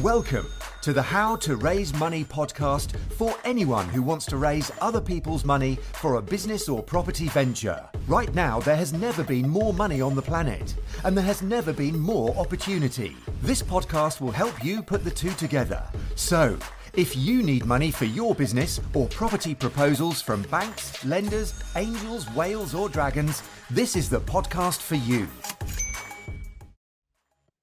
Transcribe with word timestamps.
Welcome 0.00 0.46
to 0.82 0.92
the 0.92 1.02
How 1.02 1.36
to 1.36 1.56
Raise 1.56 1.94
Money 1.94 2.24
podcast 2.24 2.96
for 3.12 3.34
anyone 3.44 3.88
who 3.88 4.02
wants 4.02 4.26
to 4.26 4.36
raise 4.36 4.70
other 4.80 5.00
people's 5.00 5.44
money 5.44 5.76
for 5.92 6.16
a 6.16 6.22
business 6.22 6.68
or 6.68 6.82
property 6.82 7.28
venture. 7.28 7.88
Right 8.06 8.34
now, 8.34 8.60
there 8.60 8.76
has 8.76 8.92
never 8.92 9.24
been 9.24 9.48
more 9.48 9.72
money 9.72 10.00
on 10.00 10.14
the 10.14 10.22
planet, 10.22 10.74
and 11.04 11.16
there 11.16 11.24
has 11.24 11.42
never 11.42 11.72
been 11.72 11.98
more 11.98 12.36
opportunity. 12.36 13.16
This 13.40 13.62
podcast 13.62 14.20
will 14.20 14.30
help 14.30 14.62
you 14.64 14.82
put 14.82 15.04
the 15.04 15.10
two 15.10 15.30
together. 15.30 15.82
So, 16.16 16.58
if 16.94 17.16
you 17.16 17.42
need 17.42 17.64
money 17.64 17.90
for 17.90 18.04
your 18.04 18.34
business 18.34 18.80
or 18.92 19.08
property 19.08 19.54
proposals 19.54 20.20
from 20.20 20.42
banks, 20.42 21.04
lenders, 21.04 21.54
angels, 21.76 22.30
whales, 22.32 22.74
or 22.74 22.88
dragons, 22.88 23.42
this 23.70 23.96
is 23.96 24.10
the 24.10 24.20
podcast 24.20 24.80
for 24.80 24.96
you. 24.96 25.26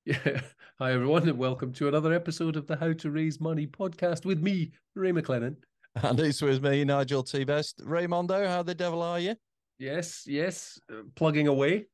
Yeah. 0.05 0.41
Hi, 0.81 0.93
everyone, 0.93 1.29
and 1.29 1.37
welcome 1.37 1.71
to 1.73 1.87
another 1.87 2.11
episode 2.11 2.55
of 2.55 2.65
the 2.65 2.75
How 2.75 2.91
to 2.91 3.11
Raise 3.11 3.39
Money 3.39 3.67
podcast 3.67 4.25
with 4.25 4.41
me, 4.41 4.71
Ray 4.95 5.11
McLennan. 5.11 5.57
And 5.93 6.19
it's 6.19 6.41
with 6.41 6.63
me, 6.63 6.83
Nigel 6.83 7.21
T. 7.21 7.43
Best. 7.43 7.85
Raymondo, 7.85 8.47
how 8.47 8.63
the 8.63 8.73
devil 8.73 9.03
are 9.03 9.19
you? 9.19 9.35
Yes, 9.77 10.23
yes, 10.25 10.79
uh, 10.91 11.03
plugging 11.13 11.47
away, 11.47 11.85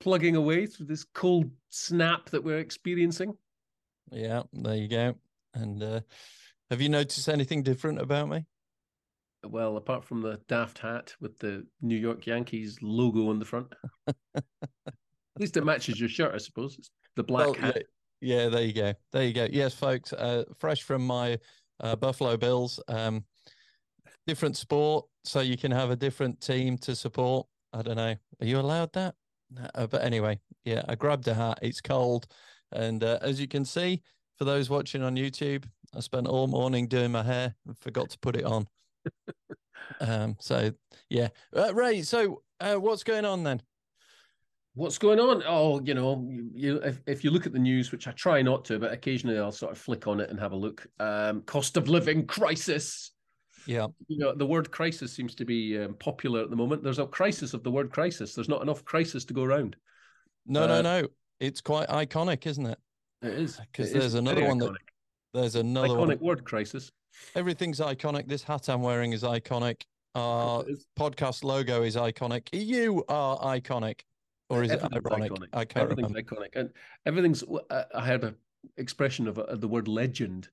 plugging 0.00 0.34
away 0.34 0.66
through 0.66 0.86
this 0.86 1.04
cold 1.14 1.48
snap 1.68 2.28
that 2.30 2.42
we're 2.42 2.58
experiencing. 2.58 3.34
Yeah, 4.10 4.42
there 4.52 4.74
you 4.74 4.88
go. 4.88 5.14
And 5.54 5.80
uh, 5.80 6.00
have 6.70 6.80
you 6.80 6.88
noticed 6.88 7.28
anything 7.28 7.62
different 7.62 8.00
about 8.00 8.28
me? 8.28 8.46
Well, 9.46 9.76
apart 9.76 10.02
from 10.02 10.22
the 10.22 10.40
daft 10.48 10.78
hat 10.80 11.14
with 11.20 11.38
the 11.38 11.68
New 11.82 11.96
York 11.96 12.26
Yankees 12.26 12.78
logo 12.82 13.28
on 13.28 13.38
the 13.38 13.44
front. 13.44 13.72
At 14.34 14.44
least 15.38 15.56
it 15.56 15.64
matches 15.64 16.00
your 16.00 16.08
shirt, 16.08 16.34
I 16.34 16.38
suppose. 16.38 16.74
It's 16.80 16.90
the 17.14 17.22
black 17.22 17.46
Well, 17.46 17.54
hat. 17.54 17.76
yeah, 17.76 17.82
yeah, 18.24 18.48
there 18.48 18.62
you 18.62 18.72
go. 18.72 18.94
There 19.12 19.24
you 19.24 19.32
go. 19.32 19.46
Yes, 19.50 19.74
folks, 19.74 20.12
uh, 20.12 20.44
fresh 20.58 20.82
from 20.82 21.06
my 21.06 21.38
uh, 21.80 21.94
Buffalo 21.96 22.36
Bills. 22.36 22.80
Um, 22.88 23.24
different 24.26 24.56
sport, 24.56 25.06
so 25.24 25.40
you 25.40 25.56
can 25.56 25.70
have 25.70 25.90
a 25.90 25.96
different 25.96 26.40
team 26.40 26.78
to 26.78 26.96
support. 26.96 27.46
I 27.72 27.82
don't 27.82 27.96
know. 27.96 28.14
Are 28.40 28.46
you 28.46 28.58
allowed 28.58 28.92
that? 28.94 29.14
No, 29.50 29.68
uh, 29.74 29.86
but 29.86 30.02
anyway, 30.02 30.40
yeah, 30.64 30.82
I 30.88 30.94
grabbed 30.94 31.28
a 31.28 31.34
hat. 31.34 31.58
It's 31.60 31.80
cold. 31.80 32.26
And 32.72 33.04
uh, 33.04 33.18
as 33.20 33.40
you 33.40 33.46
can 33.46 33.64
see, 33.64 34.02
for 34.36 34.44
those 34.44 34.70
watching 34.70 35.02
on 35.02 35.16
YouTube, 35.16 35.64
I 35.94 36.00
spent 36.00 36.26
all 36.26 36.46
morning 36.46 36.88
doing 36.88 37.12
my 37.12 37.22
hair 37.22 37.54
and 37.66 37.78
forgot 37.78 38.10
to 38.10 38.18
put 38.18 38.36
it 38.36 38.44
on. 38.44 38.66
um, 40.00 40.36
so, 40.40 40.72
yeah. 41.10 41.28
Uh, 41.54 41.74
Ray, 41.74 42.02
so 42.02 42.42
uh, 42.60 42.76
what's 42.76 43.04
going 43.04 43.24
on 43.24 43.44
then? 43.44 43.60
What's 44.74 44.98
going 44.98 45.20
on? 45.20 45.42
Oh, 45.46 45.80
you 45.84 45.94
know, 45.94 46.26
you, 46.28 46.50
you 46.54 46.76
if, 46.78 47.00
if 47.06 47.24
you 47.24 47.30
look 47.30 47.46
at 47.46 47.52
the 47.52 47.58
news, 47.60 47.92
which 47.92 48.08
I 48.08 48.12
try 48.12 48.42
not 48.42 48.64
to, 48.66 48.78
but 48.78 48.92
occasionally 48.92 49.38
I'll 49.38 49.52
sort 49.52 49.70
of 49.72 49.78
flick 49.78 50.08
on 50.08 50.18
it 50.20 50.30
and 50.30 50.40
have 50.40 50.52
a 50.52 50.56
look. 50.56 50.86
Um, 50.98 51.42
cost 51.42 51.76
of 51.76 51.88
living 51.88 52.26
crisis. 52.26 53.12
Yeah. 53.66 53.86
You 54.08 54.18
know, 54.18 54.34
the 54.34 54.46
word 54.46 54.70
crisis 54.70 55.12
seems 55.12 55.34
to 55.36 55.44
be 55.44 55.78
um, 55.78 55.94
popular 55.94 56.42
at 56.42 56.50
the 56.50 56.56
moment. 56.56 56.82
There's 56.82 56.98
a 56.98 57.06
crisis 57.06 57.54
of 57.54 57.62
the 57.62 57.70
word 57.70 57.90
crisis. 57.92 58.34
There's 58.34 58.48
not 58.48 58.62
enough 58.62 58.84
crisis 58.84 59.24
to 59.26 59.34
go 59.34 59.44
around. 59.44 59.76
No, 60.46 60.64
Uh, 60.64 60.66
no, 60.66 60.82
no. 60.82 61.08
It's 61.40 61.60
quite 61.60 61.88
iconic, 61.88 62.46
isn't 62.46 62.66
it? 62.66 62.78
It 63.22 63.32
is 63.34 63.56
Because 63.58 63.88
is 63.88 63.92
there's 63.94 64.14
another 64.14 64.44
one 64.44 64.58
that 64.58 64.72
there's 65.32 65.54
another 65.54 65.88
iconic 65.88 65.96
one. 65.96 66.18
word 66.18 66.44
crisis. 66.44 66.90
Everything's 67.34 67.80
iconic. 67.80 68.28
This 68.28 68.42
hat 68.42 68.68
I'm 68.68 68.82
wearing 68.82 69.12
is 69.12 69.22
iconic. 69.22 69.82
Our 70.14 70.64
podcast 70.98 71.42
logo 71.42 71.82
is 71.82 71.96
iconic. 71.96 72.48
You 72.52 73.04
are 73.08 73.38
iconic, 73.38 74.00
or 74.54 74.62
is 74.64 74.70
it 74.72 74.82
ironic? 74.82 75.32
iconic. 75.32 75.48
I 75.52 75.64
can't 75.64 75.84
Everything's 75.90 76.12
remember. 76.12 76.34
iconic, 76.34 76.56
and 76.56 76.70
everything's. 77.06 77.44
I 77.70 77.84
I 77.94 78.06
heard 78.06 78.24
a 78.24 78.34
expression 78.76 79.28
of, 79.28 79.38
uh 79.38 79.56
the 79.56 79.68
word 79.68 79.88
legend, 79.88 80.48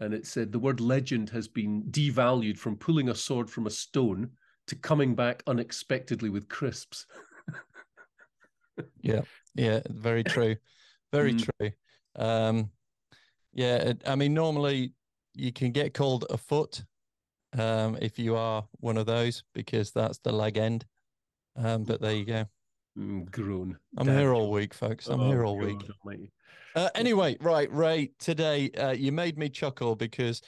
and 0.00 0.14
it 0.14 0.26
said 0.26 0.52
the 0.52 0.58
word 0.58 0.80
legend 0.80 1.30
has 1.30 1.48
been 1.48 1.82
devalued 1.90 2.58
from 2.58 2.76
pulling 2.76 3.08
a 3.08 3.14
sword 3.14 3.50
from 3.50 3.66
a 3.66 3.70
stone 3.70 4.30
to 4.66 4.76
coming 4.76 5.14
back 5.14 5.42
unexpectedly 5.46 6.30
with 6.30 6.48
crisps. 6.48 7.06
Yeah, 9.02 9.22
yeah, 9.54 9.80
very 9.88 10.22
true, 10.24 10.56
very 11.12 11.32
Mm. 11.34 11.48
true. 11.48 11.70
Um, 12.16 12.70
yeah, 13.52 13.76
it- 13.76 14.02
I 14.06 14.14
mean, 14.14 14.34
normally 14.34 14.94
you 15.34 15.52
can 15.52 15.72
get 15.72 15.94
called 15.94 16.24
a 16.30 16.36
foot 16.36 16.84
um, 17.58 17.96
if 18.00 18.18
you 18.18 18.36
are 18.36 18.68
one 18.80 18.96
of 18.98 19.06
those 19.06 19.42
because 19.54 19.90
that's 19.90 20.18
the 20.18 20.32
leg 20.32 20.56
end. 20.58 20.86
Um, 21.56 21.84
but 21.84 22.00
there 22.00 22.14
you 22.14 22.24
go. 22.24 22.44
Mm, 23.00 23.30
groan. 23.30 23.78
I'm 23.96 24.06
Damn 24.06 24.18
here 24.18 24.34
all 24.34 24.50
week, 24.50 24.74
folks. 24.74 25.06
I'm 25.08 25.20
Oh, 25.20 25.28
here 25.28 25.44
all 25.44 25.56
week. 25.56 25.80
Uh, 26.76 26.90
anyway, 26.94 27.36
right, 27.40 27.72
Ray. 27.72 28.10
Today, 28.18 28.70
uh, 28.72 28.90
you 28.90 29.10
made 29.10 29.38
me 29.38 29.48
chuckle 29.48 29.96
because 29.96 30.42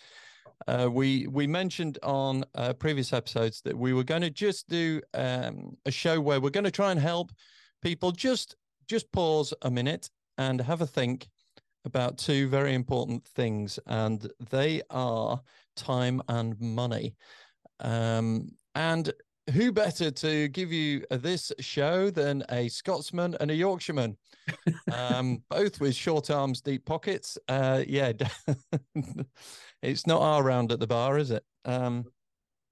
uh, 0.69 0.89
we 0.93 1.27
we 1.29 1.47
mentioned 1.47 1.99
on 2.03 2.45
uh, 2.55 2.75
previous 2.75 3.15
episodes 3.15 3.63
that 3.63 3.77
we 3.77 3.95
were 3.95 4.05
going 4.05 4.21
to 4.21 4.31
just 4.31 4.69
do 4.69 5.01
um, 5.15 5.77
a 5.87 5.91
show 5.91 6.21
where 6.21 6.41
we're 6.41 6.51
going 6.51 6.65
to 6.65 6.71
try 6.71 6.91
and 6.91 7.01
help 7.01 7.33
people 7.81 8.13
just 8.13 8.57
just 8.87 9.11
pause 9.13 9.55
a 9.63 9.71
minute 9.71 10.11
and 10.37 10.61
have 10.61 10.83
a 10.83 10.87
think 10.87 11.29
about 11.87 12.19
two 12.19 12.49
very 12.49 12.75
important 12.75 13.25
things, 13.25 13.79
and 13.87 14.31
they 14.51 14.83
are 14.91 15.41
time 15.75 16.21
and 16.29 16.61
money. 16.61 17.15
Um, 17.81 18.53
and 18.75 19.11
who 19.51 19.73
better 19.73 20.11
to 20.11 20.49
give 20.49 20.73
you 20.73 21.05
uh, 21.11 21.17
this 21.17 21.53
show 21.61 22.11
than 22.11 22.45
a 22.51 22.69
Scotsman 22.69 23.37
and 23.41 23.51
a 23.51 23.55
Yorkshireman? 23.55 24.17
um, 24.93 25.43
both 25.51 25.81
with 25.81 25.95
short 25.95 26.31
arms, 26.31 26.61
deep 26.61 26.85
pockets. 26.85 27.39
Uh, 27.49 27.83
yeah, 27.87 28.13
it's 29.83 30.07
not 30.07 30.23
our 30.23 30.43
round 30.43 30.73
at 30.73 30.81
the 30.81 30.87
bar, 30.87 31.19
is 31.19 31.31
it? 31.31 31.45
Um, 31.65 32.05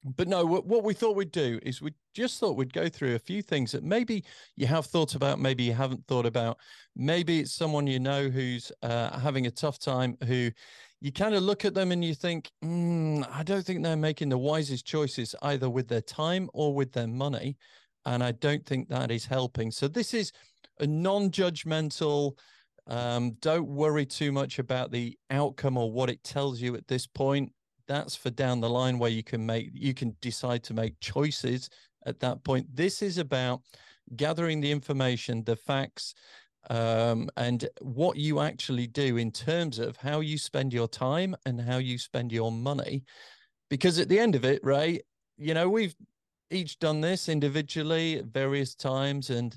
but 0.03 0.29
no, 0.29 0.45
what, 0.47 0.67
what 0.67 0.83
we 0.83 0.95
thought 0.95 1.17
we'd 1.17 1.33
do 1.33 1.59
is 1.63 1.83
we 1.83 1.93
just 2.15 2.41
thought 2.41 2.57
we'd 2.57 2.73
go 2.73 2.89
through 2.89 3.15
a 3.17 3.19
few 3.19 3.43
things 3.43 3.73
that 3.73 3.85
maybe 3.85 4.25
you 4.57 4.67
have 4.67 4.87
thought 4.87 5.15
about, 5.15 5.39
maybe 5.39 5.65
you 5.65 5.75
haven't 5.75 6.07
thought 6.07 6.25
about. 6.25 6.59
Maybe 6.97 7.41
it's 7.41 7.53
someone 7.53 7.87
you 7.87 8.01
know 8.01 8.29
who's 8.29 8.73
uh, 8.83 9.19
having 9.19 9.47
a 9.47 9.51
tough 9.51 9.79
time, 9.79 10.17
who 10.27 10.51
you 11.01 11.13
kind 11.13 11.35
of 11.35 11.43
look 11.43 11.65
at 11.65 11.75
them 11.75 11.93
and 11.93 12.05
you 12.05 12.15
think, 12.15 12.51
"Hmm, 12.63 13.23
I 13.31 13.43
don't 13.43 13.65
think 13.65 13.83
they're 13.83 13.97
making 13.97 14.29
the 14.29 14.39
wisest 14.39 14.87
choices 14.87 15.35
either 15.43 15.71
with 15.71 15.89
their 15.89 16.03
time 16.03 16.51
or 16.53 16.75
with 16.75 16.93
their 16.93 17.07
money. 17.07 17.57
And 18.07 18.23
I 18.23 18.33
don't 18.33 18.65
think 18.65 18.89
that 18.89 19.11
is 19.11 19.27
helping. 19.27 19.71
So 19.71 19.89
this 19.89 20.15
is 20.15 20.33
a 20.79 20.87
non-judgmental 20.87 22.37
um, 22.87 23.37
don't 23.41 23.69
worry 23.69 24.05
too 24.05 24.33
much 24.33 24.59
about 24.59 24.91
the 24.91 25.17
outcome 25.31 25.77
or 25.77 25.93
what 25.93 26.11
it 26.11 26.23
tells 26.25 26.61
you 26.61 26.75
at 26.75 26.89
this 26.89 27.07
point 27.07 27.53
that's 27.87 28.17
for 28.17 28.31
down 28.31 28.61
the 28.61 28.71
line 28.71 28.99
where 28.99 29.11
you 29.11 29.23
can 29.23 29.45
make 29.45 29.71
you 29.73 29.95
can 29.95 30.17
decide 30.21 30.63
to 30.65 30.75
make 30.75 30.99
choices 31.01 31.69
at 32.07 32.21
that 32.21 32.43
point 32.45 32.67
this 32.75 33.03
is 33.03 33.19
about 33.19 33.63
gathering 34.17 34.61
the 34.61 34.71
information 34.71 35.45
the 35.45 35.57
facts 35.57 36.15
um, 36.69 37.31
and 37.37 37.69
what 37.81 38.17
you 38.17 38.41
actually 38.41 38.87
do 38.87 39.17
in 39.17 39.31
terms 39.31 39.79
of 39.79 39.97
how 39.97 40.21
you 40.21 40.37
spend 40.37 40.73
your 40.73 40.89
time 40.89 41.35
and 41.47 41.61
how 41.61 41.79
you 41.79 41.97
spend 41.97 42.31
your 42.31 42.53
money 42.53 43.03
because 43.71 43.99
at 43.99 44.09
the 44.09 44.19
end 44.19 44.35
of 44.35 44.45
it 44.45 44.61
ray 44.63 45.01
you 45.39 45.55
know 45.55 45.69
we've 45.69 45.97
each 46.51 46.79
done 46.79 47.01
this 47.01 47.29
individually 47.29 48.19
at 48.19 48.27
various 48.27 48.75
times 48.75 49.31
and 49.31 49.57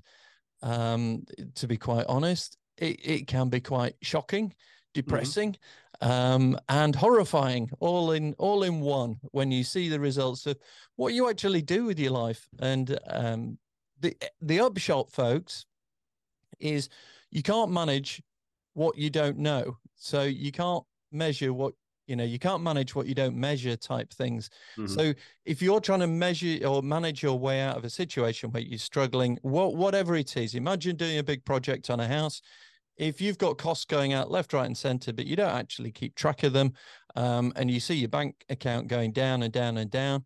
um, 0.64 1.26
to 1.56 1.68
be 1.68 1.78
quite 1.78 2.06
honest, 2.08 2.58
it, 2.78 3.00
it 3.04 3.28
can 3.28 3.50
be 3.50 3.60
quite 3.60 3.96
shocking, 4.02 4.54
depressing, 4.94 5.58
um, 6.02 6.58
and 6.70 6.96
horrifying 6.96 7.70
all 7.80 8.12
in 8.12 8.34
all 8.38 8.64
in 8.64 8.80
one 8.80 9.18
when 9.32 9.52
you 9.52 9.64
see 9.64 9.90
the 9.90 10.00
results 10.00 10.46
of 10.46 10.58
what 10.96 11.14
you 11.14 11.30
actually 11.30 11.62
do 11.62 11.86
with 11.86 12.00
your 12.00 12.12
life. 12.12 12.48
And 12.60 12.98
um, 13.08 13.58
the 14.00 14.16
the 14.42 14.62
upshot, 14.62 15.12
folks, 15.12 15.66
is 16.64 16.90
you 17.30 17.44
can't 17.44 17.72
manage 17.72 18.22
what 18.74 18.98
you 18.98 19.10
don't 19.10 19.38
know. 19.38 19.78
So 19.96 20.24
you 20.24 20.52
can't 20.52 20.84
measure 21.12 21.54
what 21.54 21.74
you 22.08 22.16
know. 22.16 22.24
You 22.24 22.40
can't 22.40 22.62
manage 22.64 22.96
what 22.96 23.08
you 23.08 23.16
don't 23.16 23.36
measure. 23.36 23.76
Type 23.78 24.12
things. 24.14 24.50
Mhm. 24.78 24.90
So 24.90 25.14
if 25.46 25.62
you're 25.62 25.80
trying 25.80 26.02
to 26.02 26.08
measure 26.08 26.66
or 26.66 26.82
manage 26.82 27.24
your 27.24 27.40
way 27.40 27.62
out 27.62 27.78
of 27.78 27.86
a 27.86 27.90
situation 27.90 28.52
where 28.52 28.64
you're 28.64 28.80
struggling, 28.80 29.40
what 29.42 29.76
whatever 29.76 30.16
it 30.16 30.36
is, 30.36 30.56
imagine 30.56 30.96
doing 30.96 31.18
a 31.18 31.24
big 31.24 31.46
project 31.46 31.90
on 31.90 32.00
a 32.00 32.08
house. 32.08 32.42
If 32.98 33.22
you've 33.22 33.40
got 33.40 33.58
costs 33.58 33.86
going 33.86 34.14
out 34.14 34.30
left, 34.30 34.54
right, 34.54 34.66
and 34.66 34.78
center, 34.78 35.14
but 35.14 35.26
you 35.26 35.36
don't 35.36 35.50
actually 35.56 35.92
keep 35.92 36.14
track 36.16 36.44
of 36.44 36.54
them, 36.54 36.74
um, 37.16 37.52
and 37.56 37.72
you 37.72 37.80
see 37.80 37.96
your 37.96 38.10
bank 38.10 38.46
account 38.50 38.88
going 38.88 39.14
down 39.14 39.42
and 39.42 39.52
down 39.52 39.78
and 39.78 39.90
down, 39.90 40.26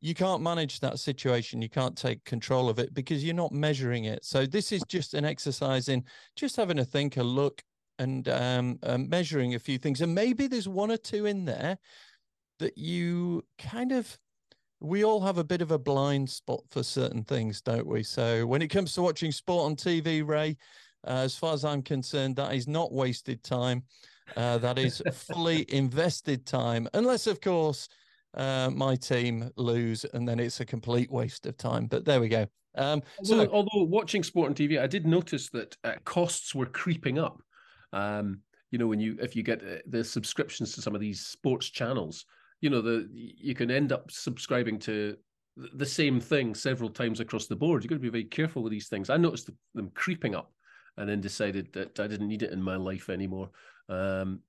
you 0.00 0.14
can't 0.14 0.42
manage 0.42 0.80
that 0.80 0.98
situation. 0.98 1.62
You 1.62 1.68
can't 1.68 1.96
take 1.96 2.24
control 2.24 2.68
of 2.68 2.78
it 2.78 2.94
because 2.94 3.24
you're 3.24 3.34
not 3.34 3.52
measuring 3.52 4.04
it. 4.04 4.24
So 4.24 4.46
this 4.46 4.72
is 4.72 4.82
just 4.88 5.14
an 5.14 5.24
exercise 5.24 5.88
in 5.88 6.04
just 6.36 6.56
having 6.56 6.78
a 6.78 6.84
think, 6.84 7.16
a 7.16 7.22
look, 7.22 7.62
and 7.98 8.28
um, 8.28 8.78
um, 8.82 9.08
measuring 9.08 9.54
a 9.54 9.58
few 9.58 9.78
things. 9.78 10.02
And 10.02 10.14
maybe 10.14 10.46
there's 10.46 10.68
one 10.68 10.90
or 10.90 10.98
two 10.98 11.26
in 11.26 11.44
there 11.44 11.78
that 12.58 12.76
you 12.76 13.42
kind 13.58 13.92
of 13.92 14.18
we 14.80 15.04
all 15.04 15.22
have 15.22 15.38
a 15.38 15.44
bit 15.44 15.62
of 15.62 15.70
a 15.70 15.78
blind 15.78 16.28
spot 16.28 16.60
for 16.70 16.82
certain 16.82 17.24
things, 17.24 17.62
don't 17.62 17.86
we? 17.86 18.02
So 18.02 18.46
when 18.46 18.60
it 18.60 18.68
comes 18.68 18.92
to 18.92 19.02
watching 19.02 19.32
sport 19.32 19.64
on 19.64 19.74
TV, 19.74 20.26
Ray, 20.26 20.58
uh, 21.06 21.12
as 21.12 21.34
far 21.34 21.54
as 21.54 21.64
I'm 21.64 21.82
concerned, 21.82 22.36
that 22.36 22.54
is 22.54 22.68
not 22.68 22.92
wasted 22.92 23.42
time. 23.42 23.84
Uh, 24.36 24.58
that 24.58 24.78
is 24.78 25.00
fully 25.12 25.64
invested 25.72 26.44
time, 26.44 26.88
unless, 26.94 27.26
of 27.26 27.40
course, 27.40 27.88
uh, 28.36 28.70
my 28.70 28.96
team 28.96 29.50
lose, 29.56 30.04
and 30.12 30.28
then 30.28 30.38
it's 30.38 30.60
a 30.60 30.64
complete 30.64 31.10
waste 31.10 31.46
of 31.46 31.56
time. 31.56 31.86
But 31.86 32.04
there 32.04 32.20
we 32.20 32.28
go. 32.28 32.46
Um, 32.76 33.02
although, 33.18 33.44
so, 33.44 33.50
although 33.50 33.84
watching 33.84 34.22
sport 34.22 34.50
on 34.50 34.54
TV, 34.54 34.80
I 34.80 34.86
did 34.86 35.06
notice 35.06 35.48
that 35.50 35.76
uh, 35.82 35.94
costs 36.04 36.54
were 36.54 36.66
creeping 36.66 37.18
up. 37.18 37.40
Um, 37.92 38.40
you 38.70 38.78
know, 38.78 38.86
when 38.86 39.00
you 39.00 39.16
if 39.20 39.34
you 39.34 39.42
get 39.42 39.62
uh, 39.62 39.78
the 39.86 40.04
subscriptions 40.04 40.74
to 40.74 40.82
some 40.82 40.94
of 40.94 41.00
these 41.00 41.26
sports 41.26 41.70
channels, 41.70 42.26
you 42.60 42.70
know, 42.70 42.82
the 42.82 43.08
you 43.12 43.54
can 43.54 43.70
end 43.70 43.92
up 43.92 44.10
subscribing 44.10 44.78
to 44.80 45.16
the 45.74 45.86
same 45.86 46.20
thing 46.20 46.54
several 46.54 46.90
times 46.90 47.20
across 47.20 47.46
the 47.46 47.56
board. 47.56 47.82
You've 47.82 47.88
got 47.88 47.96
to 47.96 48.00
be 48.00 48.10
very 48.10 48.24
careful 48.24 48.62
with 48.62 48.72
these 48.72 48.88
things. 48.88 49.08
I 49.08 49.16
noticed 49.16 49.48
them 49.74 49.90
creeping 49.94 50.34
up, 50.34 50.52
and 50.98 51.08
then 51.08 51.20
decided 51.20 51.72
that 51.72 51.98
I 51.98 52.06
didn't 52.06 52.28
need 52.28 52.42
it 52.42 52.52
in 52.52 52.62
my 52.62 52.76
life 52.76 53.08
anymore. 53.08 53.50
Um, 53.88 54.40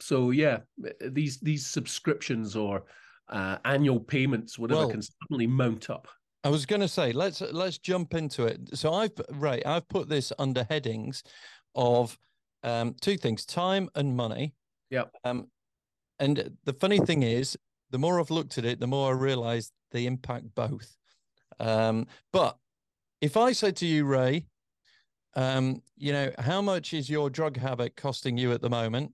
so 0.00 0.30
yeah, 0.30 0.60
these 1.00 1.38
these 1.40 1.66
subscriptions 1.66 2.56
or 2.56 2.84
uh, 3.30 3.58
annual 3.64 4.00
payments, 4.00 4.58
whatever, 4.58 4.80
well, 4.80 4.90
can 4.90 5.02
suddenly 5.02 5.46
mount 5.46 5.90
up. 5.90 6.08
I 6.44 6.50
was 6.50 6.66
going 6.66 6.80
to 6.80 6.88
say 6.88 7.12
let's 7.12 7.40
let's 7.40 7.78
jump 7.78 8.14
into 8.14 8.46
it. 8.46 8.60
So 8.74 8.92
I've 8.92 9.12
right, 9.32 9.64
I've 9.66 9.88
put 9.88 10.08
this 10.08 10.32
under 10.38 10.64
headings 10.64 11.22
of 11.74 12.16
um, 12.62 12.94
two 13.00 13.16
things: 13.16 13.44
time 13.44 13.88
and 13.94 14.16
money. 14.16 14.54
Yeah. 14.90 15.04
Um, 15.24 15.48
and 16.18 16.56
the 16.64 16.72
funny 16.72 16.98
thing 16.98 17.22
is, 17.22 17.56
the 17.90 17.98
more 17.98 18.18
I've 18.18 18.30
looked 18.30 18.58
at 18.58 18.64
it, 18.64 18.80
the 18.80 18.86
more 18.86 19.10
I 19.10 19.16
realise 19.16 19.72
they 19.92 20.06
impact 20.06 20.46
both. 20.54 20.96
Um, 21.60 22.06
but 22.32 22.56
if 23.20 23.36
I 23.36 23.52
said 23.52 23.76
to 23.76 23.86
you, 23.86 24.04
Ray, 24.04 24.46
um, 25.34 25.82
you 25.96 26.12
know, 26.12 26.30
how 26.38 26.62
much 26.62 26.94
is 26.94 27.10
your 27.10 27.30
drug 27.30 27.56
habit 27.56 27.96
costing 27.96 28.36
you 28.38 28.52
at 28.52 28.62
the 28.62 28.70
moment? 28.70 29.12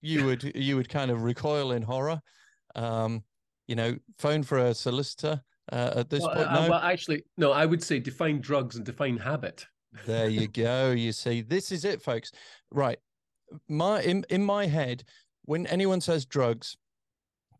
You 0.00 0.26
would 0.26 0.52
you 0.54 0.76
would 0.76 0.88
kind 0.88 1.10
of 1.10 1.22
recoil 1.22 1.72
in 1.72 1.82
horror. 1.82 2.20
Um, 2.74 3.24
you 3.66 3.76
know, 3.76 3.96
phone 4.18 4.42
for 4.42 4.58
a 4.58 4.74
solicitor 4.74 5.40
uh, 5.72 5.92
at 5.96 6.10
this 6.10 6.22
well, 6.22 6.34
point. 6.34 6.48
Uh, 6.48 6.62
no? 6.62 6.70
well, 6.70 6.80
actually, 6.80 7.24
no. 7.36 7.52
I 7.52 7.66
would 7.66 7.82
say 7.82 7.98
define 7.98 8.40
drugs 8.40 8.76
and 8.76 8.84
define 8.84 9.16
habit. 9.16 9.66
There 10.06 10.28
you 10.28 10.48
go. 10.48 10.90
You 10.90 11.12
see, 11.12 11.40
this 11.40 11.70
is 11.70 11.84
it, 11.84 12.02
folks. 12.02 12.32
Right. 12.72 12.98
My 13.68 14.02
in 14.02 14.24
in 14.28 14.42
my 14.42 14.66
head, 14.66 15.04
when 15.44 15.68
anyone 15.68 16.00
says 16.00 16.24
drugs, 16.24 16.76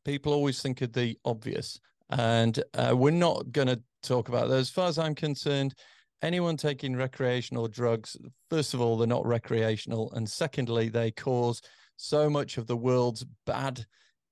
people 0.04 0.32
always 0.32 0.60
think 0.60 0.82
of 0.82 0.92
the 0.92 1.16
obvious, 1.24 1.78
and 2.10 2.60
uh, 2.74 2.92
we're 2.96 3.12
not 3.12 3.52
going 3.52 3.68
to 3.68 3.80
talk 4.02 4.28
about 4.28 4.48
that. 4.48 4.56
As 4.56 4.68
far 4.68 4.88
as 4.88 4.98
I'm 4.98 5.14
concerned, 5.14 5.76
anyone 6.22 6.56
taking 6.56 6.96
recreational 6.96 7.68
drugs, 7.68 8.16
first 8.50 8.74
of 8.74 8.80
all, 8.80 8.96
they're 8.96 9.06
not 9.06 9.24
recreational, 9.24 10.12
and 10.14 10.28
secondly, 10.28 10.88
they 10.88 11.12
cause 11.12 11.62
so 11.96 12.28
much 12.28 12.58
of 12.58 12.66
the 12.66 12.76
world's 12.76 13.24
bad 13.46 13.86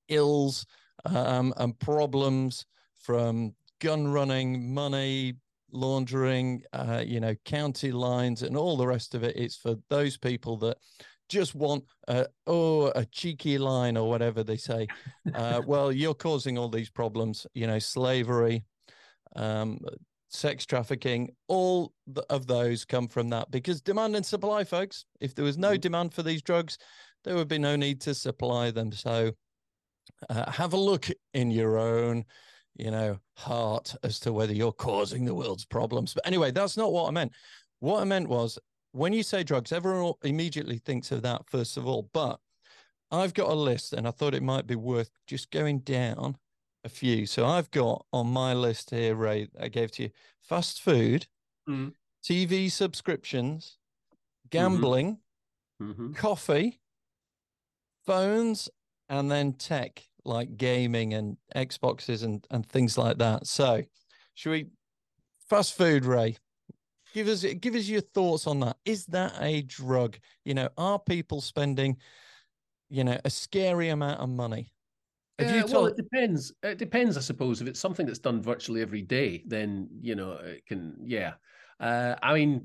ills 0.08 0.66
um, 1.05 1.53
and 1.56 1.79
problems 1.79 2.67
from 2.97 3.55
gun 3.81 4.09
running, 4.09 4.73
money 4.73 5.35
laundering, 5.73 6.62
uh, 6.73 7.03
you 7.05 7.19
know, 7.21 7.35
county 7.44 7.91
lines, 7.93 8.43
and 8.43 8.56
all 8.56 8.77
the 8.77 8.87
rest 8.87 9.15
of 9.15 9.25
it. 9.25 9.37
It's 9.37 9.56
for 9.56 9.77
those 9.89 10.17
people 10.17 10.56
that 10.59 10.79
just 11.29 11.55
want 11.55 11.85
uh, 12.09 12.25
oh 12.47 12.89
a 12.89 13.06
cheeky 13.06 13.56
line 13.56 13.97
or 13.97 14.09
whatever 14.09 14.43
they 14.43 14.56
say. 14.56 14.87
Uh, 15.35 15.62
well, 15.67 15.93
you're 15.93 16.15
causing 16.15 16.59
all 16.59 16.69
these 16.69 16.91
problems. 16.91 17.47
You 17.55 17.67
know, 17.67 17.79
slavery, 17.79 18.65
um, 19.37 19.79
sex 20.29 20.67
trafficking, 20.67 21.31
all 21.47 21.93
of 22.29 22.47
those 22.47 22.85
come 22.85 23.06
from 23.06 23.31
that 23.31 23.50
because 23.50 23.81
demand 23.81 24.17
and 24.17 24.27
supply, 24.27 24.65
folks. 24.65 25.05
If 25.21 25.35
there 25.35 25.44
was 25.44 25.56
no 25.56 25.71
mm-hmm. 25.71 25.81
demand 25.81 26.12
for 26.12 26.23
these 26.23 26.43
drugs, 26.43 26.77
there 27.25 27.37
would 27.37 27.49
be 27.49 27.59
no 27.59 27.77
need 27.77 28.00
to 28.03 28.15
supply 28.15 28.71
them. 28.73 28.93
So 28.93 29.33
uh, 30.28 30.50
have 30.50 30.72
a 30.72 30.76
look 30.76 31.08
in 31.34 31.50
your 31.50 31.78
own 31.78 32.25
you 32.76 32.90
know 32.90 33.19
heart 33.37 33.94
as 34.02 34.19
to 34.20 34.32
whether 34.32 34.52
you're 34.52 34.72
causing 34.72 35.25
the 35.25 35.34
world's 35.34 35.64
problems 35.64 36.14
but 36.14 36.26
anyway 36.26 36.50
that's 36.50 36.76
not 36.76 36.93
what 36.93 37.08
i 37.08 37.10
meant 37.10 37.32
what 37.81 38.00
i 38.00 38.04
meant 38.04 38.28
was 38.28 38.58
when 38.93 39.12
you 39.12 39.22
say 39.22 39.43
drugs 39.43 39.72
everyone 39.72 40.12
immediately 40.22 40.78
thinks 40.78 41.12
of 41.12 41.22
that 41.22 41.43
first 41.49 41.76
of 41.76 41.87
all 41.87 42.08
but 42.12 42.38
i've 43.10 43.34
got 43.34 43.50
a 43.50 43.54
list 43.54 43.93
and 43.93 44.06
i 44.06 44.10
thought 44.10 44.34
it 44.34 44.43
might 44.43 44.66
be 44.66 44.76
worth 44.76 45.10
just 45.26 45.50
going 45.50 45.81
down 45.81 46.37
a 46.84 46.88
few 46.88 47.26
so 47.26 47.46
i've 47.46 47.70
got 47.70 48.05
on 48.12 48.26
my 48.26 48.55
list 48.55 48.90
here 48.90 49.14
ray 49.14 49.48
i 49.60 49.69
gave 49.69 49.90
to 49.90 50.05
you 50.05 50.10
fast 50.43 50.81
food 50.81 51.26
mm. 51.69 51.93
tv 52.25 52.70
subscriptions 52.70 53.76
mm-hmm. 54.16 54.48
gambling 54.58 55.19
mm-hmm. 55.81 56.12
coffee 56.12 56.81
phones 58.05 58.69
and 59.12 59.31
then 59.31 59.53
tech 59.53 60.03
like 60.25 60.56
gaming 60.56 61.12
and 61.14 61.37
Xboxes 61.55 62.25
and, 62.25 62.44
and 62.50 62.67
things 62.67 62.97
like 62.97 63.19
that. 63.19 63.47
So, 63.47 63.82
should 64.35 64.50
we 64.50 64.67
fast 65.49 65.76
food, 65.76 66.06
Ray? 66.06 66.38
Give 67.12 67.29
us 67.29 67.44
give 67.61 67.75
us 67.75 67.87
your 67.87 68.00
thoughts 68.00 68.47
on 68.47 68.61
that. 68.61 68.79
Is 68.87 69.05
that 69.06 69.35
a 69.38 69.62
drug? 69.62 70.17
You 70.44 70.55
know, 70.55 70.70
are 70.79 70.99
people 70.99 71.43
spending, 71.43 71.99
you 72.88 73.05
know, 73.05 73.19
a 73.25 73.31
scary 73.31 73.91
amount 73.91 74.20
of 74.20 74.31
money? 74.31 74.73
Have 75.38 75.55
you 75.55 75.62
told... 75.62 75.73
Well, 75.73 75.87
it 75.87 75.97
depends. 75.97 76.53
It 76.62 76.79
depends, 76.79 77.17
I 77.17 77.20
suppose. 77.20 77.61
If 77.61 77.69
it's 77.69 77.81
something 77.81 78.06
that's 78.06 78.19
done 78.19 78.41
virtually 78.41 78.81
every 78.81 79.03
day, 79.03 79.43
then 79.47 79.88
you 80.00 80.15
know 80.15 80.32
it 80.43 80.65
can. 80.65 80.97
Yeah, 81.05 81.35
uh, 81.81 82.15
I 82.23 82.32
mean, 82.32 82.65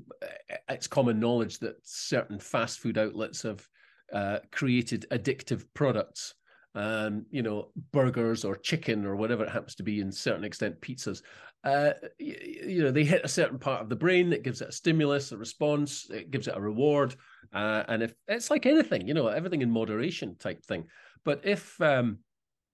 it's 0.70 0.86
common 0.86 1.20
knowledge 1.20 1.58
that 1.58 1.76
certain 1.82 2.38
fast 2.38 2.78
food 2.78 2.96
outlets 2.96 3.42
have 3.42 3.68
uh, 4.14 4.38
created 4.50 5.04
addictive 5.10 5.66
products 5.74 6.34
um, 6.78 7.26
you 7.32 7.42
know, 7.42 7.70
burgers 7.90 8.44
or 8.44 8.54
chicken 8.54 9.04
or 9.04 9.16
whatever 9.16 9.42
it 9.42 9.50
happens 9.50 9.74
to 9.74 9.82
be, 9.82 10.00
in 10.00 10.12
certain 10.12 10.44
extent, 10.44 10.80
pizzas. 10.80 11.22
Uh, 11.64 11.90
you, 12.20 12.36
you, 12.68 12.82
know, 12.84 12.92
they 12.92 13.02
hit 13.02 13.24
a 13.24 13.28
certain 13.28 13.58
part 13.58 13.82
of 13.82 13.88
the 13.88 13.96
brain 13.96 14.30
that 14.30 14.44
gives 14.44 14.62
it 14.62 14.68
a 14.68 14.72
stimulus, 14.72 15.32
a 15.32 15.36
response, 15.36 16.08
it 16.08 16.30
gives 16.30 16.46
it 16.46 16.56
a 16.56 16.60
reward, 16.60 17.16
uh, 17.52 17.82
and 17.88 18.00
if 18.04 18.14
it's 18.28 18.48
like 18.48 18.64
anything, 18.64 19.08
you 19.08 19.12
know, 19.12 19.26
everything 19.26 19.60
in 19.60 19.68
moderation 19.68 20.36
type 20.36 20.64
thing. 20.64 20.84
But 21.24 21.40
if, 21.42 21.80
um, 21.80 22.18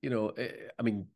you 0.03 0.11
know, 0.11 0.29
eh, 0.29 0.51
I 0.79 0.83
mean, 0.83 1.06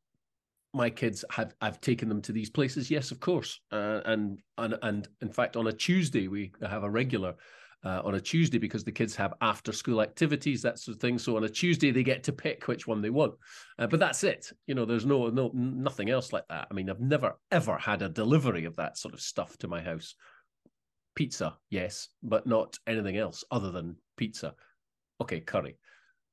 my 0.72 0.88
kids 0.88 1.26
have 1.30 1.54
I've 1.60 1.82
taken 1.82 2.08
them 2.08 2.22
to 2.22 2.32
these 2.32 2.48
places, 2.48 2.90
yes, 2.90 3.10
of 3.10 3.20
course, 3.20 3.60
uh, 3.70 4.00
and 4.06 4.38
and 4.56 4.78
and 4.80 5.08
in 5.20 5.30
fact, 5.30 5.56
on 5.56 5.66
a 5.66 5.72
Tuesday 5.72 6.26
we 6.26 6.52
have 6.62 6.84
a 6.84 6.90
regular 6.90 7.34
uh, 7.84 8.02
on 8.04 8.14
a 8.14 8.20
Tuesday 8.20 8.58
because 8.58 8.84
the 8.84 8.92
kids 8.92 9.14
have 9.16 9.34
after 9.40 9.72
school 9.72 10.02
activities, 10.02 10.62
that 10.62 10.78
sort 10.78 10.96
of 10.96 11.00
thing. 11.00 11.18
So 11.18 11.36
on 11.36 11.44
a 11.44 11.48
Tuesday 11.48 11.90
they 11.90 12.02
get 12.02 12.24
to 12.24 12.32
pick 12.32 12.66
which 12.66 12.86
one 12.86 13.00
they 13.00 13.10
want. 13.10 13.34
Uh, 13.78 13.86
but 13.86 14.00
that's 14.00 14.24
it. 14.24 14.50
You 14.66 14.74
know, 14.74 14.84
there's 14.84 15.06
no 15.06 15.28
no 15.28 15.50
nothing 15.54 16.10
else 16.10 16.32
like 16.32 16.46
that. 16.48 16.68
I 16.70 16.74
mean, 16.74 16.90
I've 16.90 17.00
never 17.00 17.38
ever 17.50 17.76
had 17.78 18.02
a 18.02 18.08
delivery 18.08 18.64
of 18.64 18.76
that 18.76 18.98
sort 18.98 19.14
of 19.14 19.20
stuff 19.20 19.56
to 19.58 19.68
my 19.68 19.80
house. 19.80 20.14
Pizza, 21.14 21.56
yes, 21.70 22.08
but 22.22 22.46
not 22.46 22.78
anything 22.86 23.16
else 23.16 23.44
other 23.50 23.70
than 23.70 23.96
pizza. 24.16 24.54
Okay, 25.20 25.40
curry. 25.40 25.76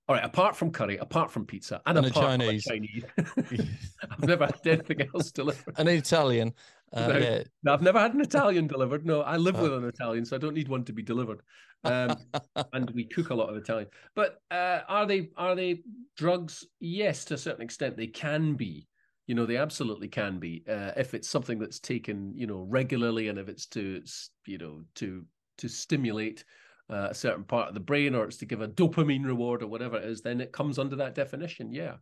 All 0.08 0.16
right, 0.16 0.24
apart 0.24 0.56
from 0.56 0.70
curry, 0.70 0.98
apart 0.98 1.32
from 1.32 1.48
pizza, 1.48 1.82
and, 1.88 1.98
and 1.98 2.08
apart 2.08 2.40
Chinese. 2.40 2.64
from 2.64 2.75
Chinese, 2.75 3.06
I've 4.12 4.24
never 4.24 4.46
had 4.46 4.68
anything 4.68 5.02
else 5.16 5.32
delivered. 5.32 5.74
An 5.78 5.88
Italian. 5.88 6.54
No, 6.96 7.18
yeah. 7.18 7.44
no, 7.64 7.74
I've 7.74 7.82
never 7.82 8.00
had 8.00 8.14
an 8.14 8.22
Italian 8.22 8.68
delivered. 8.68 9.06
No, 9.06 9.22
I 9.22 9.36
live 9.36 9.58
oh. 9.58 9.64
with 9.64 9.74
an 9.74 9.86
Italian, 9.86 10.25
so 10.25 10.36
I 10.36 10.40
don't 10.40 10.54
need 10.54 10.70
one 10.70 10.86
to 10.86 10.94
be 10.94 11.04
delivered. 11.04 11.42
Um, 11.84 12.16
and 12.74 12.90
we 12.92 13.04
cook 13.04 13.32
a 13.32 13.36
lot 13.36 13.50
of 13.50 13.58
Italian. 13.58 13.88
But 14.16 14.42
uh, 14.50 14.80
are 14.88 15.06
they 15.06 15.30
are 15.36 15.56
they 15.56 15.82
drugs? 16.16 16.66
Yes, 16.80 17.25
to 17.25 17.34
a 17.34 17.38
certain 17.38 17.62
extent, 17.62 17.98
they 17.98 18.08
can 18.08 18.54
be. 18.56 18.88
You 19.28 19.36
know, 19.36 19.46
they 19.46 19.58
absolutely 19.58 20.08
can 20.08 20.40
be 20.40 20.64
uh, 20.70 20.92
if 20.96 21.14
it's 21.14 21.28
something 21.28 21.58
that's 21.58 21.80
taken, 21.80 22.32
you 22.36 22.48
know, 22.48 22.66
regularly, 22.70 23.28
and 23.28 23.40
if 23.40 23.50
it's 23.50 23.66
to, 23.68 24.02
you 24.46 24.58
know, 24.58 24.84
to 24.96 25.25
to 25.58 25.68
stimulate 25.68 26.46
uh, 26.90 27.08
a 27.10 27.14
certain 27.14 27.44
part 27.44 27.68
of 27.68 27.74
the 27.74 27.80
brain, 27.80 28.16
or 28.16 28.25
it's 28.25 28.38
to 28.38 28.46
give 28.46 28.62
a 28.62 28.68
dopamine 28.68 29.25
reward, 29.25 29.64
or 29.64 29.68
whatever 29.68 29.98
it 29.98 30.06
is, 30.06 30.22
then 30.22 30.40
it 30.40 30.54
comes 30.54 30.80
under 30.80 30.96
that 30.96 31.16
definition. 31.16 31.74
Yeah. 31.74 31.96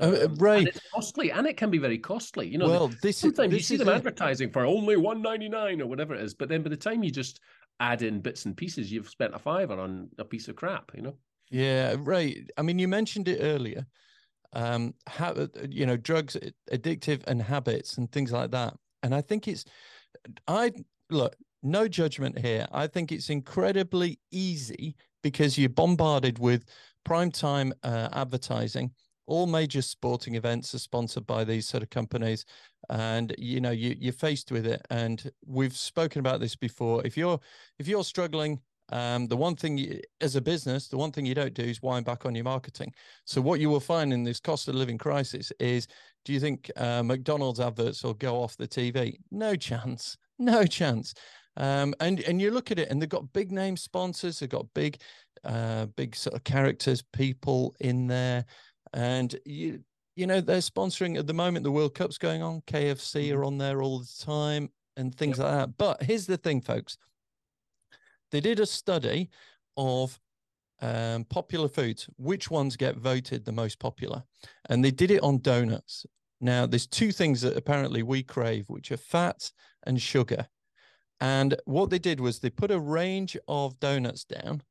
Uh, 0.00 0.26
um, 0.26 0.34
right, 0.36 0.58
and 0.58 0.68
it's 0.68 0.80
costly, 0.94 1.32
and 1.32 1.46
it 1.46 1.56
can 1.56 1.70
be 1.70 1.78
very 1.78 1.98
costly. 1.98 2.46
You 2.46 2.58
know, 2.58 2.68
well, 2.68 2.90
this 3.02 3.16
sometimes 3.18 3.52
this 3.52 3.70
you 3.70 3.76
see 3.76 3.84
them 3.84 3.88
advertising 3.88 4.50
for 4.50 4.64
only 4.64 4.96
one 4.96 5.20
ninety 5.20 5.48
nine 5.48 5.80
or 5.80 5.86
whatever 5.86 6.14
it 6.14 6.22
is, 6.22 6.34
but 6.34 6.48
then 6.48 6.62
by 6.62 6.70
the 6.70 6.76
time 6.76 7.02
you 7.02 7.10
just 7.10 7.40
add 7.80 8.02
in 8.02 8.20
bits 8.20 8.44
and 8.44 8.56
pieces, 8.56 8.92
you've 8.92 9.08
spent 9.08 9.34
a 9.34 9.38
fiver 9.38 9.78
on 9.78 10.08
a 10.18 10.24
piece 10.24 10.48
of 10.48 10.56
crap. 10.56 10.92
You 10.94 11.02
know. 11.02 11.14
Yeah, 11.50 11.96
right. 11.98 12.48
I 12.56 12.62
mean, 12.62 12.78
you 12.78 12.88
mentioned 12.88 13.28
it 13.28 13.38
earlier. 13.40 13.86
Um, 14.52 14.94
how 15.06 15.32
uh, 15.32 15.48
you 15.68 15.84
know 15.84 15.96
drugs, 15.96 16.36
addictive, 16.70 17.22
and 17.26 17.42
habits, 17.42 17.98
and 17.98 18.10
things 18.10 18.32
like 18.32 18.50
that. 18.52 18.74
And 19.02 19.14
I 19.14 19.20
think 19.20 19.48
it's, 19.48 19.64
I 20.46 20.72
look, 21.10 21.36
no 21.62 21.88
judgment 21.88 22.38
here. 22.38 22.66
I 22.72 22.86
think 22.86 23.12
it's 23.12 23.30
incredibly 23.30 24.18
easy 24.30 24.96
because 25.22 25.58
you're 25.58 25.68
bombarded 25.68 26.38
with 26.38 26.64
prime 27.04 27.30
time 27.30 27.72
uh, 27.82 28.08
advertising 28.12 28.92
all 29.28 29.46
major 29.46 29.82
sporting 29.82 30.34
events 30.34 30.74
are 30.74 30.78
sponsored 30.78 31.26
by 31.26 31.44
these 31.44 31.66
sort 31.66 31.82
of 31.82 31.90
companies 31.90 32.44
and 32.90 33.34
you 33.38 33.60
know 33.60 33.70
you, 33.70 33.94
you're 33.98 34.12
faced 34.12 34.50
with 34.50 34.66
it 34.66 34.80
and 34.90 35.30
we've 35.46 35.76
spoken 35.76 36.20
about 36.20 36.40
this 36.40 36.56
before 36.56 37.04
if 37.06 37.16
you're 37.16 37.38
if 37.78 37.86
you're 37.86 38.04
struggling 38.04 38.58
um, 38.90 39.26
the 39.26 39.36
one 39.36 39.54
thing 39.54 39.76
you, 39.76 40.00
as 40.20 40.36
a 40.36 40.40
business, 40.40 40.88
the 40.88 40.96
one 40.96 41.12
thing 41.12 41.26
you 41.26 41.34
don't 41.34 41.54
do 41.54 41.62
is 41.62 41.82
wind 41.82 42.06
back 42.06 42.24
on 42.24 42.34
your 42.34 42.44
marketing. 42.44 42.94
So 43.26 43.40
what 43.40 43.60
you 43.60 43.68
will 43.68 43.80
find 43.80 44.12
in 44.12 44.24
this 44.24 44.40
cost 44.40 44.68
of 44.68 44.74
living 44.74 44.98
crisis 44.98 45.52
is, 45.60 45.86
do 46.24 46.32
you 46.32 46.40
think 46.40 46.70
uh, 46.76 47.02
McDonald's 47.02 47.60
adverts 47.60 48.02
will 48.02 48.14
go 48.14 48.42
off 48.42 48.56
the 48.56 48.68
TV? 48.68 49.16
No 49.30 49.56
chance, 49.56 50.16
no 50.38 50.64
chance. 50.64 51.14
Um, 51.58 51.92
and 52.00 52.20
and 52.20 52.40
you 52.40 52.50
look 52.50 52.70
at 52.70 52.78
it, 52.78 52.88
and 52.88 53.02
they've 53.02 53.08
got 53.08 53.32
big 53.32 53.50
name 53.50 53.76
sponsors, 53.76 54.38
they've 54.38 54.48
got 54.48 54.72
big, 54.74 55.00
uh, 55.44 55.86
big 55.86 56.14
sort 56.14 56.36
of 56.36 56.44
characters, 56.44 57.02
people 57.12 57.74
in 57.80 58.06
there, 58.06 58.44
and 58.92 59.34
you 59.44 59.80
you 60.16 60.26
know 60.26 60.40
they're 60.40 60.58
sponsoring 60.58 61.18
at 61.18 61.26
the 61.26 61.34
moment. 61.34 61.64
The 61.64 61.70
World 61.70 61.94
Cup's 61.94 62.18
going 62.18 62.42
on. 62.42 62.62
KFC 62.62 63.26
Mm-hmm. 63.28 63.38
are 63.38 63.44
on 63.44 63.58
there 63.58 63.82
all 63.82 63.98
the 64.00 64.24
time, 64.24 64.70
and 64.96 65.14
things 65.14 65.38
like 65.38 65.52
that. 65.52 65.76
But 65.76 66.02
here's 66.02 66.26
the 66.26 66.36
thing, 66.36 66.60
folks. 66.60 66.98
They 68.30 68.40
did 68.40 68.60
a 68.60 68.66
study 68.66 69.30
of 69.76 70.18
um, 70.80 71.24
popular 71.24 71.68
foods, 71.68 72.08
which 72.16 72.50
ones 72.50 72.76
get 72.76 72.96
voted 72.96 73.44
the 73.44 73.52
most 73.52 73.78
popular, 73.78 74.22
and 74.68 74.84
they 74.84 74.90
did 74.90 75.10
it 75.10 75.22
on 75.22 75.40
donuts. 75.40 76.04
Now, 76.40 76.66
there's 76.66 76.86
two 76.86 77.10
things 77.10 77.40
that 77.40 77.56
apparently 77.56 78.02
we 78.02 78.22
crave, 78.22 78.68
which 78.68 78.92
are 78.92 78.96
fat 78.96 79.50
and 79.84 80.00
sugar. 80.00 80.46
And 81.20 81.56
what 81.64 81.90
they 81.90 81.98
did 81.98 82.20
was 82.20 82.38
they 82.38 82.50
put 82.50 82.70
a 82.70 82.78
range 82.78 83.36
of 83.48 83.78
donuts 83.80 84.24
down 84.24 84.62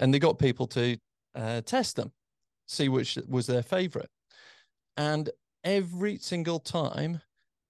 and 0.00 0.12
they 0.12 0.18
got 0.18 0.38
people 0.38 0.66
to 0.68 0.98
uh, 1.34 1.60
test 1.60 1.94
them, 1.96 2.12
see 2.66 2.88
which 2.88 3.18
was 3.28 3.46
their 3.46 3.62
favorite. 3.62 4.10
And 4.96 5.30
every 5.64 6.18
single 6.18 6.58
time, 6.58 7.20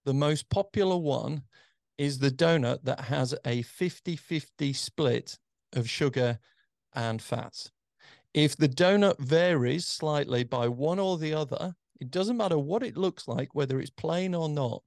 the 0.05 0.13
most 0.13 0.49
popular 0.49 0.97
one 0.97 1.43
is 1.97 2.19
the 2.19 2.31
donut 2.31 2.83
that 2.83 3.01
has 3.01 3.33
a 3.45 3.61
50 3.63 4.15
50 4.15 4.73
split 4.73 5.37
of 5.73 5.89
sugar 5.89 6.39
and 6.93 7.21
fats. 7.21 7.71
If 8.33 8.55
the 8.55 8.69
donut 8.69 9.19
varies 9.19 9.87
slightly 9.87 10.43
by 10.43 10.67
one 10.67 10.99
or 10.99 11.17
the 11.17 11.33
other, 11.33 11.75
it 11.99 12.11
doesn't 12.11 12.37
matter 12.37 12.57
what 12.57 12.83
it 12.83 12.97
looks 12.97 13.27
like, 13.27 13.55
whether 13.55 13.79
it's 13.79 13.89
plain 13.89 14.35
or 14.35 14.47
not, 14.47 14.83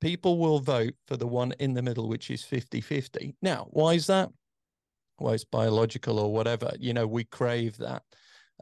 people 0.00 0.38
will 0.38 0.58
vote 0.58 0.94
for 1.06 1.16
the 1.16 1.26
one 1.26 1.52
in 1.58 1.74
the 1.74 1.82
middle, 1.82 2.08
which 2.08 2.30
is 2.30 2.42
50 2.44 2.80
50. 2.80 3.34
Now, 3.40 3.68
why 3.70 3.94
is 3.94 4.06
that? 4.08 4.30
Well, 5.18 5.32
it's 5.32 5.44
biological 5.44 6.18
or 6.18 6.32
whatever. 6.32 6.72
You 6.78 6.92
know, 6.92 7.06
we 7.06 7.24
crave 7.24 7.78
that. 7.78 8.02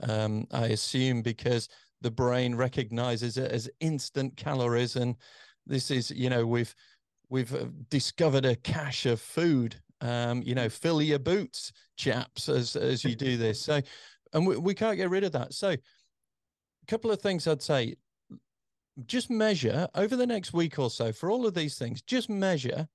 Um, 0.02 0.46
I 0.50 0.66
assume 0.66 1.22
because 1.22 1.68
the 2.00 2.10
brain 2.10 2.54
recognizes 2.54 3.36
it 3.36 3.50
as 3.50 3.68
instant 3.80 4.36
calories. 4.36 4.96
And 4.96 5.16
this 5.66 5.90
is, 5.90 6.10
you 6.10 6.30
know, 6.30 6.46
we've 6.46 6.74
we've 7.28 7.54
uh, 7.54 7.66
discovered 7.88 8.44
a 8.44 8.56
cache 8.56 9.06
of 9.06 9.20
food. 9.20 9.76
Um, 10.02 10.42
you 10.42 10.54
know, 10.54 10.70
fill 10.70 11.02
your 11.02 11.18
boots, 11.18 11.72
chaps, 11.96 12.48
as 12.48 12.74
as 12.74 13.04
you 13.04 13.14
do 13.14 13.36
this. 13.36 13.60
So, 13.60 13.82
and 14.32 14.46
we, 14.46 14.56
we 14.56 14.74
can't 14.74 14.96
get 14.96 15.10
rid 15.10 15.24
of 15.24 15.32
that. 15.32 15.52
So, 15.52 15.70
a 15.70 15.78
couple 16.88 17.10
of 17.10 17.20
things 17.20 17.46
I'd 17.46 17.62
say 17.62 17.96
just 19.06 19.30
measure 19.30 19.88
over 19.94 20.16
the 20.16 20.26
next 20.26 20.52
week 20.52 20.78
or 20.78 20.90
so 20.90 21.12
for 21.12 21.30
all 21.30 21.46
of 21.46 21.54
these 21.54 21.78
things 21.78 22.02
just 22.02 22.28
measure 22.28 22.86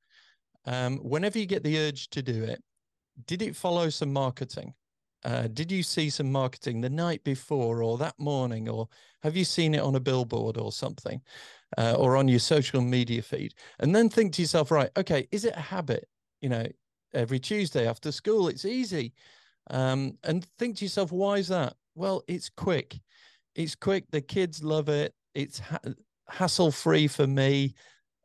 um, 0.65 0.97
whenever 0.97 1.39
you 1.39 1.45
get 1.45 1.63
the 1.63 1.77
urge 1.79 2.09
to 2.09 2.21
do 2.21 2.43
it 2.43 2.61
did 3.27 3.41
it 3.41 3.55
follow 3.55 3.89
some 3.89 4.11
marketing 4.11 4.73
uh, 5.25 5.47
did 5.47 5.71
you 5.71 5.81
see 5.81 6.09
some 6.09 6.31
marketing 6.31 6.79
the 6.79 6.89
night 6.89 7.23
before 7.23 7.81
or 7.81 7.97
that 7.97 8.17
morning 8.19 8.69
or 8.69 8.87
have 9.23 9.35
you 9.35 9.43
seen 9.43 9.73
it 9.73 9.81
on 9.81 9.95
a 9.95 9.99
billboard 9.99 10.55
or 10.55 10.71
something 10.71 11.19
uh, 11.79 11.95
or 11.97 12.15
on 12.15 12.27
your 12.27 12.39
social 12.39 12.79
media 12.79 13.23
feed? 13.23 13.55
And 13.79 13.93
then 13.93 14.07
think 14.07 14.33
to 14.33 14.43
yourself 14.43 14.69
right 14.69 14.89
okay 14.95 15.27
is 15.31 15.43
it 15.43 15.55
a 15.57 15.61
habit 15.61 16.07
you 16.41 16.49
know 16.49 16.67
every 17.13 17.39
tuesday 17.39 17.87
after 17.87 18.11
school 18.11 18.47
it's 18.47 18.65
easy. 18.65 19.13
Um, 19.71 20.19
and 20.23 20.45
think 20.59 20.77
to 20.77 20.85
yourself 20.85 21.11
why 21.11 21.37
is 21.37 21.47
that? 21.47 21.73
Well 21.95 22.23
it's 22.27 22.49
quick. 22.49 22.99
It's 23.55 23.73
quick 23.73 24.05
the 24.11 24.21
kids 24.21 24.63
love 24.63 24.89
it 24.89 25.13
it's 25.33 25.57
ha- 25.57 25.79
hassle 26.29 26.71
free 26.71 27.07
for 27.07 27.25
me 27.25 27.73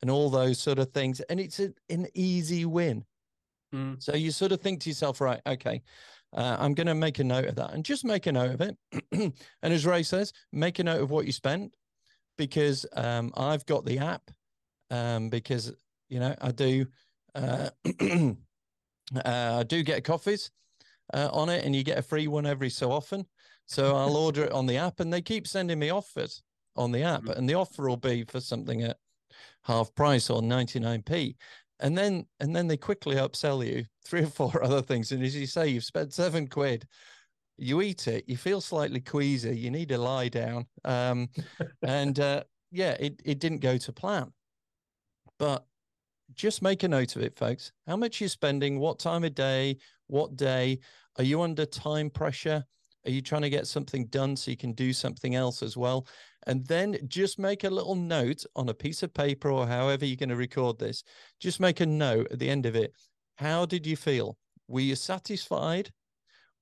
and 0.03 0.11
all 0.11 0.29
those 0.29 0.59
sort 0.59 0.79
of 0.79 0.93
things 0.93 1.21
and 1.31 1.41
it's 1.41 1.61
a, 1.61 1.73
an 1.89 2.09
easy 2.15 2.67
win. 2.67 3.07
Mm. 3.73 4.03
so 4.03 4.17
you 4.17 4.33
sort 4.33 4.51
of 4.51 4.61
think 4.61 4.81
to 4.81 4.91
yourself 4.91 5.21
right 5.21 5.41
okay 5.47 5.81
uh, 6.35 6.57
i'm 6.59 6.75
going 6.75 6.87
to 6.87 6.95
make 6.95 7.19
a 7.19 7.25
note 7.25 7.47
of 7.47 7.57
that. 7.57 7.73
And 7.73 7.85
just 7.85 8.05
make 8.05 8.27
a 8.27 8.33
note 8.33 8.55
of 8.55 8.61
it. 8.61 8.77
And 9.63 9.73
as 9.73 9.87
ray 9.87 10.03
says 10.03 10.33
make 10.53 10.79
a 10.79 10.85
note 10.85 11.03
of 11.03 11.11
what 11.11 11.27
you 11.27 11.33
spent 11.33 11.73
because 12.39 12.87
um, 12.95 13.33
i've 13.37 13.67
got 13.67 13.85
the 13.85 13.99
app 13.99 14.31
um, 14.91 15.29
because 15.29 15.73
you 16.09 16.21
know 16.21 16.35
i 16.41 16.51
do 16.51 16.87
uh, 17.35 17.71
uh, 18.01 18.35
i 19.25 19.63
do 19.63 19.83
get 19.83 20.05
coffees 20.05 20.51
uh, 21.13 21.29
on 21.33 21.49
it 21.49 21.65
and 21.65 21.75
you 21.75 21.83
get 21.83 21.99
a 21.99 22.03
free 22.03 22.29
one 22.29 22.47
every 22.47 22.71
so 22.71 22.93
often. 22.93 23.27
So 23.67 23.97
i'll 23.97 24.17
order 24.27 24.45
it 24.45 24.53
on 24.53 24.67
the 24.67 24.77
app 24.77 25.01
and 25.01 25.13
they 25.13 25.23
keep 25.23 25.47
sending 25.47 25.79
me 25.79 25.91
offers 25.91 26.43
on 26.77 26.93
the 26.93 27.03
app 27.03 27.23
Mhm. 27.23 27.37
and 27.37 27.49
the 27.49 27.55
offer 27.55 27.89
will 27.89 27.97
be 27.97 28.25
for 28.25 28.41
something 28.41 28.83
at 28.83 28.97
half 29.65 29.95
price 29.95 30.31
or 30.31 30.41
99p 30.41 31.35
and 31.81 31.97
then 31.97 32.27
and 32.41 32.55
then 32.55 32.67
they 32.67 32.77
quickly 32.77 33.17
upsell 33.17 33.67
you 33.67 33.85
three 34.05 34.23
or 34.23 34.27
four 34.27 34.63
other 34.65 34.83
things. 34.83 35.13
And 35.13 35.23
as 35.23 35.37
you 35.37 35.47
say 35.47 35.69
you've 35.69 35.85
spent 35.85 36.13
seven 36.13 36.47
quid. 36.47 36.87
You 37.63 37.83
eat 37.83 38.09
it 38.09 38.25
you 38.27 38.39
feel 38.39 38.61
slightly 38.61 39.01
queasy 39.01 39.57
you 39.57 39.71
need 39.71 39.91
to 39.91 39.99
lie 39.99 40.29
down. 40.29 40.67
Um 40.85 41.29
and 41.83 42.19
uh 42.19 42.45
yeah 42.71 42.93
it, 43.01 43.21
it 43.25 43.39
didn't 43.39 43.61
go 43.61 43.77
to 43.77 43.93
plan. 43.93 44.33
But 45.39 45.67
just 46.35 46.63
make 46.63 46.85
a 46.85 46.89
note 46.89 47.17
of 47.17 47.23
it 47.23 47.37
folks. 47.37 47.73
How 47.87 47.97
much 47.97 48.21
you're 48.21 48.29
spending 48.29 48.79
what 48.79 48.99
time 48.99 49.25
of 49.25 49.35
day 49.35 49.79
what 50.07 50.37
day 50.37 50.79
are 51.19 51.25
you 51.25 51.43
under 51.43 51.67
time 51.67 52.11
pressure 52.11 52.65
are 53.07 53.11
you 53.11 53.23
trying 53.23 53.43
to 53.43 53.51
get 53.51 53.67
something 53.67 54.07
done 54.07 54.37
so 54.37 54.51
you 54.51 54.57
can 54.57 54.73
do 54.73 54.93
something 54.93 55.35
else 55.35 55.63
as 55.63 55.77
well? 55.77 56.07
And 56.47 56.67
then 56.67 56.99
just 57.09 57.39
make 57.39 57.65
a 57.65 57.71
little 57.71 57.95
note 57.95 58.45
on 58.57 58.69
a 58.69 58.75
piece 58.75 59.03
of 59.03 59.13
paper 59.15 59.51
or 59.51 59.67
however 59.67 60.05
you're 60.05 60.17
going 60.17 60.29
to 60.31 60.37
record 60.37 60.79
this. 60.79 61.03
Just 61.39 61.61
make 61.61 61.81
a 61.81 61.87
note 61.87 62.29
at 62.31 62.39
the 62.39 62.49
end 62.51 62.67
of 62.67 62.77
it. 62.77 62.95
How 63.37 63.65
did 63.67 63.87
you 63.87 63.97
feel? 63.97 64.37
Were 64.69 64.81
you 64.81 64.97
satisfied? 64.97 65.91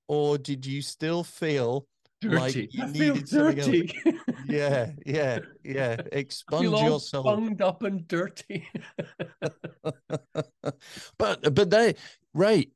Or 0.07 0.37
did 0.37 0.65
you 0.65 0.81
still 0.81 1.23
feel 1.23 1.87
like 2.23 2.55
you 2.73 2.83
I 2.83 2.87
feel 2.87 3.15
needed 3.15 3.29
something 3.29 3.59
else? 3.59 3.77
dirty. 3.77 3.93
yeah 4.47 4.91
yeah 5.05 5.39
yeah. 5.63 5.97
I 6.13 6.15
expunge 6.17 6.61
feel 6.63 6.75
all 6.75 6.83
yourself. 6.93 7.25
bunged 7.25 7.61
up 7.61 7.83
and 7.83 8.07
dirty. 8.07 8.67
but 11.17 11.53
but 11.53 11.69
they 11.69 11.95
right 12.33 12.69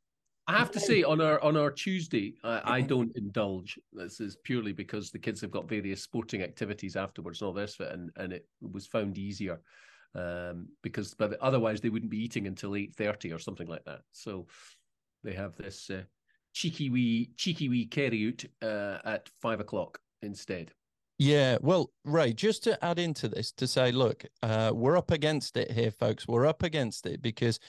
I 0.46 0.58
have 0.58 0.72
to 0.72 0.80
say, 0.80 1.04
on 1.04 1.22
our 1.22 1.42
on 1.42 1.56
our 1.56 1.72
Tuesday, 1.72 2.36
I, 2.44 2.78
I 2.78 2.82
don't 2.82 3.16
indulge. 3.16 3.80
This 3.94 4.20
is 4.20 4.36
purely 4.44 4.74
because 4.74 5.10
the 5.10 5.20
kids 5.20 5.40
have 5.42 5.52
got 5.52 5.70
various 5.70 6.02
sporting 6.02 6.42
activities 6.42 6.98
afterwards 6.98 7.42
and 7.42 7.48
all 7.48 7.54
this, 7.54 7.80
and 7.80 8.12
and 8.18 8.34
it 8.34 8.46
was 8.60 8.86
found 8.86 9.18
easier 9.18 9.62
um, 10.16 10.68
because, 10.82 11.14
but 11.14 11.40
otherwise 11.40 11.80
they 11.80 11.90
wouldn't 11.90 12.12
be 12.12 12.22
eating 12.22 12.48
until 12.48 12.76
eight 12.76 12.94
thirty 12.94 13.32
or 13.32 13.40
something 13.40 13.68
like 13.68 13.86
that. 13.86 14.02
So 14.12 14.48
they 15.24 15.34
have 15.34 15.56
this 15.56 15.90
uh, 15.90 16.04
cheeky 16.52 16.90
wee 16.90 17.32
cheeky 17.38 17.70
wee 17.70 17.86
carry 17.86 18.28
out 18.28 18.68
uh, 18.68 19.00
at 19.06 19.30
five 19.42 19.62
o'clock 19.62 20.00
instead. 20.22 20.74
Yeah, 21.20 21.58
well, 21.62 21.92
Ray, 22.04 22.34
just 22.34 22.64
to 22.64 22.84
add 22.84 22.98
into 22.98 23.28
this 23.28 23.52
to 23.54 23.68
say, 23.68 23.92
look, 23.92 24.26
uh, 24.42 24.72
we're 24.74 24.98
up 24.98 25.12
against 25.12 25.56
it 25.58 25.72
here, 25.72 25.92
folks. 25.92 26.28
We're 26.28 26.48
up 26.48 26.64
against 26.64 27.06
it 27.06 27.22
because 27.22 27.60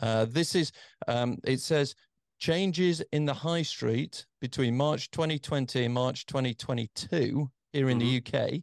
uh, 0.00 0.26
this 0.28 0.56
is, 0.56 0.72
um, 1.06 1.38
it 1.44 1.60
says 1.60 1.94
changes 2.38 3.02
in 3.12 3.24
the 3.24 3.34
high 3.34 3.62
street 3.62 4.24
between 4.40 4.76
March 4.76 5.10
2020 5.10 5.84
and 5.84 5.94
March 5.94 6.26
2022 6.26 7.50
here 7.72 7.88
in 7.88 7.98
the 7.98 8.22
UK. 8.24 8.62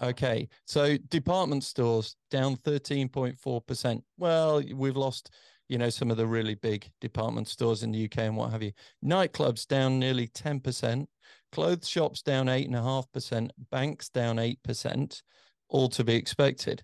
Okay, 0.00 0.48
so 0.64 0.96
department 1.08 1.64
stores 1.64 2.14
down 2.30 2.56
13.4%. 2.58 4.02
Well, 4.16 4.62
we've 4.74 4.96
lost, 4.96 5.30
you 5.68 5.76
know, 5.76 5.90
some 5.90 6.10
of 6.10 6.16
the 6.16 6.26
really 6.26 6.54
big 6.54 6.88
department 7.00 7.48
stores 7.48 7.82
in 7.82 7.90
the 7.90 8.04
UK 8.04 8.18
and 8.18 8.36
what 8.36 8.52
have 8.52 8.62
you. 8.62 8.72
Nightclubs 9.04 9.66
down 9.66 9.98
nearly 9.98 10.28
10%. 10.28 11.06
Clothes 11.50 11.88
shops 11.88 12.22
down 12.22 12.46
8.5%. 12.46 13.50
Banks 13.72 14.08
down 14.08 14.36
8%. 14.36 15.22
All 15.68 15.88
to 15.88 16.04
be 16.04 16.14
expected. 16.14 16.82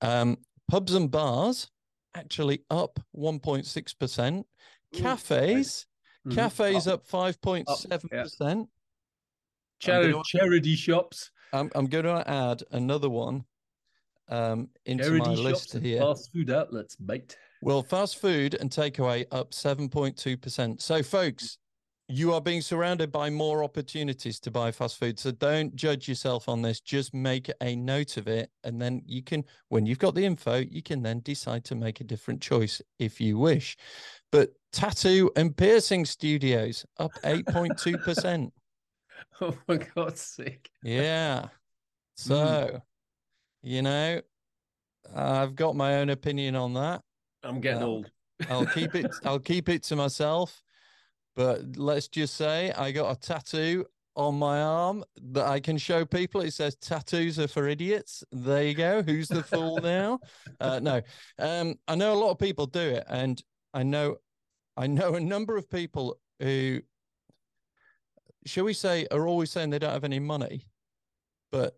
Um, 0.00 0.38
pubs 0.68 0.94
and 0.94 1.10
bars 1.10 1.68
actually 2.14 2.64
up 2.70 2.98
1.6%. 3.16 4.44
Cafes, 4.92 5.86
Mhm. 6.26 6.34
cafes 6.34 6.86
Up. 6.88 7.00
up 7.00 7.06
5.7%. 7.06 8.68
Charity, 9.80 10.20
charity 10.26 10.74
shops, 10.74 11.30
I'm, 11.52 11.70
I'm 11.74 11.86
going 11.86 12.04
to 12.04 12.28
add 12.28 12.64
another 12.72 13.08
one 13.08 13.44
um, 14.28 14.68
into 14.84 15.04
charity 15.04 15.20
my 15.20 15.34
list 15.34 15.72
here. 15.78 16.00
fast 16.00 16.32
food 16.32 16.50
outlets, 16.50 16.96
mate. 17.00 17.36
Well, 17.62 17.82
fast 17.82 18.18
food 18.18 18.54
and 18.54 18.70
takeaway 18.70 19.24
up 19.30 19.52
7.2%. 19.52 20.82
So, 20.82 21.02
folks, 21.02 21.58
you 22.08 22.32
are 22.32 22.40
being 22.40 22.60
surrounded 22.60 23.12
by 23.12 23.30
more 23.30 23.62
opportunities 23.64 24.40
to 24.40 24.50
buy 24.50 24.70
fast 24.72 24.98
food. 24.98 25.18
So, 25.18 25.30
don't 25.30 25.74
judge 25.76 26.08
yourself 26.08 26.48
on 26.48 26.60
this. 26.62 26.80
Just 26.80 27.14
make 27.14 27.50
a 27.60 27.76
note 27.76 28.16
of 28.16 28.26
it. 28.28 28.50
And 28.64 28.80
then 28.82 29.02
you 29.06 29.22
can, 29.22 29.44
when 29.68 29.86
you've 29.86 29.98
got 29.98 30.14
the 30.14 30.24
info, 30.24 30.56
you 30.56 30.82
can 30.82 31.02
then 31.02 31.20
decide 31.20 31.64
to 31.66 31.74
make 31.74 32.00
a 32.00 32.04
different 32.04 32.40
choice 32.42 32.82
if 32.98 33.20
you 33.20 33.38
wish. 33.38 33.76
But 34.30 34.50
tattoo 34.72 35.30
and 35.36 35.56
piercing 35.56 36.04
studios 36.04 36.84
up 36.98 37.12
8.2%. 37.24 38.50
oh, 39.40 39.58
my 39.66 39.76
God's 39.76 40.20
sake. 40.20 40.70
Yeah. 40.82 41.46
So, 42.16 42.34
mm. 42.34 42.82
you 43.62 43.82
know, 43.82 44.20
I've 45.14 45.54
got 45.54 45.76
my 45.76 45.96
own 45.96 46.10
opinion 46.10 46.56
on 46.56 46.74
that. 46.74 47.02
I'm 47.42 47.60
getting 47.60 47.82
old. 47.82 48.10
I'll 48.50 48.66
keep 48.66 48.94
it. 48.94 49.06
I'll 49.24 49.38
keep 49.38 49.68
it 49.68 49.82
to 49.84 49.96
myself. 49.96 50.62
But 51.36 51.76
let's 51.76 52.08
just 52.08 52.34
say 52.34 52.72
I 52.72 52.90
got 52.90 53.16
a 53.16 53.20
tattoo 53.20 53.86
on 54.16 54.36
my 54.36 54.60
arm 54.60 55.04
that 55.30 55.46
I 55.46 55.60
can 55.60 55.78
show 55.78 56.04
people. 56.04 56.40
It 56.40 56.52
says 56.52 56.74
tattoos 56.74 57.38
are 57.38 57.46
for 57.46 57.68
idiots. 57.68 58.24
There 58.32 58.64
you 58.64 58.74
go. 58.74 59.02
Who's 59.02 59.28
the 59.28 59.44
fool 59.44 59.78
now? 59.80 60.18
Uh, 60.60 60.80
no, 60.80 61.00
um, 61.38 61.76
I 61.86 61.94
know 61.94 62.12
a 62.12 62.18
lot 62.18 62.32
of 62.32 62.38
people 62.38 62.66
do 62.66 62.80
it, 62.80 63.04
and 63.08 63.40
I 63.72 63.84
know, 63.84 64.16
I 64.78 64.86
know 64.86 65.14
a 65.14 65.20
number 65.20 65.56
of 65.56 65.68
people 65.68 66.18
who, 66.38 66.80
shall 68.46 68.64
we 68.64 68.72
say, 68.72 69.08
are 69.10 69.26
always 69.26 69.50
saying 69.50 69.70
they 69.70 69.80
don't 69.80 69.92
have 69.92 70.04
any 70.04 70.20
money, 70.20 70.66
but 71.50 71.76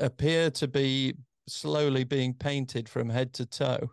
appear 0.00 0.50
to 0.50 0.66
be 0.66 1.14
slowly 1.46 2.02
being 2.02 2.34
painted 2.34 2.88
from 2.88 3.08
head 3.08 3.32
to 3.34 3.46
toe. 3.46 3.92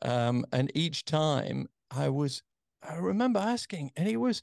Um, 0.00 0.46
and 0.52 0.72
each 0.74 1.04
time 1.04 1.68
I 1.90 2.08
was, 2.08 2.42
I 2.82 2.94
remember 2.94 3.40
asking, 3.40 3.92
and 3.94 4.08
it 4.08 4.16
was 4.16 4.40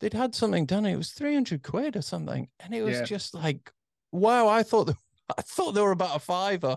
they'd 0.00 0.12
had 0.12 0.34
something 0.34 0.66
done. 0.66 0.84
It 0.84 0.96
was 0.96 1.12
300 1.12 1.62
quid 1.62 1.96
or 1.96 2.02
something. 2.02 2.48
And 2.60 2.74
it 2.74 2.82
was 2.82 2.98
yeah. 2.98 3.04
just 3.04 3.34
like, 3.34 3.72
wow, 4.12 4.46
I 4.46 4.62
thought, 4.62 4.92
I 5.38 5.40
thought 5.40 5.72
they 5.72 5.80
were 5.80 5.92
about 5.92 6.16
a 6.16 6.20
fiver. 6.20 6.76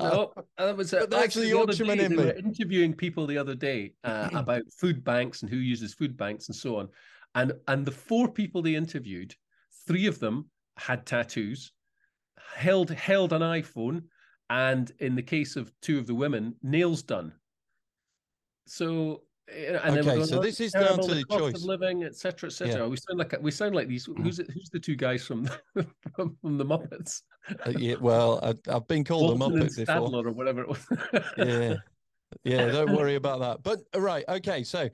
No, 0.00 0.32
uh, 0.36 0.42
that 0.58 0.76
was 0.76 0.92
uh, 0.92 1.06
actually 1.12 1.50
the 1.50 1.58
auction 1.58 1.88
in 1.88 2.18
interviewing 2.18 2.94
people 2.94 3.26
the 3.26 3.38
other 3.38 3.54
day 3.54 3.94
uh, 4.02 4.28
about 4.34 4.62
food 4.76 5.04
banks 5.04 5.42
and 5.42 5.50
who 5.50 5.56
uses 5.56 5.94
food 5.94 6.16
banks 6.16 6.48
and 6.48 6.56
so 6.56 6.76
on. 6.76 6.88
And 7.36 7.52
and 7.68 7.86
the 7.86 7.92
four 7.92 8.28
people 8.28 8.62
they 8.62 8.74
interviewed, 8.74 9.34
three 9.86 10.06
of 10.06 10.18
them 10.18 10.50
had 10.76 11.06
tattoos, 11.06 11.72
held 12.56 12.90
held 12.90 13.32
an 13.32 13.42
iPhone, 13.42 14.02
and 14.50 14.90
in 14.98 15.14
the 15.14 15.22
case 15.22 15.54
of 15.54 15.72
two 15.80 15.98
of 15.98 16.06
the 16.06 16.14
women, 16.14 16.56
nails 16.62 17.02
done. 17.02 17.32
So 18.66 19.22
and 19.48 19.98
okay, 19.98 20.24
so 20.24 20.40
this 20.40 20.60
is 20.60 20.72
down 20.72 21.00
to 21.00 21.14
the, 21.14 21.24
choice 21.24 21.56
of 21.56 21.64
living, 21.64 22.04
etc., 22.04 22.48
etc. 22.48 22.74
Yeah. 22.74 22.86
We 22.86 22.96
sound 22.96 23.18
like 23.18 23.34
we 23.40 23.50
sound 23.50 23.74
like 23.74 23.88
these. 23.88 24.06
Who's 24.06 24.38
who's 24.38 24.70
the 24.70 24.80
two 24.80 24.96
guys 24.96 25.26
from 25.26 25.48
from, 26.14 26.36
from 26.40 26.58
the 26.58 26.64
Muppets? 26.64 27.22
Uh, 27.66 27.72
yeah, 27.76 27.96
well, 28.00 28.40
I, 28.42 28.72
have 28.72 28.88
been 28.88 29.04
called 29.04 29.38
Walton 29.38 29.60
a 29.60 29.64
Muppet 29.66 29.76
before, 29.76 30.26
or 30.26 30.32
whatever 30.32 30.62
it 30.62 30.68
was. 30.68 30.86
yeah, 31.36 31.74
yeah. 32.42 32.66
Don't 32.72 32.96
worry 32.96 33.16
about 33.16 33.40
that. 33.40 33.62
But 33.62 33.80
uh, 33.94 34.00
right, 34.00 34.24
okay, 34.28 34.64
so 34.64 34.88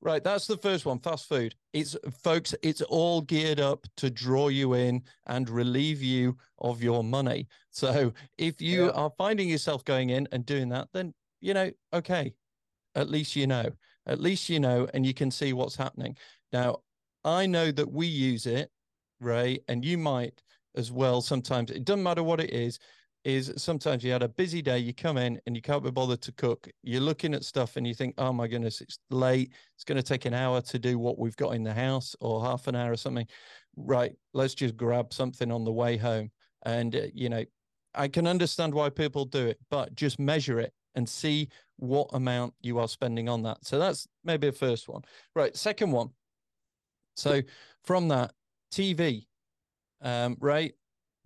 right, 0.00 0.22
that's 0.22 0.48
the 0.48 0.56
first 0.56 0.84
one. 0.84 0.98
Fast 0.98 1.28
food. 1.28 1.54
It's 1.72 1.96
folks. 2.24 2.56
It's 2.62 2.82
all 2.82 3.20
geared 3.20 3.60
up 3.60 3.86
to 3.98 4.10
draw 4.10 4.48
you 4.48 4.74
in 4.74 5.02
and 5.26 5.48
relieve 5.48 6.02
you 6.02 6.36
of 6.58 6.82
your 6.82 7.04
money. 7.04 7.46
So 7.70 8.12
if 8.36 8.60
you 8.60 8.86
yeah. 8.86 8.90
are 8.90 9.12
finding 9.16 9.48
yourself 9.48 9.84
going 9.84 10.10
in 10.10 10.26
and 10.32 10.44
doing 10.44 10.70
that, 10.70 10.88
then 10.92 11.14
you 11.40 11.54
know, 11.54 11.70
okay, 11.92 12.34
at 12.96 13.08
least 13.08 13.36
you 13.36 13.46
know 13.46 13.70
at 14.06 14.20
least 14.20 14.48
you 14.48 14.60
know 14.60 14.88
and 14.94 15.06
you 15.06 15.14
can 15.14 15.30
see 15.30 15.52
what's 15.52 15.76
happening. 15.76 16.16
Now, 16.52 16.78
I 17.24 17.46
know 17.46 17.70
that 17.70 17.90
we 17.90 18.06
use 18.06 18.46
it, 18.46 18.70
Ray, 19.20 19.60
and 19.68 19.84
you 19.84 19.98
might 19.98 20.42
as 20.76 20.90
well 20.90 21.20
sometimes. 21.20 21.70
It 21.70 21.84
doesn't 21.84 22.02
matter 22.02 22.22
what 22.22 22.40
it 22.40 22.50
is. 22.50 22.78
Is 23.24 23.52
sometimes 23.56 24.02
you 24.02 24.10
had 24.10 24.24
a 24.24 24.28
busy 24.28 24.60
day, 24.60 24.80
you 24.80 24.92
come 24.92 25.16
in 25.16 25.40
and 25.46 25.54
you 25.54 25.62
can't 25.62 25.84
be 25.84 25.92
bothered 25.92 26.20
to 26.22 26.32
cook. 26.32 26.68
You're 26.82 27.00
looking 27.00 27.34
at 27.34 27.44
stuff 27.44 27.76
and 27.76 27.86
you 27.86 27.94
think, 27.94 28.14
oh 28.18 28.32
my 28.32 28.48
goodness, 28.48 28.80
it's 28.80 28.98
late. 29.10 29.52
It's 29.76 29.84
going 29.84 29.96
to 29.96 30.02
take 30.02 30.24
an 30.24 30.34
hour 30.34 30.60
to 30.60 30.78
do 30.78 30.98
what 30.98 31.20
we've 31.20 31.36
got 31.36 31.54
in 31.54 31.62
the 31.62 31.72
house 31.72 32.16
or 32.20 32.44
half 32.44 32.66
an 32.66 32.74
hour 32.74 32.90
or 32.90 32.96
something. 32.96 33.28
Right. 33.76 34.12
Let's 34.34 34.56
just 34.56 34.76
grab 34.76 35.12
something 35.12 35.52
on 35.52 35.62
the 35.62 35.70
way 35.70 35.96
home. 35.96 36.32
And, 36.64 36.96
uh, 36.96 37.02
you 37.14 37.28
know, 37.28 37.44
I 37.94 38.08
can 38.08 38.26
understand 38.26 38.74
why 38.74 38.90
people 38.90 39.24
do 39.24 39.46
it, 39.46 39.58
but 39.70 39.94
just 39.94 40.18
measure 40.18 40.58
it 40.58 40.72
and 40.96 41.08
see 41.08 41.48
what 41.82 42.08
amount 42.12 42.54
you 42.62 42.78
are 42.78 42.86
spending 42.86 43.28
on 43.28 43.42
that. 43.42 43.58
So 43.66 43.76
that's 43.76 44.06
maybe 44.22 44.46
a 44.46 44.52
first 44.52 44.88
one. 44.88 45.02
Right. 45.34 45.56
Second 45.56 45.90
one. 45.90 46.10
So 47.16 47.42
from 47.82 48.06
that, 48.08 48.32
TV. 48.72 49.26
Um, 50.00 50.36
right. 50.38 50.72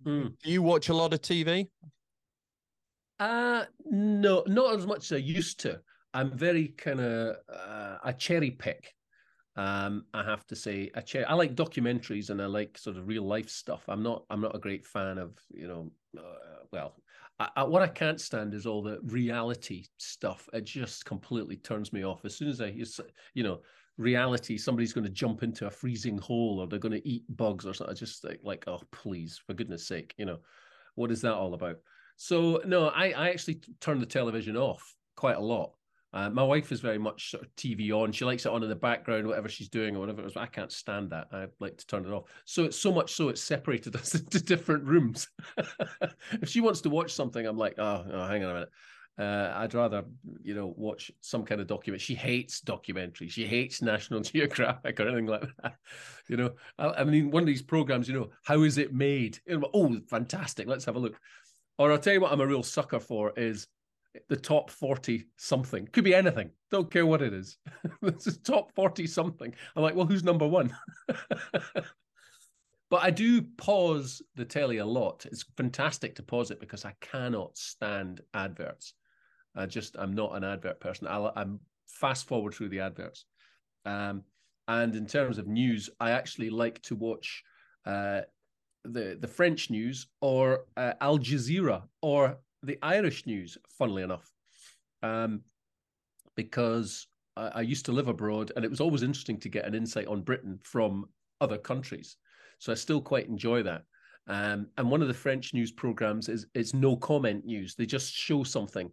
Mm. 0.03 0.33
Do 0.43 0.51
you 0.51 0.63
watch 0.63 0.89
a 0.89 0.95
lot 0.95 1.13
of 1.13 1.21
TV? 1.21 1.67
Uh 3.19 3.65
no, 3.85 4.43
not 4.47 4.75
as 4.75 4.85
much 4.85 5.11
as 5.11 5.13
I 5.13 5.17
used 5.17 5.59
to. 5.61 5.79
I'm 6.13 6.35
very 6.35 6.69
kind 6.69 7.01
of 7.01 7.35
uh, 7.53 7.97
a 8.03 8.13
cherry 8.13 8.51
pick. 8.51 8.93
Um, 9.55 10.05
I 10.13 10.23
have 10.23 10.45
to 10.47 10.55
say, 10.55 10.91
a 10.93 11.05
cher- 11.05 11.29
I 11.29 11.33
like 11.33 11.55
documentaries 11.55 12.29
and 12.29 12.41
I 12.41 12.45
like 12.45 12.77
sort 12.77 12.97
of 12.97 13.07
real 13.07 13.23
life 13.23 13.49
stuff. 13.49 13.83
I'm 13.87 14.03
not, 14.03 14.23
I'm 14.29 14.41
not 14.41 14.55
a 14.55 14.59
great 14.59 14.85
fan 14.85 15.17
of, 15.17 15.31
you 15.51 15.67
know, 15.67 15.91
uh, 16.17 16.65
well, 16.71 16.95
I, 17.39 17.63
what 17.63 17.83
I 17.83 17.87
can't 17.87 18.19
stand 18.19 18.53
is 18.53 18.65
all 18.65 18.81
the 18.81 18.99
reality 19.03 19.85
stuff. 19.97 20.49
It 20.53 20.65
just 20.65 21.05
completely 21.05 21.57
turns 21.57 21.93
me 21.93 22.03
off. 22.03 22.25
As 22.25 22.35
soon 22.35 22.49
as 22.49 22.61
I, 22.61 22.73
you 23.35 23.43
know, 23.43 23.59
reality, 23.97 24.57
somebody's 24.57 24.93
going 24.93 25.05
to 25.05 25.11
jump 25.11 25.43
into 25.43 25.67
a 25.67 25.71
freezing 25.71 26.17
hole 26.17 26.59
or 26.59 26.67
they're 26.67 26.79
going 26.79 26.99
to 26.99 27.07
eat 27.07 27.23
bugs 27.37 27.65
or 27.65 27.73
something. 27.73 27.95
I 27.95 27.97
just 27.97 28.23
like, 28.23 28.39
like, 28.43 28.63
oh, 28.67 28.81
please, 28.91 29.39
for 29.45 29.53
goodness 29.53 29.85
sake, 29.85 30.15
you 30.17 30.25
know, 30.25 30.39
what 30.95 31.11
is 31.11 31.21
that 31.21 31.35
all 31.35 31.53
about? 31.53 31.77
So 32.15 32.61
no, 32.65 32.87
I, 32.87 33.11
I 33.11 33.29
actually 33.29 33.61
turn 33.81 33.99
the 33.99 34.05
television 34.07 34.57
off 34.57 34.95
quite 35.15 35.37
a 35.37 35.41
lot. 35.41 35.73
Uh, 36.17 36.31
my 36.31 36.41
wife 36.41 36.71
is 36.71 36.79
very 36.81 36.97
much 36.97 37.29
sort 37.29 37.43
of 37.43 37.55
TV 37.55 37.91
on. 37.91 38.11
She 38.11 38.25
likes 38.25 38.47
it 38.47 38.51
on 38.51 38.63
in 38.63 38.69
the 38.69 38.75
background, 38.75 39.27
whatever 39.27 39.47
she's 39.47 39.69
doing 39.69 39.95
or 39.95 39.99
whatever 39.99 40.23
it 40.23 40.25
is. 40.25 40.35
I 40.35 40.47
can't 40.47 40.71
stand 40.71 41.11
that. 41.11 41.27
I 41.31 41.45
like 41.59 41.77
to 41.77 41.85
turn 41.85 42.05
it 42.05 42.11
off. 42.11 42.23
So 42.43 42.63
it's 42.63 42.79
so 42.79 42.91
much 42.91 43.13
so 43.13 43.29
it's 43.29 43.39
separated 43.39 43.95
us 43.95 44.15
into 44.15 44.43
different 44.43 44.83
rooms. 44.85 45.27
if 46.41 46.49
she 46.49 46.59
wants 46.59 46.81
to 46.81 46.89
watch 46.89 47.13
something, 47.13 47.45
I'm 47.45 47.55
like, 47.55 47.75
oh, 47.77 48.03
oh 48.11 48.25
hang 48.25 48.43
on 48.43 48.49
a 48.49 48.53
minute. 48.55 48.69
Uh, 49.19 49.53
I'd 49.57 49.75
rather, 49.75 50.05
you 50.41 50.55
know, 50.55 50.73
watch 50.75 51.11
some 51.21 51.43
kind 51.45 51.61
of 51.61 51.67
document. 51.67 52.01
She 52.01 52.15
hates 52.15 52.61
documentaries. 52.61 53.29
She 53.29 53.45
hates 53.45 53.83
National 53.83 54.19
Geographic 54.21 54.99
or 54.99 55.03
anything 55.03 55.27
like 55.27 55.43
that. 55.61 55.75
You 56.27 56.37
know, 56.37 56.51
I, 56.79 56.87
I 56.87 57.03
mean, 57.03 57.29
one 57.29 57.43
of 57.43 57.47
these 57.47 57.61
programs, 57.61 58.07
you 58.07 58.15
know, 58.15 58.29
how 58.43 58.63
is 58.63 58.79
it 58.79 58.91
made? 58.91 59.37
Oh, 59.71 59.95
fantastic. 60.09 60.67
Let's 60.67 60.85
have 60.85 60.95
a 60.95 60.99
look. 60.99 61.19
Or 61.77 61.91
I'll 61.91 61.99
tell 61.99 62.13
you 62.13 62.21
what 62.21 62.31
I'm 62.31 62.41
a 62.41 62.47
real 62.47 62.63
sucker 62.63 62.99
for 62.99 63.33
is 63.37 63.67
the 64.29 64.35
top 64.35 64.69
40 64.69 65.27
something. 65.37 65.87
Could 65.87 66.03
be 66.03 66.15
anything. 66.15 66.51
Don't 66.71 66.91
care 66.91 67.05
what 67.05 67.21
it 67.21 67.33
is. 67.33 67.57
this 68.01 68.27
is 68.27 68.37
top 68.39 68.73
40 68.75 69.07
something. 69.07 69.53
I'm 69.75 69.83
like, 69.83 69.95
well, 69.95 70.05
who's 70.05 70.23
number 70.23 70.47
one? 70.47 70.75
but 72.89 73.03
I 73.03 73.09
do 73.09 73.41
pause 73.41 74.21
the 74.35 74.45
telly 74.45 74.77
a 74.77 74.85
lot. 74.85 75.25
It's 75.25 75.45
fantastic 75.55 76.15
to 76.15 76.23
pause 76.23 76.51
it 76.51 76.59
because 76.59 76.85
I 76.85 76.93
cannot 77.01 77.57
stand 77.57 78.21
adverts. 78.33 78.93
I 79.55 79.65
just, 79.65 79.95
I'm 79.97 80.13
not 80.13 80.35
an 80.35 80.43
advert 80.43 80.79
person. 80.79 81.07
i 81.07 81.31
am 81.35 81.59
fast 81.87 82.27
forward 82.27 82.53
through 82.53 82.69
the 82.69 82.81
adverts. 82.81 83.25
Um, 83.85 84.23
and 84.67 84.95
in 84.95 85.05
terms 85.05 85.37
of 85.37 85.47
news, 85.47 85.89
I 85.99 86.11
actually 86.11 86.49
like 86.49 86.81
to 86.83 86.95
watch 86.95 87.43
uh, 87.85 88.21
the 88.83 89.17
the 89.19 89.27
French 89.27 89.69
news 89.69 90.07
or 90.21 90.65
uh, 90.75 90.93
Al 91.01 91.19
Jazeera 91.19 91.83
or 92.01 92.37
the 92.63 92.77
Irish 92.81 93.25
news, 93.25 93.57
funnily 93.77 94.03
enough, 94.03 94.31
um, 95.03 95.41
because 96.35 97.07
I, 97.35 97.47
I, 97.55 97.61
used 97.61 97.85
to 97.85 97.91
live 97.91 98.07
abroad 98.07 98.51
and 98.55 98.65
it 98.65 98.69
was 98.69 98.81
always 98.81 99.03
interesting 99.03 99.39
to 99.41 99.49
get 99.49 99.65
an 99.65 99.75
insight 99.75 100.07
on 100.07 100.21
Britain 100.21 100.59
from 100.63 101.05
other 101.39 101.57
countries. 101.57 102.17
So 102.59 102.71
I 102.71 102.75
still 102.75 103.01
quite 103.01 103.27
enjoy 103.27 103.63
that. 103.63 103.83
Um, 104.27 104.67
and 104.77 104.89
one 104.89 105.01
of 105.01 105.07
the 105.07 105.13
French 105.13 105.53
news 105.53 105.71
programs 105.71 106.29
is 106.29 106.47
it's 106.53 106.73
no 106.73 106.95
comment 106.95 107.45
news. 107.45 107.75
They 107.75 107.85
just 107.85 108.13
show 108.13 108.43
something 108.43 108.91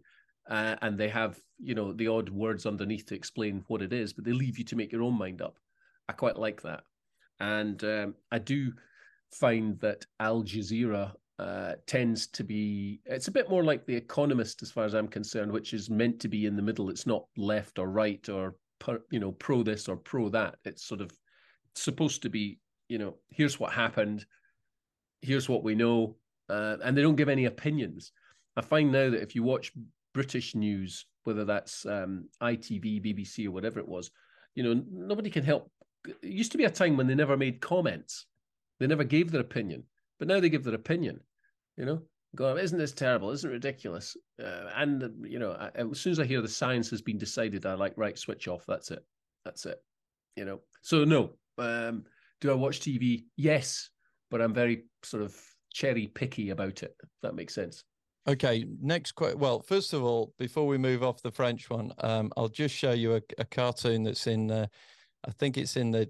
uh, 0.49 0.75
and 0.81 0.97
they 0.97 1.09
have 1.09 1.39
you 1.59 1.75
know 1.75 1.93
the 1.93 2.07
odd 2.07 2.29
words 2.29 2.65
underneath 2.65 3.05
to 3.07 3.15
explain 3.15 3.63
what 3.67 3.81
it 3.81 3.93
is, 3.93 4.13
but 4.13 4.25
they 4.25 4.31
leave 4.31 4.57
you 4.57 4.65
to 4.65 4.75
make 4.75 4.91
your 4.91 5.03
own 5.03 5.17
mind 5.17 5.41
up. 5.41 5.57
I 6.07 6.13
quite 6.13 6.37
like 6.37 6.61
that, 6.61 6.83
and 7.39 7.83
um, 7.83 8.15
I 8.31 8.39
do 8.39 8.73
find 9.31 9.79
that 9.79 10.05
Al 10.19 10.43
Jazeera 10.43 11.13
uh, 11.37 11.73
tends 11.85 12.27
to 12.27 12.43
be 12.43 13.01
it's 13.05 13.27
a 13.27 13.31
bit 13.31 13.49
more 13.49 13.63
like 13.63 13.85
the 13.85 13.95
economist 13.95 14.61
as 14.61 14.71
far 14.71 14.85
as 14.85 14.93
i'm 14.93 15.07
concerned 15.07 15.51
which 15.51 15.73
is 15.73 15.89
meant 15.89 16.17
to 16.19 16.29
be 16.29 16.45
in 16.45 16.55
the 16.55 16.61
middle. 16.61 16.89
It's 16.89 17.05
not 17.05 17.25
left 17.35 17.77
or 17.77 17.87
right 17.89 18.27
or 18.29 18.55
you 19.11 19.19
know 19.19 19.33
pro 19.33 19.63
this 19.63 19.89
or 19.89 19.97
pro 19.97 20.29
that. 20.29 20.55
It's 20.63 20.85
sort 20.85 21.01
of 21.01 21.11
supposed 21.75 22.21
to 22.21 22.29
be 22.29 22.59
you 22.87 22.97
know 22.97 23.15
here's 23.29 23.59
what 23.59 23.73
happened 23.73 24.25
here's 25.21 25.49
what 25.49 25.63
we 25.63 25.75
know 25.75 26.15
uh, 26.49 26.77
and 26.83 26.95
they 26.95 27.01
don't 27.01 27.15
give 27.15 27.29
any 27.29 27.45
opinions. 27.45 28.11
I 28.55 28.61
find 28.61 28.91
now 28.91 29.09
that 29.09 29.21
if 29.21 29.35
you 29.35 29.43
watch 29.43 29.73
british 30.13 30.55
news 30.55 31.05
whether 31.25 31.43
that's 31.43 31.85
um, 31.85 32.29
itv 32.41 33.03
bbc 33.03 33.45
or 33.45 33.51
whatever 33.51 33.81
it 33.81 33.87
was 33.87 34.09
you 34.53 34.63
know 34.63 34.81
nobody 34.89 35.29
can 35.29 35.43
help. 35.43 35.69
It 36.07 36.17
used 36.21 36.53
to 36.53 36.57
be 36.57 36.63
a 36.63 36.69
time 36.69 36.95
when 36.95 37.07
they 37.07 37.15
never 37.15 37.35
made 37.35 37.59
comments. 37.59 38.27
They 38.79 38.87
never 38.87 39.03
gave 39.03 39.31
their 39.31 39.41
opinion 39.41 39.83
but 40.19 40.27
now 40.27 40.39
they 40.39 40.49
give 40.49 40.63
their 40.63 40.75
opinion, 40.75 41.19
you 41.77 41.85
know, 41.85 42.01
go, 42.35 42.57
isn't 42.57 42.77
this 42.77 42.93
terrible? 42.93 43.31
Isn't 43.31 43.49
it 43.49 43.53
ridiculous? 43.53 44.15
Uh, 44.41 44.69
and, 44.75 45.25
you 45.25 45.39
know, 45.39 45.51
I, 45.51 45.69
as 45.75 45.99
soon 45.99 46.11
as 46.11 46.19
I 46.19 46.25
hear 46.25 46.41
the 46.41 46.47
science 46.47 46.89
has 46.89 47.01
been 47.01 47.17
decided, 47.17 47.65
I 47.65 47.73
like, 47.73 47.93
right, 47.95 48.17
switch 48.17 48.47
off. 48.47 48.65
That's 48.67 48.91
it. 48.91 49.03
That's 49.43 49.65
it. 49.65 49.81
You 50.35 50.45
know, 50.45 50.59
so 50.81 51.05
no. 51.05 51.31
Um, 51.57 52.03
do 52.41 52.51
I 52.51 52.55
watch 52.55 52.81
TV? 52.81 53.25
Yes, 53.37 53.89
but 54.29 54.41
I'm 54.41 54.53
very 54.53 54.83
sort 55.03 55.23
of 55.23 55.35
cherry 55.73 56.07
picky 56.07 56.49
about 56.49 56.83
it. 56.83 56.95
If 57.01 57.09
that 57.21 57.35
makes 57.35 57.55
sense. 57.55 57.83
Okay, 58.27 58.65
next 58.81 59.11
question. 59.13 59.39
Well, 59.39 59.61
first 59.61 59.93
of 59.93 60.03
all, 60.03 60.33
before 60.39 60.65
we 60.65 60.77
move 60.77 61.03
off 61.03 61.21
the 61.21 61.31
French 61.31 61.69
one, 61.69 61.93
um, 61.99 62.31
I'll 62.35 62.49
just 62.49 62.75
show 62.75 62.91
you 62.91 63.15
a, 63.15 63.21
a 63.37 63.45
cartoon 63.45 64.03
that's 64.03 64.27
in. 64.27 64.49
Uh, 64.49 64.67
I 65.27 65.31
think 65.31 65.57
it's 65.57 65.77
in 65.77 65.91
the 65.91 66.09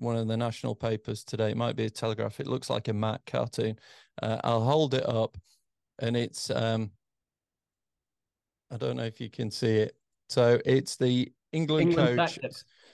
one 0.00 0.16
of 0.16 0.26
the 0.26 0.36
national 0.36 0.74
papers 0.74 1.24
today. 1.24 1.50
It 1.50 1.56
might 1.56 1.76
be 1.76 1.84
a 1.84 1.90
Telegraph. 1.90 2.40
It 2.40 2.46
looks 2.46 2.70
like 2.70 2.88
a 2.88 2.92
Mac 2.92 3.24
cartoon. 3.26 3.78
Uh, 4.22 4.38
I'll 4.42 4.64
hold 4.64 4.94
it 4.94 5.08
up, 5.08 5.36
and 6.00 6.16
it's. 6.16 6.50
Um, 6.50 6.90
I 8.72 8.76
don't 8.76 8.96
know 8.96 9.04
if 9.04 9.20
you 9.20 9.30
can 9.30 9.50
see 9.50 9.76
it. 9.78 9.96
So 10.28 10.60
it's 10.64 10.96
the 10.96 11.32
England, 11.52 11.90
England 11.90 12.18
coach 12.18 12.38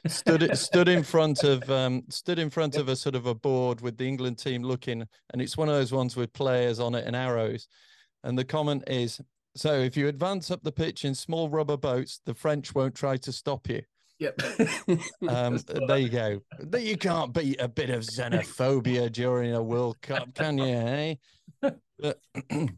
stood 0.07 0.57
stood 0.57 0.89
in 0.89 1.03
front 1.15 1.45
of 1.45 1.69
um, 1.71 2.05
stood 2.09 2.39
in 2.39 2.51
front 2.51 2.77
of 2.77 2.89
a 2.89 2.97
sort 2.97 3.15
of 3.15 3.27
a 3.27 3.35
board 3.35 3.81
with 3.81 3.97
the 3.97 4.07
England 4.07 4.39
team 4.39 4.63
looking, 4.63 5.07
and 5.33 5.43
it's 5.43 5.57
one 5.57 5.69
of 5.69 5.75
those 5.75 5.93
ones 5.93 6.17
with 6.17 6.33
players 6.33 6.81
on 6.81 6.95
it 6.95 7.07
and 7.07 7.15
arrows. 7.15 7.69
And 8.25 8.39
the 8.39 8.45
comment 8.45 8.85
is, 8.89 9.21
so 9.55 9.75
if 9.75 9.97
you 9.97 10.09
advance 10.09 10.51
up 10.51 10.63
the 10.63 10.73
pitch 10.73 11.05
in 11.05 11.15
small 11.15 11.49
rubber 11.49 11.77
boats, 11.77 12.21
the 12.25 12.35
French 12.35 12.75
won't 12.75 12.95
try 12.95 13.17
to 13.19 13.33
stop 13.33 13.69
you. 13.69 13.83
Yep. 14.19 14.41
um, 15.29 15.59
there 15.89 15.99
you 15.99 16.09
go. 16.09 16.41
You 16.79 16.97
can't 16.97 17.33
beat 17.33 17.61
a 17.61 17.69
bit 17.69 17.91
of 17.91 18.03
xenophobia 18.03 19.13
during 19.13 19.55
a 19.55 19.63
World 19.63 20.01
Cup, 20.01 20.35
can 20.35 20.59
you? 20.59 20.65
Eh? 20.65 21.15
But, 21.99 22.21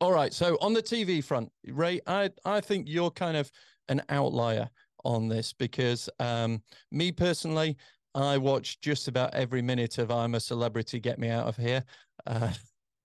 all 0.00 0.12
right. 0.12 0.32
So 0.32 0.56
on 0.60 0.72
the 0.72 0.82
TV 0.82 1.22
front, 1.22 1.50
Ray, 1.66 2.00
I 2.06 2.30
I 2.44 2.60
think 2.60 2.88
you're 2.88 3.10
kind 3.10 3.36
of 3.36 3.50
an 3.88 4.02
outlier 4.08 4.70
on 5.04 5.28
this 5.28 5.52
because 5.52 6.08
um, 6.18 6.62
me 6.90 7.12
personally, 7.12 7.76
I 8.14 8.38
watch 8.38 8.80
just 8.80 9.08
about 9.08 9.34
every 9.34 9.62
minute 9.62 9.98
of 9.98 10.10
I'm 10.10 10.34
a 10.34 10.40
Celebrity, 10.40 11.00
Get 11.00 11.18
Me 11.18 11.28
Out 11.28 11.46
of 11.46 11.56
Here. 11.56 11.84
Uh, 12.26 12.52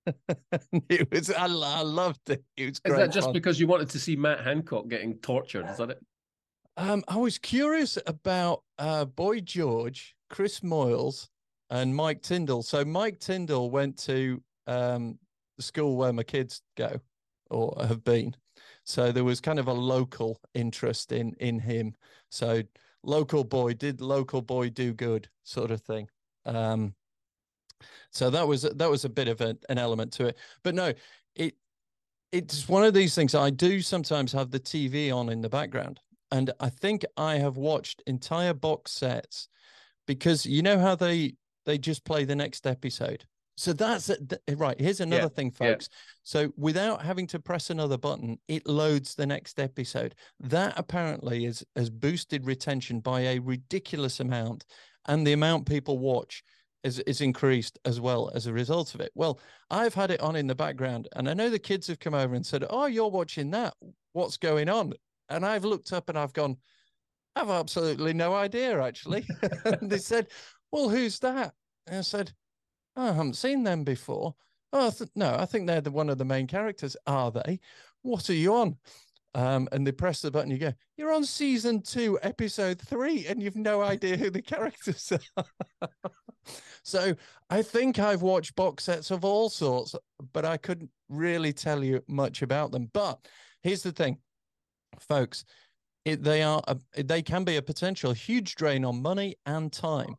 it 0.89 1.11
was 1.11 1.29
I, 1.31 1.45
I, 1.45 1.81
loved 1.81 2.29
it. 2.29 2.43
It 2.55 2.65
was 2.65 2.81
Is 2.85 2.97
that 2.97 3.11
just 3.11 3.27
fun. 3.27 3.33
because 3.33 3.59
you 3.59 3.67
wanted 3.67 3.89
to 3.89 3.99
see 3.99 4.15
Matt 4.15 4.41
Hancock 4.41 4.87
getting 4.87 5.15
tortured? 5.17 5.67
Is 5.69 5.77
that 5.77 5.91
it? 5.91 5.99
Um, 6.79 7.03
I 7.09 7.17
was 7.17 7.37
curious 7.37 7.97
about 8.07 8.63
uh, 8.77 9.03
Boy 9.03 9.41
George, 9.41 10.15
Chris 10.29 10.61
Moyles, 10.61 11.27
and 11.69 11.93
Mike 11.93 12.21
Tindall. 12.21 12.63
So 12.63 12.85
Mike 12.85 13.19
Tindall 13.19 13.69
went 13.69 13.97
to 14.05 14.41
um, 14.65 15.19
the 15.57 15.63
school 15.63 15.97
where 15.97 16.13
my 16.13 16.23
kids 16.23 16.61
go 16.77 17.01
or 17.51 17.75
have 17.85 18.05
been. 18.05 18.33
So 18.85 19.11
there 19.11 19.25
was 19.25 19.41
kind 19.41 19.59
of 19.59 19.67
a 19.67 19.73
local 19.73 20.39
interest 20.53 21.11
in 21.11 21.33
in 21.41 21.59
him. 21.59 21.95
So 22.31 22.63
local 23.03 23.43
boy 23.43 23.73
did 23.73 23.99
local 23.99 24.41
boy 24.41 24.69
do 24.69 24.93
good 24.93 25.27
sort 25.43 25.71
of 25.71 25.81
thing. 25.81 26.07
Um, 26.45 26.95
so 28.09 28.29
that 28.29 28.47
was 28.47 28.61
that 28.61 28.89
was 28.89 29.03
a 29.03 29.09
bit 29.09 29.27
of 29.27 29.41
a, 29.41 29.57
an 29.67 29.79
element 29.79 30.13
to 30.13 30.27
it. 30.27 30.37
But 30.63 30.75
no, 30.75 30.93
it 31.35 31.55
it's 32.31 32.69
one 32.69 32.85
of 32.85 32.93
these 32.93 33.15
things. 33.15 33.35
I 33.35 33.49
do 33.49 33.81
sometimes 33.81 34.31
have 34.31 34.49
the 34.49 34.61
TV 34.61 35.13
on 35.13 35.27
in 35.27 35.41
the 35.41 35.49
background, 35.49 35.99
and 36.31 36.51
I 36.59 36.69
think 36.69 37.05
I 37.17 37.35
have 37.35 37.57
watched 37.57 38.03
entire 38.05 38.53
box 38.53 38.91
sets 38.91 39.47
because 40.07 40.45
you 40.45 40.61
know 40.61 40.79
how 40.79 40.95
they 40.95 41.35
they 41.65 41.77
just 41.77 42.03
play 42.05 42.25
the 42.25 42.35
next 42.35 42.65
episode. 42.65 43.25
So 43.57 43.73
that's 43.73 44.09
eh, 44.09 44.15
right. 44.55 44.79
Here's 44.79 45.01
another 45.01 45.23
yeah, 45.23 45.27
thing, 45.27 45.51
folks. 45.51 45.89
Yeah. 45.91 45.97
So 46.23 46.53
without 46.55 47.03
having 47.03 47.27
to 47.27 47.39
press 47.39 47.69
another 47.69 47.97
button, 47.97 48.39
it 48.47 48.65
loads 48.65 49.15
the 49.15 49.27
next 49.27 49.59
episode. 49.59 50.15
That 50.39 50.73
apparently 50.77 51.45
is 51.45 51.65
has 51.75 51.89
boosted 51.89 52.45
retention 52.45 53.01
by 53.01 53.21
a 53.21 53.39
ridiculous 53.39 54.21
amount, 54.21 54.65
and 55.07 55.27
the 55.27 55.33
amount 55.33 55.67
people 55.67 55.99
watch 55.99 56.41
is 56.83 56.99
is 56.99 57.19
increased 57.19 57.77
as 57.83 57.99
well 57.99 58.31
as 58.33 58.47
a 58.47 58.53
result 58.53 58.95
of 58.95 59.01
it. 59.01 59.11
Well, 59.13 59.39
I've 59.69 59.93
had 59.93 60.11
it 60.11 60.21
on 60.21 60.37
in 60.37 60.47
the 60.47 60.55
background, 60.55 61.09
and 61.15 61.29
I 61.29 61.33
know 61.33 61.49
the 61.49 61.59
kids 61.59 61.87
have 61.87 61.99
come 61.99 62.13
over 62.13 62.35
and 62.35 62.45
said, 62.45 62.63
"Oh, 62.69 62.85
you're 62.85 63.09
watching 63.09 63.51
that? 63.51 63.73
What's 64.13 64.37
going 64.37 64.69
on?" 64.69 64.93
And 65.29 65.45
I've 65.45 65.65
looked 65.65 65.93
up 65.93 66.09
and 66.09 66.17
I've 66.17 66.33
gone, 66.33 66.57
"I've 67.35 67.49
absolutely 67.49 68.13
no 68.13 68.33
idea, 68.33 68.81
actually." 68.81 69.25
and 69.65 69.89
they 69.89 69.97
said, 69.99 70.27
"Well, 70.71 70.89
who's 70.89 71.19
that?" 71.19 71.53
And 71.87 71.97
I 71.97 72.01
said 72.01 72.33
I 72.95 73.07
haven't 73.07 73.35
seen 73.35 73.63
them 73.63 73.83
before. 73.83 74.35
Oh, 74.73 74.91
th- 74.91 75.09
no, 75.15 75.35
I 75.35 75.45
think 75.45 75.67
they're 75.67 75.81
the, 75.81 75.91
one 75.91 76.09
of 76.09 76.17
the 76.17 76.25
main 76.25 76.47
characters. 76.47 76.95
Are 77.07 77.31
they? 77.31 77.59
What 78.01 78.29
are 78.29 78.33
you 78.33 78.53
on? 78.53 78.77
Um, 79.35 79.67
and 79.71 79.85
they 79.85 79.91
press 79.91 80.21
the 80.21 80.31
button, 80.31 80.49
you 80.49 80.57
go, 80.57 80.73
You're 80.97 81.13
on 81.13 81.23
season 81.23 81.81
two, 81.81 82.17
episode 82.23 82.81
three, 82.81 83.27
and 83.27 83.41
you've 83.41 83.55
no 83.55 83.81
idea 83.81 84.17
who 84.17 84.29
the 84.29 84.41
characters 84.41 85.13
are. 85.37 85.45
so 86.83 87.15
I 87.49 87.61
think 87.61 87.99
I've 87.99 88.23
watched 88.23 88.55
box 88.55 88.85
sets 88.85 89.11
of 89.11 89.23
all 89.23 89.49
sorts, 89.49 89.95
but 90.33 90.45
I 90.45 90.57
couldn't 90.57 90.89
really 91.09 91.53
tell 91.53 91.83
you 91.83 92.01
much 92.07 92.41
about 92.41 92.71
them. 92.71 92.89
But 92.91 93.19
here's 93.61 93.83
the 93.83 93.91
thing, 93.91 94.17
folks. 95.01 95.45
It, 96.05 96.23
they 96.23 96.43
are 96.43 96.61
a, 96.67 97.03
they 97.03 97.21
can 97.21 97.43
be 97.43 97.57
a 97.57 97.61
potential 97.61 98.13
huge 98.13 98.55
drain 98.55 98.85
on 98.85 99.01
money 99.01 99.35
and 99.45 99.71
time. 99.71 100.15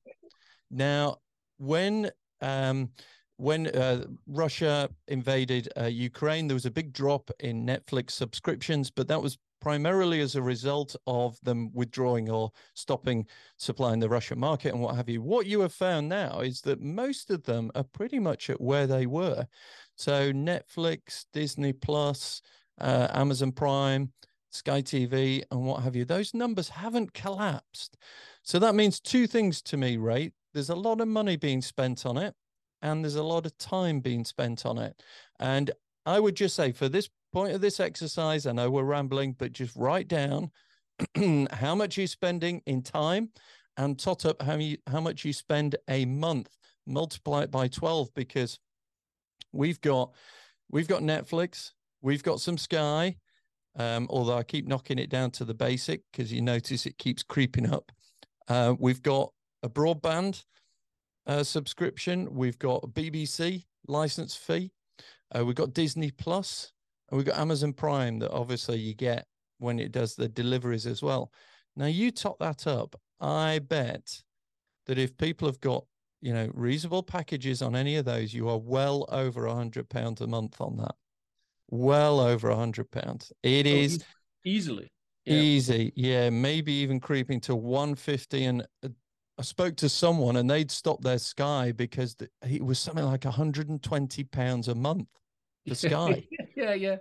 Now, 0.71 1.17
when 1.59 2.11
um, 2.41 2.91
when 3.37 3.69
uh, 3.69 4.05
Russia 4.27 4.89
invaded 5.09 5.69
uh, 5.81 5.87
Ukraine, 5.87 6.47
there 6.47 6.55
was 6.55 6.67
a 6.67 6.71
big 6.71 6.93
drop 6.93 7.31
in 7.41 7.65
Netflix 7.65 8.11
subscriptions, 8.11 8.91
but 8.91 9.09
that 9.09 9.23
was 9.23 9.39
primarily 9.61 10.21
as 10.21 10.37
a 10.37 10.43
result 10.43 10.97
of 11.07 11.39
them 11.43 11.71
withdrawing 11.73 12.31
or 12.31 12.51
stopping 12.75 13.27
supplying 13.57 14.01
the 14.01 14.09
Russian 14.09 14.39
market 14.39 14.73
and 14.73 14.83
what 14.83 14.97
have 14.97 15.09
you. 15.09 15.23
What 15.23 15.47
you 15.47 15.61
have 15.61 15.73
found 15.73 16.09
now 16.09 16.41
is 16.41 16.61
that 16.63 16.81
most 16.81 17.31
of 17.31 17.43
them 17.45 17.71
are 17.75 17.85
pretty 17.85 18.19
much 18.19 18.51
at 18.51 18.61
where 18.61 18.87
they 18.87 19.07
were. 19.07 19.47
So 19.97 20.33
Netflix, 20.33 21.27
Disney 21.33 21.73
Plus, 21.73 22.41
uh, 22.81 23.09
Amazon 23.13 23.53
Prime, 23.53 24.13
Sky 24.51 24.83
TV, 24.83 25.43
and 25.51 25.65
what 25.65 25.83
have 25.83 25.97
you, 25.97 26.05
those 26.05 26.35
numbers 26.35 26.69
haven't 26.69 27.15
collapsed. 27.15 27.97
So 28.43 28.59
that 28.59 28.75
means 28.75 29.01
two 29.01 29.27
things 29.27 29.63
to 29.63 29.77
me, 29.77 29.97
Ray. 29.97 30.33
There's 30.53 30.71
a 30.71 30.75
lot 30.77 31.01
of 31.01 31.09
money 31.09 31.37
being 31.37 31.63
spent 31.63 32.05
on 32.05 32.17
it, 32.17 32.35
and 32.83 33.05
there's 33.05 33.15
a 33.17 33.23
lot 33.23 33.47
of 33.47 33.57
time 33.59 34.01
being 34.01 34.25
spent 34.25 34.67
on 34.67 34.79
it. 34.79 35.01
And 35.39 35.71
I 36.05 36.19
would 36.19 36.35
just 36.35 36.57
say, 36.57 36.73
for 36.73 36.89
this 36.89 37.09
point 37.33 37.55
of 37.55 37.61
this 37.61 37.81
exercise, 37.81 38.47
I 38.47 38.53
know 38.53 38.71
we're 38.71 38.83
rambling, 38.83 39.37
but 39.39 39.53
just 39.53 39.77
write 39.77 40.09
down 40.09 40.51
how 41.53 41.75
much 41.75 41.97
you're 41.97 42.07
spending 42.07 42.63
in 42.67 42.83
time 42.83 43.31
and 43.77 43.99
tot 43.99 44.27
up 44.27 44.43
how, 44.43 44.57
you, 44.57 44.79
how 44.89 45.01
much 45.01 45.25
you 45.25 45.33
spend 45.33 45.77
a 45.89 46.05
month. 46.05 46.49
Multiply 46.87 47.43
it 47.43 47.51
by 47.51 47.69
12 47.69 48.13
because 48.15 48.59
we've 49.53 49.81
got 49.81 50.13
we've 50.71 50.89
got 50.89 51.03
Netflix, 51.03 51.73
we've 52.03 52.23
got 52.23 52.41
some 52.41 52.59
Sky, 52.59 53.17
um, 53.77 54.07
although 54.11 54.37
I 54.37 54.43
keep 54.43 54.67
knocking 54.67 54.99
it 54.99 55.11
down 55.11 55.31
to 55.33 55.45
the 55.45 55.55
basic 55.55 56.03
because 56.11 56.33
you 56.33 56.43
notice 56.43 56.87
it 56.87 56.99
keeps 56.99 57.23
creeping 57.23 57.71
up. 57.71 57.93
Uh, 58.49 58.75
we've 58.79 59.03
got 59.03 59.33
a 59.63 59.69
broadband 59.69 60.45
uh, 61.27 61.43
subscription. 61.43 62.35
We've 62.35 62.59
got 62.59 62.83
a 62.85 62.89
BBC 62.89 63.65
license 63.87 64.35
fee. 64.35 64.73
Uh, 65.37 65.45
we've 65.45 65.55
got 65.55 65.75
Disney 65.75 66.11
Plus, 66.11 66.73
and 67.09 67.17
we've 67.17 67.27
got 67.27 67.39
Amazon 67.39 67.73
Prime 67.73 68.19
that 68.19 68.33
obviously 68.33 68.79
you 68.79 68.95
get 68.95 69.27
when 69.59 69.79
it 69.79 69.93
does 69.93 70.15
the 70.15 70.29
deliveries 70.29 70.87
as 70.87 71.03
well. 71.03 71.31
Now 71.77 71.87
you 71.87 72.11
top 72.11 72.39
that 72.41 72.67
up. 72.67 72.97
I 73.21 73.61
bet 73.61 74.23
that 74.87 74.99
if 74.99 75.17
people 75.17 75.47
have 75.47 75.61
got 75.61 75.85
you 76.21 76.35
know 76.35 76.51
reasonable 76.53 77.03
packages 77.03 77.63
on 77.63 77.77
any 77.77 77.97
of 77.97 78.05
those, 78.05 78.35
you 78.35 78.49
are 78.49 78.59
well 78.59 79.07
over 79.11 79.47
a 79.47 79.55
hundred 79.55 79.89
pounds 79.89 80.21
a 80.21 80.27
month 80.27 80.61
on 80.61 80.77
that. 80.79 80.95
Well 81.71 82.21
over 82.21 82.51
a 82.51 82.57
hundred 82.57 82.91
pounds. 82.91 83.33
It 83.43 83.67
oh, 83.67 83.71
is 83.71 84.05
easily. 84.45 84.91
Yeah. 85.25 85.35
Easy, 85.35 85.93
yeah, 85.97 86.31
maybe 86.31 86.73
even 86.73 86.99
creeping 86.99 87.41
to 87.43 87.55
150 87.55 88.45
and 88.45 88.67
uh, 88.83 88.89
I 89.39 89.43
spoke 89.43 89.77
to 89.77 89.89
someone 89.89 90.37
and 90.37 90.51
they'd 90.51 90.71
stopped 90.71 91.03
their 91.03 91.19
Sky 91.19 91.73
because 91.73 92.15
it 92.47 92.63
was 92.63 92.79
something 92.79 93.05
like 93.05 93.25
120 93.25 94.25
pounds 94.25 94.69
a 94.69 94.75
month 94.75 95.09
for 95.67 95.75
Sky. 95.89 96.27
yeah, 96.55 96.75
yeah. 96.75 96.97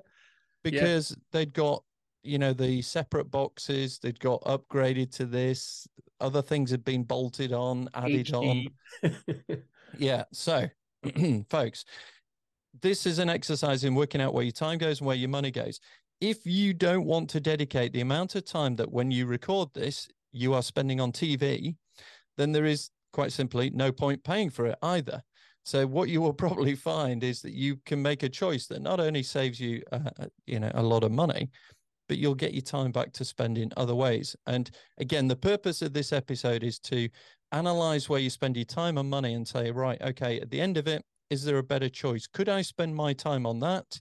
Because 0.63 1.11
yeah. 1.11 1.17
they'd 1.31 1.53
got, 1.53 1.83
you 2.23 2.37
know, 2.37 2.53
the 2.53 2.81
separate 2.81 3.31
boxes, 3.31 3.99
they'd 3.99 4.19
got 4.19 4.41
upgraded 4.43 5.11
to 5.17 5.25
this, 5.25 5.85
other 6.21 6.41
things 6.41 6.71
had 6.71 6.85
been 6.85 7.03
bolted 7.03 7.51
on, 7.51 7.89
added 7.93 8.27
HD. 8.27 8.69
on. 9.03 9.63
yeah. 9.97 10.23
So, 10.31 10.67
folks, 11.49 11.83
this 12.81 13.05
is 13.05 13.19
an 13.19 13.29
exercise 13.29 13.83
in 13.83 13.95
working 13.95 14.21
out 14.21 14.33
where 14.33 14.43
your 14.43 14.51
time 14.51 14.77
goes 14.77 14.99
and 14.99 15.07
where 15.07 15.15
your 15.15 15.29
money 15.29 15.51
goes. 15.51 15.79
If 16.21 16.45
you 16.45 16.73
don't 16.73 17.05
want 17.05 17.29
to 17.31 17.39
dedicate 17.39 17.93
the 17.93 18.01
amount 18.01 18.35
of 18.35 18.45
time 18.45 18.75
that 18.75 18.91
when 18.91 19.11
you 19.11 19.25
record 19.25 19.69
this, 19.73 20.07
you 20.31 20.53
are 20.53 20.61
spending 20.61 20.99
on 20.99 21.11
TV, 21.11 21.75
then 22.37 22.51
there 22.51 22.65
is 22.65 22.89
quite 23.13 23.31
simply 23.31 23.69
no 23.71 23.91
point 23.91 24.23
paying 24.23 24.49
for 24.49 24.65
it 24.67 24.77
either. 24.81 25.21
So 25.63 25.85
what 25.87 26.09
you 26.09 26.21
will 26.21 26.33
probably 26.45 26.75
find 26.75 27.23
is 27.23 27.41
that 27.41 27.53
you 27.53 27.77
can 27.85 28.01
make 28.01 28.23
a 28.23 28.29
choice 28.29 28.67
that 28.67 28.81
not 28.81 28.99
only 28.99 29.23
saves 29.23 29.59
you, 29.59 29.81
uh, 29.91 29.99
uh, 30.19 30.25
you 30.45 30.59
know, 30.59 30.71
a 30.73 30.83
lot 30.83 31.03
of 31.03 31.11
money, 31.11 31.49
but 32.07 32.17
you'll 32.17 32.35
get 32.35 32.53
your 32.53 32.63
time 32.63 32.91
back 32.91 33.13
to 33.13 33.23
spend 33.23 33.57
in 33.57 33.71
other 33.77 33.95
ways. 33.95 34.35
And 34.47 34.69
again, 34.97 35.27
the 35.27 35.35
purpose 35.35 35.81
of 35.81 35.93
this 35.93 36.11
episode 36.11 36.63
is 36.63 36.79
to 36.79 37.07
analyze 37.51 38.09
where 38.09 38.19
you 38.19 38.29
spend 38.29 38.57
your 38.57 38.65
time 38.65 38.97
and 38.97 39.09
money 39.09 39.33
and 39.35 39.47
say, 39.47 39.71
right, 39.71 40.01
okay, 40.01 40.39
at 40.39 40.49
the 40.49 40.59
end 40.59 40.77
of 40.77 40.87
it, 40.87 41.03
is 41.29 41.43
there 41.43 41.57
a 41.57 41.63
better 41.63 41.89
choice? 41.89 42.27
Could 42.27 42.49
I 42.49 42.61
spend 42.61 42.95
my 42.95 43.13
time 43.13 43.45
on 43.45 43.59
that, 43.59 43.99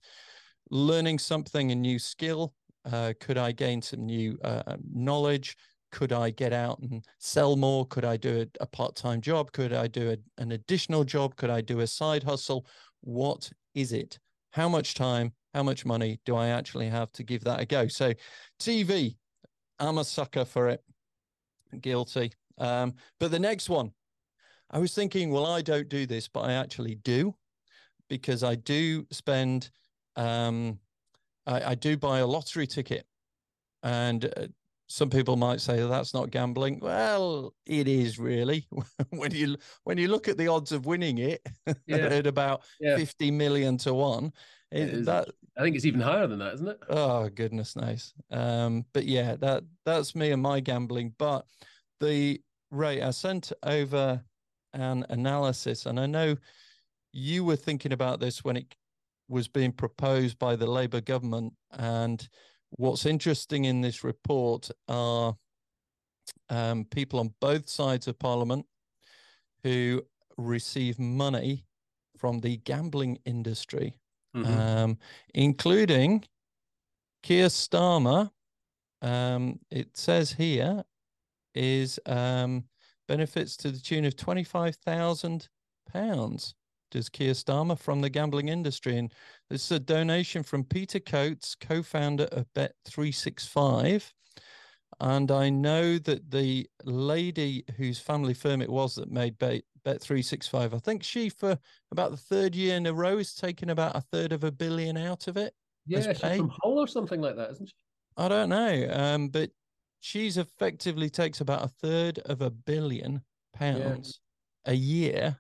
learning 0.71 1.19
something, 1.19 1.71
a 1.71 1.75
new 1.75 1.99
skill? 1.99 2.55
Uh, 2.85 3.13
could 3.21 3.39
I 3.39 3.53
gain 3.53 3.83
some 3.83 4.07
new 4.07 4.39
uh, 4.43 4.77
knowledge? 4.93 5.57
Could 5.91 6.13
I 6.13 6.31
get 6.31 6.53
out 6.53 6.79
and 6.81 7.05
sell 7.19 7.57
more? 7.57 7.87
Could 7.87 8.05
I 8.05 8.17
do 8.17 8.43
a, 8.43 8.63
a 8.63 8.67
part 8.67 8.95
time 8.95 9.21
job? 9.21 9.53
Could 9.53 9.73
I 9.73 9.87
do 9.87 10.11
a, 10.11 10.41
an 10.41 10.53
additional 10.53 11.05
job? 11.05 11.37
Could 11.37 11.51
I 11.51 11.61
do 11.61 11.81
a 11.81 11.87
side 11.87 12.23
hustle? 12.23 12.67
What 13.01 13.51
is 13.75 13.93
it? 13.93 14.19
How 14.53 14.69
much 14.69 14.95
time, 14.95 15.33
how 15.55 15.63
much 15.63 15.85
money 15.85 16.21
do 16.25 16.37
I 16.37 16.49
actually 16.49 16.89
have 16.89 17.13
to 17.13 17.23
give 17.23 17.45
that 17.45 17.61
a 17.61 17.67
go? 17.67 17.89
So, 17.89 18.13
TV, 18.61 19.17
I'm 19.79 19.99
a 19.99 20.05
sucker 20.05 20.45
for 20.45 20.69
it. 20.69 20.83
Guilty. 21.81 22.33
Um, 22.59 22.95
but 23.21 23.31
the 23.31 23.39
next 23.39 23.69
one, 23.69 23.93
I 24.71 24.79
was 24.79 24.95
thinking, 24.95 25.31
well, 25.31 25.47
I 25.47 25.63
don't 25.63 25.89
do 25.89 26.07
this, 26.07 26.29
but 26.29 26.41
I 26.41 26.53
actually 26.53 26.97
do 26.97 27.35
because 28.09 28.43
I 28.43 28.55
do 28.55 29.07
spend, 29.11 29.71
um, 30.17 30.79
I, 31.47 31.71
I 31.71 31.75
do 31.75 31.97
buy 31.97 32.19
a 32.19 32.27
lottery 32.27 32.67
ticket. 32.67 33.07
And 33.83 34.25
uh, 34.25 34.49
some 34.89 35.11
people 35.11 35.37
might 35.37 35.61
say 35.61 35.81
that's 35.87 36.15
not 36.15 36.31
gambling. 36.31 36.81
Well, 36.81 37.55
it 37.67 37.87
is 37.87 38.19
really 38.19 38.67
when 39.11 39.33
you 39.33 39.57
when 39.85 39.99
you 39.99 40.09
look 40.09 40.29
at 40.29 40.39
the 40.39 40.49
odds 40.49 40.73
of 40.73 40.87
winning 40.87 41.19
it 41.19 41.47
yeah. 41.87 41.97
at 41.97 42.27
about 42.27 42.63
yeah. 42.81 42.97
fifty 42.97 43.31
million 43.31 43.77
to 43.79 43.95
one. 43.95 44.33
It, 44.73 45.05
that 45.05 45.29
I 45.57 45.63
think 45.63 45.77
it's 45.77 45.85
even 45.85 46.01
higher 46.01 46.27
than 46.27 46.39
that, 46.41 46.55
isn't 46.55 46.69
it? 46.69 46.79
Oh 46.89 47.29
goodness 47.29 47.77
nice. 47.77 48.13
Um, 48.31 48.85
but 48.93 49.05
yeah, 49.05 49.37
that 49.37 49.63
that's 49.85 50.15
me 50.15 50.33
and 50.33 50.43
my 50.43 50.61
gambling. 50.61 51.15
But 51.19 51.45
the 52.01 52.41
Ray, 52.71 53.03
I 53.03 53.11
sent 53.11 53.53
over 53.63 54.23
an 54.79 55.05
analysis, 55.09 55.87
and 55.87 55.99
I 55.99 56.07
know 56.07 56.37
you 57.13 57.45
were 57.45 57.57
thinking 57.57 57.93
about 57.93 58.21
this 58.21 58.45
when 58.45 58.57
it 58.57 58.75
was 59.29 59.49
being 59.49 59.73
proposed 59.73 60.39
by 60.39 60.57
the 60.57 60.67
Labour 60.67 61.01
government. 61.01 61.53
And 61.73 62.27
what's 62.71 63.07
interesting 63.07 63.67
in 63.67 63.81
this 63.81 64.05
report 64.05 64.71
are 64.89 65.37
um, 66.49 66.85
people 66.87 67.21
on 67.21 67.35
both 67.41 67.69
sides 67.69 68.09
of 68.09 68.19
Parliament 68.19 68.67
who 69.63 70.03
receive 70.37 70.99
money 70.99 71.65
from 72.17 72.41
the 72.41 72.57
gambling 72.59 73.19
industry, 73.25 73.99
mm-hmm. 74.37 74.59
um, 74.59 74.99
including 75.35 76.25
Keir 77.23 77.47
Starmer. 77.47 78.31
Um, 79.03 79.61
it 79.71 79.97
says 79.97 80.33
here 80.33 80.83
is 81.55 82.01
um, 82.07 82.65
benefits 83.09 83.57
to 83.57 83.73
the 83.73 83.81
tune 83.81 84.05
of 84.05 84.15
£25,000 84.15 86.55
does 86.91 87.09
Keir 87.09 87.33
Starmer 87.33 87.79
from 87.79 88.01
the 88.01 88.11
gambling 88.11 88.49
industry. 88.49 88.97
And 88.97 89.13
this 89.51 89.67
is 89.67 89.73
a 89.73 89.81
donation 89.81 90.43
from 90.43 90.65
Peter 90.65 91.01
Coates, 91.01 91.55
co 91.55 91.83
founder 91.83 92.25
of 92.33 92.47
Bet365. 92.55 94.13
And 95.01 95.31
I 95.31 95.51
know 95.51 95.99
that 95.99 96.31
the 96.31 96.67
lady 96.85 97.65
whose 97.77 98.01
family 98.01 98.35
firm 98.35 98.63
it 98.63 98.71
was 98.71 98.95
that 98.97 99.11
made 99.11 99.39
Bet, 99.39 99.63
Bet365, 99.85 100.75
I 100.75 100.79
think 100.79 101.05
she, 101.05 101.29
for 101.29 101.59
about 101.93 102.11
the 102.11 102.17
third 102.17 102.55
year 102.55 102.77
in 102.77 102.87
a 102.87 102.93
row, 102.93 103.19
is 103.19 103.35
taking 103.35 103.71
about 103.71 103.97
a 103.97 104.01
third 104.01 104.33
of 104.33 104.45
a 104.45 104.51
billion 104.51 104.97
out 104.97 105.29
of 105.29 105.37
it. 105.37 105.55
Yeah, 105.87 106.13
she's 106.13 106.19
from 106.19 106.53
Hull 106.63 106.79
or 106.79 106.87
something 106.87 107.21
like 107.21 107.37
that, 107.37 107.51
isn't 107.53 107.69
she? 107.69 107.75
I 108.17 108.29
don't 108.29 108.49
know. 108.49 108.89
Um, 108.91 109.29
but 109.29 109.51
she's 110.01 110.37
effectively 110.37 111.11
takes 111.11 111.41
about 111.41 111.65
a 111.65 111.69
third 111.69 112.19
of 112.21 112.41
a 112.41 112.51
billion 112.51 113.23
pounds 113.55 114.21
yeah. 114.67 114.73
a 114.73 114.75
year 114.75 115.39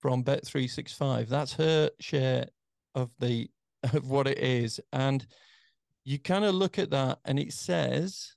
from 0.00 0.24
Bet365. 0.24 1.28
That's 1.28 1.54
her 1.54 1.90
share 2.00 2.46
of 2.94 3.10
the 3.18 3.48
of 3.92 4.08
what 4.08 4.26
it 4.26 4.38
is. 4.38 4.80
And 4.92 5.26
you 6.04 6.18
kind 6.18 6.44
of 6.44 6.54
look 6.54 6.78
at 6.78 6.90
that 6.90 7.18
and 7.24 7.38
it 7.38 7.52
says 7.52 8.34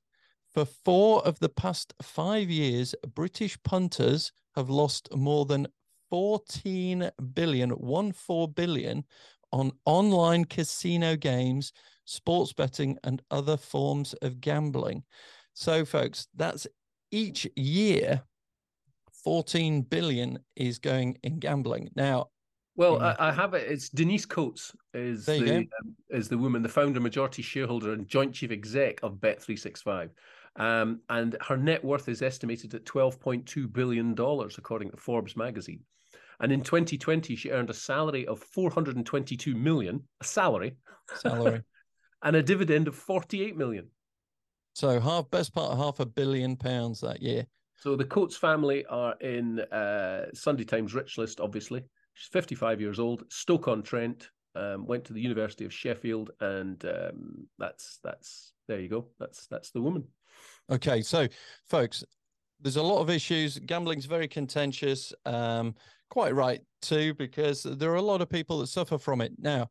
for 0.53 0.65
four 0.65 1.25
of 1.25 1.38
the 1.39 1.49
past 1.49 1.93
five 2.01 2.49
years, 2.49 2.95
British 3.13 3.62
punters 3.63 4.31
have 4.55 4.69
lost 4.69 5.13
more 5.13 5.45
than 5.45 5.67
14 6.10 7.12
billion, 7.34 7.71
one 7.71 8.13
four 8.13 8.47
billion 8.47 9.03
on 9.51 9.71
online 9.86 10.45
casino 10.45 11.15
games, 11.17 11.73
sports 12.05 12.53
betting, 12.53 12.97
and 13.03 13.21
other 13.31 13.58
forms 13.58 14.13
of 14.21 14.39
gambling. 14.39 15.03
So, 15.56 15.86
folks, 15.86 16.28
that's 16.36 16.68
each 17.12 17.48
year 17.56 18.22
14 19.24 19.82
billion 19.84 20.39
is 20.56 20.80
going 20.80 21.18
in 21.24 21.39
gambling. 21.39 21.89
Now, 21.96 22.28
well, 22.76 23.02
I, 23.02 23.15
I, 23.18 23.32
have 23.32 23.54
it. 23.54 23.72
It's 23.72 23.88
Denise 23.88 24.26
Coates 24.26 24.76
is 24.94 25.26
the 25.26 25.60
um, 25.60 25.68
is 26.10 26.28
the 26.28 26.38
woman, 26.38 26.62
the 26.62 26.68
founder, 26.68 27.00
majority 27.00 27.41
shareholder, 27.41 27.94
and 27.94 28.06
joint 28.06 28.34
chief 28.34 28.52
exec 28.52 29.02
of 29.02 29.22
Bet 29.22 29.41
three 29.41 29.56
six 29.56 29.82
five, 29.82 30.12
um, 30.58 31.00
and 31.10 31.38
her 31.41 31.56
net 31.56 31.84
worth 31.86 32.10
is 32.10 32.22
estimated 32.22 32.74
at 32.74 32.86
twelve 32.86 33.18
point 33.18 33.46
two 33.46 33.70
billion 33.70 34.13
dollars, 34.13 34.58
according 34.58 34.91
to 34.91 34.98
Forbes 34.98 35.38
magazine. 35.38 35.80
And 36.41 36.52
in 36.52 36.62
2020, 36.62 37.38
she 37.38 37.52
earned 37.52 37.70
a 37.70 37.74
salary 37.74 38.28
of 38.28 38.39
422 38.39 39.56
million, 39.56 40.04
a 40.20 40.26
salary, 40.26 40.76
salary, 41.15 41.62
and 42.24 42.36
a 42.36 42.44
dividend 42.44 42.89
of 42.89 42.96
48 42.96 43.56
million. 43.56 43.88
So 44.76 45.00
half 45.00 45.30
best 45.30 45.54
part 45.54 45.72
of 45.72 45.78
half 45.78 46.02
a 46.02 46.06
billion 46.06 46.58
pounds 46.58 47.00
that 47.00 47.22
year. 47.22 47.48
So 47.78 47.96
the 47.96 48.04
Coates 48.04 48.36
family 48.36 48.86
are 48.88 49.16
in 49.22 49.62
uh, 49.62 50.26
Sunday 50.34 50.66
Times 50.66 50.94
rich 50.94 51.18
list, 51.18 51.40
obviously. 51.40 51.82
She's 52.14 52.28
55 52.28 52.82
years 52.82 53.00
old, 53.00 53.24
Stoke 53.30 53.70
on 53.70 53.84
Trent, 53.84 54.30
um, 54.54 54.86
went 54.86 55.06
to 55.06 55.14
the 55.14 55.22
University 55.22 55.64
of 55.64 55.74
Sheffield, 55.74 56.32
and 56.42 56.84
um, 56.86 57.48
that's 57.58 58.00
that's 58.04 58.52
there 58.68 58.82
you 58.82 58.90
go. 58.90 59.08
That's 59.18 59.48
that's 59.48 59.72
the 59.72 59.82
woman. 59.82 60.04
Okay, 60.70 61.02
so 61.02 61.28
folks, 61.70 62.04
there's 62.60 62.76
a 62.76 62.84
lot 62.84 63.00
of 63.00 63.10
issues. 63.10 63.58
Gambling's 63.60 64.06
very 64.06 64.28
contentious. 64.28 65.14
Um, 65.26 65.74
quite 66.10 66.36
right 66.36 66.60
too, 66.82 67.14
because 67.14 67.64
there 67.64 67.92
are 67.92 67.96
a 67.96 68.02
lot 68.02 68.22
of 68.22 68.30
people 68.30 68.60
that 68.60 68.68
suffer 68.68 68.98
from 68.98 69.22
it. 69.22 69.32
Now, 69.38 69.70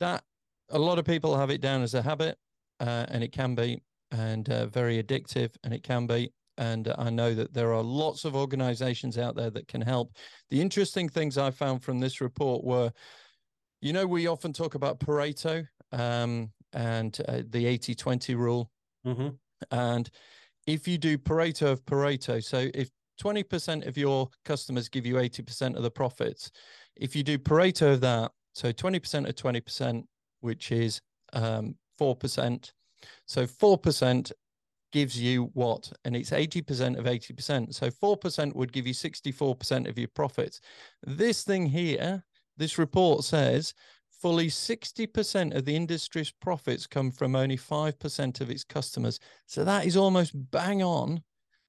that 0.00 0.24
a 0.68 0.78
lot 0.78 0.98
of 0.98 1.06
people 1.06 1.38
have 1.38 1.48
it 1.48 1.62
down 1.62 1.82
as 1.82 1.94
a 1.94 2.02
habit, 2.02 2.36
uh, 2.80 3.06
and 3.08 3.24
it 3.24 3.32
can 3.32 3.54
be 3.54 3.80
and 4.10 4.48
uh, 4.48 4.66
very 4.66 5.02
addictive, 5.02 5.50
and 5.64 5.72
it 5.72 5.82
can 5.82 6.06
be. 6.06 6.32
And 6.58 6.92
I 6.96 7.10
know 7.10 7.34
that 7.34 7.52
there 7.52 7.74
are 7.74 7.82
lots 7.82 8.24
of 8.24 8.34
organizations 8.34 9.18
out 9.18 9.36
there 9.36 9.50
that 9.50 9.68
can 9.68 9.82
help. 9.82 10.12
The 10.50 10.60
interesting 10.60 11.08
things 11.08 11.36
I 11.36 11.50
found 11.50 11.82
from 11.82 11.98
this 12.00 12.20
report 12.20 12.64
were, 12.64 12.90
you 13.82 13.92
know, 13.92 14.06
we 14.06 14.26
often 14.26 14.52
talk 14.52 14.74
about 14.74 14.98
Pareto 14.98 15.66
um, 15.92 16.50
and 16.72 17.18
uh, 17.28 17.42
the 17.50 17.66
80 17.66 17.94
20 17.94 18.34
rule. 18.34 18.70
Mm-hmm. 19.06 19.28
And 19.70 20.10
if 20.66 20.88
you 20.88 20.98
do 20.98 21.18
Pareto 21.18 21.72
of 21.72 21.84
Pareto, 21.84 22.42
so 22.42 22.68
if 22.74 22.90
20% 23.22 23.86
of 23.86 23.96
your 23.96 24.28
customers 24.44 24.88
give 24.88 25.06
you 25.06 25.14
80% 25.14 25.76
of 25.76 25.82
the 25.82 25.90
profits, 25.90 26.50
if 26.96 27.14
you 27.14 27.22
do 27.22 27.38
Pareto 27.38 27.94
of 27.94 28.00
that, 28.00 28.32
so 28.54 28.72
20% 28.72 29.28
of 29.28 29.34
20%, 29.34 30.02
which 30.40 30.72
is 30.72 31.00
um, 31.32 31.74
4%, 32.00 32.72
so 33.26 33.46
4% 33.46 34.32
gives 34.92 35.20
you 35.20 35.50
what? 35.54 35.92
And 36.04 36.16
it's 36.16 36.30
80% 36.30 36.98
of 36.98 37.04
80%. 37.04 37.74
So 37.74 37.90
4% 37.90 38.54
would 38.54 38.72
give 38.72 38.86
you 38.86 38.94
64% 38.94 39.88
of 39.88 39.98
your 39.98 40.08
profits. 40.08 40.60
This 41.06 41.44
thing 41.44 41.66
here, 41.66 42.24
this 42.56 42.78
report 42.78 43.24
says 43.24 43.74
fully 44.22 44.46
60% 44.46 45.54
of 45.54 45.64
the 45.64 45.76
industry's 45.76 46.32
profits 46.32 46.86
come 46.86 47.10
from 47.10 47.36
only 47.36 47.56
5% 47.56 48.40
of 48.40 48.50
its 48.50 48.64
customers. 48.64 49.20
So 49.46 49.64
that 49.64 49.86
is 49.86 49.96
almost 49.96 50.32
bang 50.50 50.82
on 50.82 51.22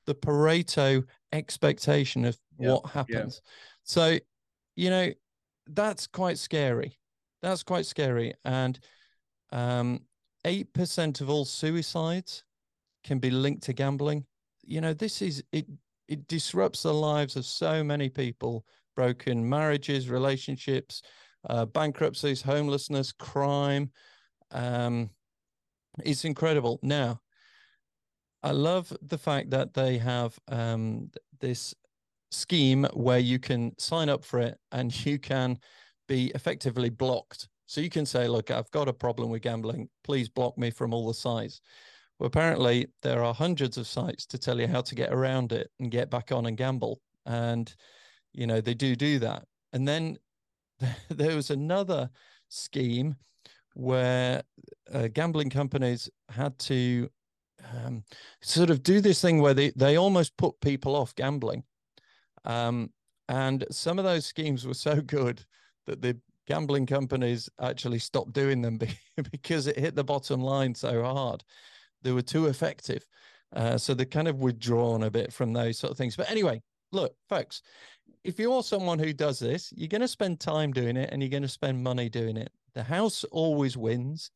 the 0.06 0.16
Pareto 0.16 1.04
expectation 1.34 2.26
of 2.26 2.38
yeah, 2.58 2.72
what 2.72 2.86
happens. 2.86 3.42
Yeah. 3.44 3.52
So, 3.84 4.20
you 4.76 4.90
know, 4.90 5.12
that's 5.68 6.08
quite 6.08 6.38
scary. 6.38 6.98
That's 7.42 7.64
quite 7.64 7.86
scary. 7.86 8.34
And 8.46 8.80
um, 9.52 10.02
8% 10.48 11.20
of 11.20 11.30
all 11.30 11.44
suicides 11.44 12.46
can 13.04 13.20
be 13.20 13.30
linked 13.30 13.64
to 13.64 13.74
gambling. 13.74 14.26
You 14.64 14.80
know, 14.80 14.94
this 14.94 15.22
is 15.22 15.44
it 15.52 15.66
it 16.08 16.28
disrupts 16.28 16.84
the 16.84 16.94
lives 16.94 17.36
of 17.36 17.46
so 17.46 17.84
many 17.84 18.08
people, 18.08 18.66
broken 18.96 19.48
marriages, 19.48 20.10
relationships, 20.10 21.02
uh, 21.50 21.66
bankruptcies, 21.66 22.42
homelessness, 22.42 23.12
crime. 23.12 23.92
Um, 24.52 25.10
it's 26.06 26.24
incredible. 26.24 26.80
Now, 26.82 27.20
I 28.42 28.52
love 28.52 28.96
the 29.02 29.18
fact 29.18 29.50
that 29.50 29.74
they 29.74 29.98
have 29.98 30.40
um, 30.48 31.12
this 31.42 31.76
scheme 32.32 32.86
where 32.94 33.20
you 33.20 33.38
can 33.38 33.78
sign 33.78 34.08
up 34.08 34.24
for 34.24 34.40
it 34.40 34.58
and 34.72 35.06
you 35.06 35.20
can 35.20 35.60
be 36.08 36.32
effectively 36.36 36.90
blocked 36.90 37.50
So 37.68 37.82
you 37.82 37.90
can 37.90 38.06
say, 38.06 38.28
look, 38.28 38.50
I've 38.50 38.72
got 38.72 38.88
a 38.88 38.94
problem 38.94 39.30
with 39.30 39.42
gambling. 39.42 39.90
Please 40.04 40.30
block 40.30 40.58
me 40.58 40.72
from 40.72 40.94
all 40.94 41.08
the 41.08 41.14
sites. 41.14 41.62
Well, 42.18 42.28
apparently 42.28 42.88
there 43.04 43.24
are 43.24 43.34
hundreds 43.34 43.78
of 43.78 43.88
sites 43.88 44.26
to 44.28 44.38
tell 44.38 44.60
you 44.60 44.68
how 44.68 44.82
to 44.82 44.96
get 44.96 45.14
around 45.14 45.52
it 45.52 45.70
and 45.80 45.92
get 45.92 46.10
back 46.10 46.32
on 46.32 46.46
and 46.46 46.58
gamble. 46.58 47.02
And, 47.26 47.74
you 48.34 48.48
know, 48.48 48.62
they 48.62 48.74
do 48.74 48.96
do 48.96 49.20
that. 49.20 49.44
And 49.74 49.88
then 49.88 50.18
there 51.10 51.36
was 51.36 51.52
another 51.52 52.10
scheme 52.48 53.18
where 53.76 54.42
uh, 54.92 55.10
gambling 55.14 55.50
companies 55.50 56.10
had 56.30 56.58
to 56.60 57.10
um, 57.74 58.04
sort 58.42 58.70
of 58.70 58.82
do 58.82 59.02
this 59.02 59.22
thing 59.22 59.42
where 59.42 59.54
they, 59.54 59.72
they 59.76 59.98
almost 59.98 60.38
put 60.38 60.60
people 60.62 60.96
off 60.96 61.14
gambling. 61.16 61.64
Um, 62.46 62.92
and 63.30 63.66
some 63.70 64.00
of 64.00 64.06
those 64.06 64.26
schemes 64.26 64.66
were 64.66 64.74
so 64.74 65.02
good 65.02 65.44
that 65.86 66.02
the 66.02 66.18
gambling 66.48 66.86
companies 66.86 67.50
actually 67.62 68.00
stopped 68.00 68.34
doing 68.34 68.62
them 68.62 68.80
because 69.32 69.68
it 69.68 69.78
hit 69.78 69.96
the 69.96 70.04
bottom 70.04 70.42
line 70.42 70.74
so 70.74 71.04
hard. 71.04 71.44
They 72.02 72.12
were 72.12 72.22
too 72.22 72.48
effective. 72.48 73.06
Uh, 73.56 73.78
so 73.78 73.94
they're 73.94 74.06
kind 74.06 74.28
of 74.28 74.40
withdrawn 74.40 75.04
a 75.04 75.12
bit 75.12 75.32
from 75.32 75.54
those 75.54 75.78
sort 75.78 75.92
of 75.92 75.98
things. 75.98 76.16
But 76.16 76.30
anyway, 76.32 76.62
look, 76.92 77.14
folks, 77.30 77.62
if 78.24 78.40
you're 78.40 78.64
someone 78.64 79.00
who 79.00 79.14
does 79.14 79.40
this, 79.40 79.72
you're 79.76 79.88
going 79.88 80.02
to 80.02 80.08
spend 80.08 80.40
time 80.40 80.72
doing 80.72 80.98
it 80.98 81.10
and 81.12 81.22
you're 81.22 81.30
going 81.30 81.44
to 81.44 81.50
spend 81.50 81.84
money 81.84 82.10
doing 82.10 82.38
it. 82.38 82.52
The 82.74 82.84
house 82.84 83.24
always 83.26 83.78
wins, 83.78 84.32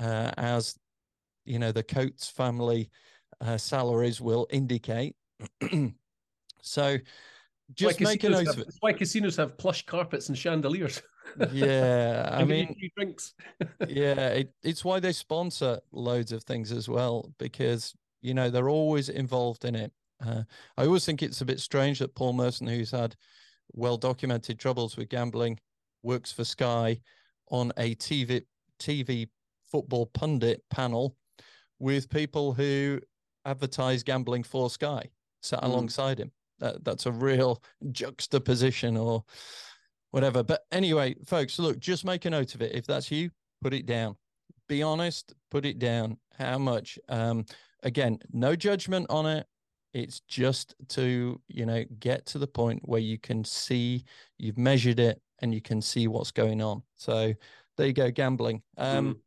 uh, 0.00 0.32
as 0.36 0.76
you 1.44 1.58
know, 1.58 1.72
the 1.72 1.82
Coates 1.82 2.28
family 2.28 2.90
uh, 3.40 3.56
salaries 3.56 4.20
will 4.20 4.46
indicate. 4.50 5.14
so 6.62 6.98
just 7.74 8.00
make 8.00 8.24
a 8.24 8.30
note 8.30 8.46
have, 8.46 8.54
of 8.54 8.60
it. 8.60 8.66
That's 8.66 8.78
why 8.80 8.92
casinos 8.92 9.36
have 9.36 9.58
plush 9.58 9.84
carpets 9.86 10.28
and 10.28 10.38
chandeliers. 10.38 11.02
Yeah, 11.52 12.28
I 12.32 12.44
mean, 12.44 12.74
drinks. 12.96 13.34
yeah, 13.88 14.28
it, 14.28 14.52
it's 14.62 14.84
why 14.84 15.00
they 15.00 15.12
sponsor 15.12 15.80
loads 15.92 16.32
of 16.32 16.44
things 16.44 16.72
as 16.72 16.88
well 16.88 17.32
because 17.38 17.94
you 18.22 18.34
know 18.34 18.50
they're 18.50 18.68
always 18.68 19.08
involved 19.08 19.64
in 19.64 19.74
it. 19.74 19.92
Uh, 20.24 20.42
I 20.76 20.86
always 20.86 21.04
think 21.04 21.22
it's 21.22 21.40
a 21.40 21.46
bit 21.46 21.60
strange 21.60 22.00
that 22.00 22.14
Paul 22.14 22.32
Merson, 22.32 22.66
who's 22.66 22.90
had 22.90 23.14
well 23.72 23.96
documented 23.96 24.58
troubles 24.58 24.96
with 24.96 25.08
gambling, 25.08 25.58
works 26.02 26.32
for 26.32 26.44
Sky 26.44 27.00
on 27.50 27.72
a 27.76 27.94
TV 27.96 28.42
TV 28.80 29.28
football 29.70 30.06
pundit 30.06 30.62
panel 30.70 31.16
with 31.78 32.08
people 32.08 32.52
who 32.52 33.00
advertise 33.44 34.02
gambling 34.02 34.42
for 34.42 34.70
Sky 34.70 35.08
sat 35.42 35.60
mm. 35.62 35.66
alongside 35.66 36.18
him. 36.18 36.32
That, 36.58 36.84
that's 36.84 37.06
a 37.06 37.12
real 37.12 37.62
juxtaposition 37.92 38.96
or 38.96 39.24
whatever. 40.10 40.42
But 40.42 40.62
anyway, 40.72 41.14
folks, 41.26 41.58
look, 41.58 41.78
just 41.78 42.04
make 42.04 42.24
a 42.24 42.30
note 42.30 42.54
of 42.54 42.62
it. 42.62 42.74
If 42.74 42.86
that's 42.86 43.10
you, 43.10 43.30
put 43.62 43.74
it 43.74 43.86
down. 43.86 44.16
Be 44.68 44.82
honest, 44.82 45.34
put 45.50 45.64
it 45.64 45.78
down. 45.78 46.18
How 46.38 46.58
much? 46.58 46.98
Um, 47.08 47.46
again, 47.82 48.18
no 48.32 48.54
judgment 48.54 49.06
on 49.10 49.26
it. 49.26 49.46
It's 49.94 50.20
just 50.28 50.74
to, 50.90 51.40
you 51.48 51.66
know, 51.66 51.84
get 51.98 52.26
to 52.26 52.38
the 52.38 52.46
point 52.46 52.82
where 52.84 53.00
you 53.00 53.18
can 53.18 53.42
see 53.42 54.04
you've 54.38 54.58
measured 54.58 55.00
it 55.00 55.20
and 55.40 55.54
you 55.54 55.62
can 55.62 55.80
see 55.80 56.08
what's 56.08 56.30
going 56.30 56.60
on. 56.60 56.82
So 56.96 57.32
there 57.76 57.86
you 57.86 57.92
go, 57.92 58.10
gambling. 58.10 58.62
Um, 58.76 59.14
mm. 59.14 59.18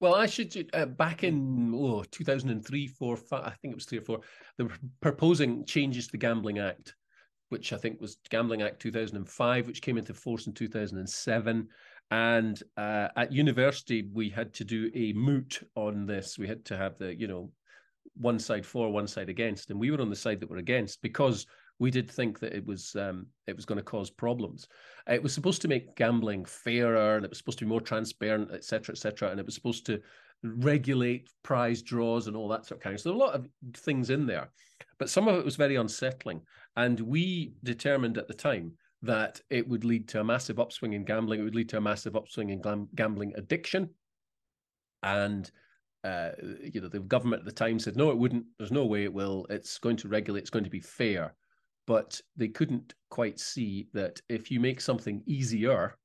Well, 0.00 0.14
I 0.14 0.26
should 0.26 0.68
uh, 0.74 0.86
back 0.86 1.24
in 1.24 1.72
oh, 1.74 2.04
2003, 2.10 2.86
four, 2.86 3.16
five, 3.16 3.44
I 3.44 3.50
think 3.62 3.72
it 3.72 3.76
was 3.76 3.86
three 3.86 3.98
or 3.98 4.02
four. 4.02 4.20
They 4.58 4.64
were 4.64 4.72
proposing 5.00 5.64
changes 5.64 6.06
to 6.06 6.12
the 6.12 6.18
Gambling 6.18 6.58
Act, 6.58 6.94
which 7.48 7.72
I 7.72 7.76
think 7.76 8.00
was 8.00 8.18
Gambling 8.30 8.62
Act 8.62 8.80
2005, 8.80 9.66
which 9.66 9.82
came 9.82 9.98
into 9.98 10.14
force 10.14 10.46
in 10.46 10.52
2007. 10.52 11.68
And 12.10 12.62
uh, 12.76 13.08
at 13.16 13.32
university, 13.32 14.08
we 14.12 14.28
had 14.28 14.52
to 14.54 14.64
do 14.64 14.90
a 14.94 15.12
moot 15.12 15.60
on 15.74 16.06
this. 16.06 16.38
We 16.38 16.46
had 16.46 16.64
to 16.66 16.76
have 16.76 16.96
the, 16.98 17.14
you 17.14 17.26
know, 17.26 17.50
one 18.14 18.38
side 18.38 18.64
for, 18.64 18.90
one 18.90 19.06
side 19.06 19.28
against, 19.28 19.70
and 19.70 19.78
we 19.78 19.90
were 19.90 20.00
on 20.00 20.10
the 20.10 20.16
side 20.16 20.40
that 20.40 20.50
were 20.50 20.56
against 20.56 21.02
because 21.02 21.46
we 21.78 21.90
did 21.90 22.10
think 22.10 22.38
that 22.38 22.54
it 22.54 22.64
was 22.64 22.96
um, 22.96 23.26
it 23.46 23.54
was 23.54 23.66
going 23.66 23.76
to 23.76 23.84
cause 23.84 24.10
problems. 24.10 24.66
It 25.08 25.22
was 25.22 25.34
supposed 25.34 25.62
to 25.62 25.68
make 25.68 25.96
gambling 25.96 26.44
fairer, 26.44 27.16
and 27.16 27.24
it 27.24 27.28
was 27.30 27.38
supposed 27.38 27.58
to 27.58 27.64
be 27.64 27.68
more 27.68 27.80
transparent, 27.80 28.50
etc., 28.52 28.62
cetera, 28.62 28.92
etc., 28.92 28.96
cetera, 28.96 29.30
and 29.30 29.40
it 29.40 29.46
was 29.46 29.54
supposed 29.54 29.84
to 29.86 30.00
regulate 30.42 31.28
prize 31.42 31.82
draws 31.82 32.26
and 32.26 32.36
all 32.36 32.48
that 32.48 32.66
sort 32.66 32.78
of 32.78 32.84
kind. 32.84 32.98
So 32.98 33.10
there 33.10 33.18
are 33.18 33.22
a 33.22 33.26
lot 33.26 33.34
of 33.34 33.48
things 33.74 34.10
in 34.10 34.26
there, 34.26 34.50
but 34.98 35.10
some 35.10 35.28
of 35.28 35.36
it 35.36 35.44
was 35.44 35.56
very 35.56 35.76
unsettling. 35.76 36.40
And 36.76 37.00
we 37.00 37.54
determined 37.64 38.18
at 38.18 38.28
the 38.28 38.34
time 38.34 38.72
that 39.02 39.40
it 39.50 39.68
would 39.68 39.84
lead 39.84 40.08
to 40.08 40.20
a 40.20 40.24
massive 40.24 40.58
upswing 40.58 40.94
in 40.94 41.04
gambling. 41.04 41.40
It 41.40 41.44
would 41.44 41.54
lead 41.54 41.68
to 41.70 41.78
a 41.78 41.80
massive 41.80 42.16
upswing 42.16 42.50
in 42.50 42.88
gambling 42.94 43.32
addiction, 43.36 43.90
and 45.02 45.50
uh, 46.04 46.30
you 46.62 46.80
know 46.80 46.88
the 46.88 47.00
government 47.00 47.40
at 47.40 47.46
the 47.46 47.52
time 47.52 47.78
said 47.78 47.96
no, 47.96 48.10
it 48.10 48.18
wouldn't. 48.18 48.44
There's 48.58 48.72
no 48.72 48.86
way 48.86 49.04
it 49.04 49.12
will. 49.12 49.46
It's 49.50 49.78
going 49.78 49.96
to 49.98 50.08
regulate. 50.08 50.40
It's 50.40 50.50
going 50.50 50.64
to 50.64 50.70
be 50.70 50.80
fair 50.80 51.34
but 51.86 52.20
they 52.36 52.48
couldn't 52.48 52.94
quite 53.10 53.38
see 53.38 53.88
that 53.94 54.20
if 54.28 54.50
you 54.50 54.60
make 54.60 54.80
something 54.80 55.22
easier, 55.26 55.96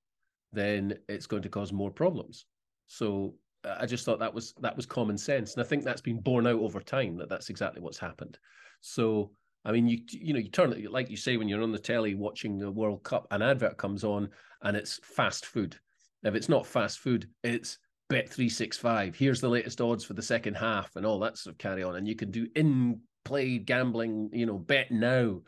then 0.53 0.93
it's 1.09 1.25
going 1.25 1.41
to 1.41 1.49
cause 1.49 1.73
more 1.73 1.91
problems. 1.91 2.45
So 2.87 3.35
I 3.63 3.85
just 3.85 4.05
thought 4.05 4.19
that 4.19 4.33
was 4.33 4.53
that 4.61 4.75
was 4.75 4.85
common 4.85 5.17
sense, 5.17 5.53
and 5.53 5.63
I 5.63 5.67
think 5.67 5.83
that's 5.83 6.01
been 6.01 6.19
borne 6.19 6.47
out 6.47 6.59
over 6.59 6.79
time 6.79 7.17
that 7.17 7.29
that's 7.29 7.49
exactly 7.49 7.81
what's 7.81 7.99
happened. 7.99 8.37
So 8.81 9.31
I 9.65 9.71
mean, 9.71 9.87
you 9.87 9.99
you 10.09 10.33
know, 10.33 10.39
you 10.39 10.49
turn 10.49 10.73
it 10.73 10.91
like 10.91 11.09
you 11.09 11.17
say 11.17 11.37
when 11.37 11.47
you're 11.47 11.63
on 11.63 11.71
the 11.71 11.79
telly 11.79 12.15
watching 12.15 12.57
the 12.57 12.71
World 12.71 13.03
Cup, 13.03 13.27
an 13.31 13.41
advert 13.41 13.77
comes 13.77 14.03
on 14.03 14.29
and 14.63 14.75
it's 14.75 14.99
fast 15.03 15.45
food. 15.45 15.77
If 16.23 16.35
it's 16.35 16.49
not 16.49 16.67
fast 16.67 16.99
food, 16.99 17.27
it's 17.43 17.77
Bet 18.09 18.29
three 18.29 18.49
six 18.49 18.77
five. 18.77 19.15
Here's 19.15 19.39
the 19.39 19.49
latest 19.49 19.79
odds 19.79 20.03
for 20.03 20.13
the 20.13 20.21
second 20.21 20.55
half 20.55 20.95
and 20.95 21.05
all 21.05 21.19
that 21.19 21.37
sort 21.37 21.53
of 21.53 21.59
carry 21.59 21.83
on, 21.83 21.95
and 21.95 22.07
you 22.07 22.15
can 22.15 22.29
do 22.29 22.47
in 22.55 22.99
play 23.23 23.57
gambling. 23.57 24.29
You 24.33 24.47
know, 24.47 24.57
bet 24.57 24.91
now 24.91 25.41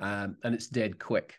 um, 0.00 0.36
and 0.42 0.54
it's 0.54 0.68
dead 0.68 0.98
quick. 0.98 1.38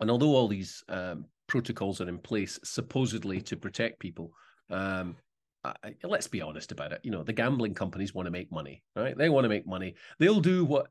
And 0.00 0.10
although 0.10 0.34
all 0.34 0.48
these 0.48 0.82
um, 0.88 1.26
protocols 1.46 2.00
are 2.00 2.08
in 2.08 2.18
place 2.18 2.58
supposedly 2.64 3.40
to 3.42 3.56
protect 3.56 4.00
people, 4.00 4.32
um, 4.74 5.16
I, 5.64 5.94
let's 6.02 6.28
be 6.28 6.42
honest 6.42 6.72
about 6.72 6.92
it. 6.92 7.00
You 7.02 7.10
know, 7.10 7.22
the 7.22 7.32
gambling 7.32 7.74
companies 7.74 8.14
want 8.14 8.26
to 8.26 8.30
make 8.30 8.52
money, 8.52 8.82
right? 8.96 9.16
They 9.16 9.30
want 9.30 9.44
to 9.44 9.48
make 9.48 9.66
money. 9.66 9.94
They'll 10.18 10.40
do 10.40 10.64
what 10.64 10.88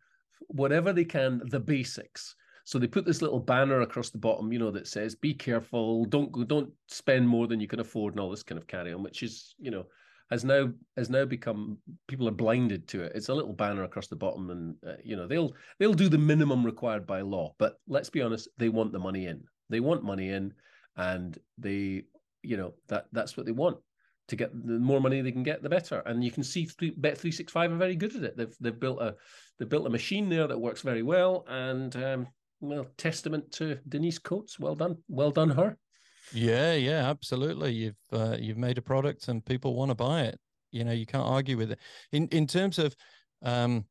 whatever 0.48 0.93
they 0.93 1.06
can, 1.06 1.41
the 1.46 1.60
basics. 1.60 2.36
So 2.65 2.80
they 2.80 2.88
put 2.88 3.06
this 3.06 3.22
little 3.22 3.39
banner 3.39 3.82
across 3.82 4.10
the 4.10 4.17
bottom, 4.17 4.52
you 4.54 4.60
know, 4.60 4.72
that 4.72 4.88
says 4.88 5.15
"Be 5.15 5.34
careful, 5.34 6.06
don't 6.06 6.32
go, 6.32 6.43
don't 6.43 6.72
spend 6.88 7.28
more 7.28 7.48
than 7.48 7.60
you 7.60 7.67
can 7.67 7.82
afford," 7.82 8.13
and 8.13 8.19
all 8.19 8.30
this 8.30 8.43
kind 8.43 8.60
of 8.60 8.67
carry 8.67 8.93
on, 8.93 9.04
which 9.04 9.22
is, 9.22 9.54
you 9.60 9.69
know, 9.69 9.86
has 10.32 10.43
now 10.43 10.72
has 10.98 11.10
now 11.10 11.26
become 11.26 11.78
people 12.08 12.28
are 12.28 12.32
blinded 12.32 12.88
to 12.88 13.04
it. 13.04 13.12
It's 13.15 13.30
a 13.30 13.34
little 13.34 13.54
banner 13.54 13.84
across 13.84 14.08
the 14.08 14.15
bottom, 14.15 14.50
and 14.50 14.76
uh, 14.88 14.96
you 15.04 15.15
know 15.15 15.28
they'll 15.28 15.54
they'll 15.78 15.93
do 15.93 16.10
the 16.10 16.17
minimum 16.17 16.65
required 16.65 17.06
by 17.06 17.22
law. 17.22 17.54
But 17.60 17.80
let's 17.88 18.10
be 18.10 18.22
honest, 18.22 18.48
they 18.58 18.69
want 18.69 18.93
the 18.93 19.00
money 19.00 19.28
in. 19.28 19.43
They 19.69 19.82
want 19.82 20.04
money 20.04 20.30
in, 20.30 20.54
and 20.96 21.38
they 21.58 22.04
you 22.43 22.58
know 22.58 22.73
that 22.88 23.08
that's 23.12 23.36
what 23.36 23.45
they 23.45 23.51
want 23.51 23.77
to 24.27 24.36
get 24.36 24.51
the 24.65 24.79
more 24.79 25.01
money 25.01 25.21
they 25.21 25.32
can 25.32 25.43
get, 25.43 25.62
the 25.62 25.69
better. 25.69 25.99
And 26.06 26.23
you 26.23 26.32
can 26.32 26.43
see 26.43 26.65
three, 26.65 26.91
Bet 26.91 27.17
three 27.17 27.32
six 27.32 27.51
five 27.51 27.71
are 27.71 27.77
very 27.77 27.95
good 27.95 28.15
at 28.15 28.23
it. 28.23 28.38
They've 28.38 28.56
they've 28.60 28.79
built 28.79 29.01
a 29.01 29.15
they've 29.58 29.69
built 29.69 29.88
a 29.88 29.89
machine 29.89 30.29
there 30.29 30.47
that 30.47 30.60
works 30.60 30.82
very 30.82 31.03
well, 31.03 31.45
and 31.47 31.95
um, 31.95 32.27
well, 32.62 32.86
testament 32.97 33.51
to 33.53 33.79
Denise 33.88 34.19
Coates. 34.19 34.60
Well 34.60 34.75
done, 34.75 34.97
well 35.10 35.32
done 35.32 35.49
her. 35.49 35.77
Yeah, 36.34 36.73
yeah, 36.73 37.10
absolutely. 37.10 37.73
You've 37.73 37.95
uh, 38.12 38.38
you've 38.39 38.58
made 38.58 38.77
a 38.77 38.82
product 38.82 39.27
and 39.27 39.45
people 39.45 39.75
want 39.75 39.91
to 39.91 39.95
buy 39.95 40.21
it. 40.21 40.39
You 40.71 40.84
know, 40.84 40.93
you 40.93 41.06
can't 41.06 41.27
argue 41.27 41.58
with 41.58 41.71
it. 41.71 41.79
In 42.12 42.27
in 42.29 42.47
terms 42.47 42.79
of, 42.79 42.95
um, 43.43 43.86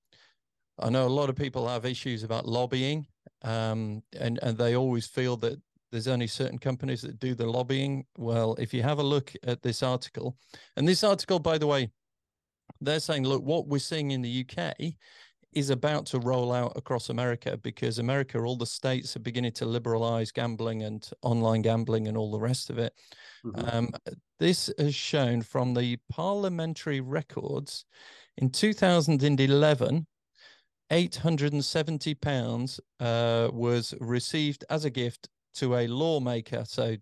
I 0.78 0.88
know 0.88 1.06
a 1.06 1.08
lot 1.08 1.28
of 1.28 1.36
people 1.36 1.68
have 1.68 1.84
issues 1.84 2.22
about 2.22 2.46
lobbying, 2.46 3.06
um, 3.42 4.02
and 4.18 4.38
and 4.42 4.56
they 4.56 4.74
always 4.76 5.06
feel 5.06 5.36
that 5.38 5.60
there's 5.92 6.08
only 6.08 6.26
certain 6.26 6.58
companies 6.58 7.02
that 7.02 7.20
do 7.20 7.34
the 7.34 7.46
lobbying. 7.46 8.06
Well, 8.16 8.56
if 8.58 8.72
you 8.72 8.82
have 8.82 8.98
a 8.98 9.02
look 9.04 9.32
at 9.46 9.62
this 9.62 9.82
article, 9.82 10.36
and 10.76 10.88
this 10.88 11.04
article, 11.04 11.38
by 11.38 11.58
the 11.58 11.66
way, 11.66 11.90
they're 12.80 12.98
saying, 12.98 13.24
look, 13.24 13.42
what 13.42 13.68
we're 13.68 13.78
seeing 13.78 14.10
in 14.10 14.22
the 14.22 14.46
UK 14.48 14.94
is 15.52 15.68
about 15.68 16.06
to 16.06 16.18
roll 16.18 16.50
out 16.50 16.72
across 16.76 17.10
America 17.10 17.58
because 17.58 17.98
America, 17.98 18.38
all 18.38 18.56
the 18.56 18.64
states 18.64 19.14
are 19.14 19.20
beginning 19.20 19.52
to 19.52 19.66
liberalize 19.66 20.32
gambling 20.32 20.82
and 20.82 21.10
online 21.20 21.60
gambling 21.60 22.08
and 22.08 22.16
all 22.16 22.30
the 22.30 22.40
rest 22.40 22.70
of 22.70 22.78
it. 22.78 22.94
Mm-hmm. 23.44 23.76
Um, 23.76 23.90
this 24.40 24.70
is 24.70 24.94
shown 24.94 25.42
from 25.42 25.74
the 25.74 25.98
parliamentary 26.08 27.00
records 27.00 27.84
in 28.38 28.50
2011. 28.50 30.06
870 30.90 32.14
pounds 32.16 32.78
uh, 33.00 33.48
was 33.50 33.94
received 34.00 34.64
as 34.68 34.84
a 34.84 34.90
gift 34.90 35.28
to 35.54 35.76
a 35.76 35.86
lawmaker. 35.86 36.64
So, 36.66 36.96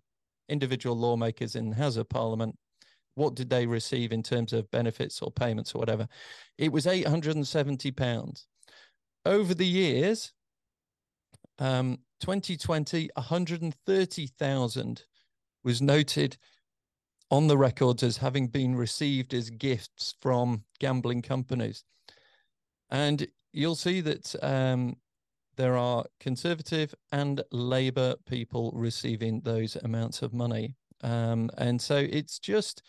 individual 0.49 0.97
lawmakers 0.97 1.55
in 1.55 1.69
the 1.69 1.75
House 1.75 1.97
of 1.97 2.09
Parliament 2.09 2.55
what 3.15 3.35
did 3.35 3.49
they 3.49 3.65
receive 3.65 4.11
in 4.11 4.23
terms 4.23 4.53
of 4.53 4.69
benefits 4.71 5.21
or 5.21 5.31
payments 5.31 5.75
or 5.75 5.79
whatever? 5.79 6.07
It 6.57 6.71
was 6.71 6.87
870 6.87 7.91
pounds. 7.91 8.47
Over 9.25 9.53
the 9.53 9.67
years, 9.67 10.31
um, 11.59 11.99
2020, 12.21 13.09
130,000 13.15 15.03
was 15.63 15.81
noted 15.81 16.37
on 17.29 17.47
the 17.47 17.57
records 17.57 18.03
as 18.03 18.17
having 18.17 18.47
been 18.47 18.75
received 18.75 19.33
as 19.33 19.49
gifts 19.49 20.15
from 20.21 20.63
gambling 20.79 21.21
companies. 21.21 21.83
And 22.89 23.27
you'll 23.53 23.75
see 23.75 24.01
that 24.01 24.35
um, 24.43 24.97
there 25.61 25.77
are 25.77 26.03
conservative 26.19 26.95
and 27.11 27.43
Labour 27.51 28.15
people 28.25 28.71
receiving 28.73 29.41
those 29.41 29.75
amounts 29.75 30.23
of 30.23 30.33
money. 30.33 30.75
Um, 31.03 31.51
and 31.55 31.79
so 31.79 31.97
it's 31.97 32.39
just, 32.39 32.81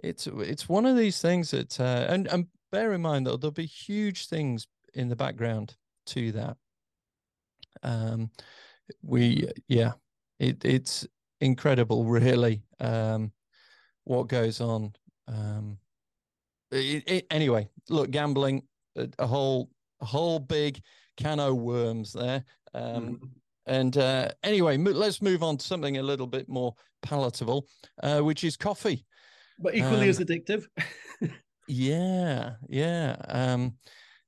it's 0.00 0.28
it's 0.28 0.68
one 0.68 0.86
of 0.86 0.96
these 0.96 1.20
things 1.20 1.50
that, 1.50 1.80
uh, 1.80 2.06
and, 2.08 2.28
and 2.28 2.46
bear 2.70 2.92
in 2.92 3.02
mind 3.02 3.26
that 3.26 3.40
there'll 3.40 3.50
be 3.50 3.66
huge 3.66 4.28
things 4.28 4.68
in 4.94 5.08
the 5.08 5.16
background 5.16 5.74
to 6.06 6.30
that. 6.32 6.56
Um, 7.82 8.30
we, 9.02 9.48
yeah, 9.66 9.94
it, 10.38 10.64
it's 10.64 11.04
incredible, 11.40 12.04
really, 12.04 12.62
um, 12.78 13.32
what 14.04 14.28
goes 14.28 14.60
on. 14.60 14.92
Um, 15.26 15.78
it, 16.70 17.02
it, 17.08 17.26
anyway, 17.28 17.68
look, 17.88 18.12
gambling, 18.12 18.62
a, 19.18 19.26
whole, 19.26 19.68
a 20.00 20.04
whole 20.04 20.38
big 20.38 20.80
can 21.16 21.40
of 21.40 21.56
worms 21.56 22.12
there. 22.12 22.44
Um, 22.72 23.18
mm. 23.22 23.28
And 23.66 23.96
uh, 23.96 24.30
anyway, 24.42 24.76
mo- 24.76 24.90
let's 24.90 25.22
move 25.22 25.42
on 25.42 25.56
to 25.56 25.66
something 25.66 25.96
a 25.96 26.02
little 26.02 26.26
bit 26.26 26.48
more 26.48 26.74
palatable, 27.02 27.66
uh, 28.02 28.20
which 28.20 28.44
is 28.44 28.56
coffee. 28.56 29.06
But 29.58 29.74
equally 29.74 30.08
as 30.08 30.18
um, 30.18 30.26
addictive. 30.26 30.66
yeah, 31.68 32.54
yeah. 32.68 33.16
Um, 33.28 33.74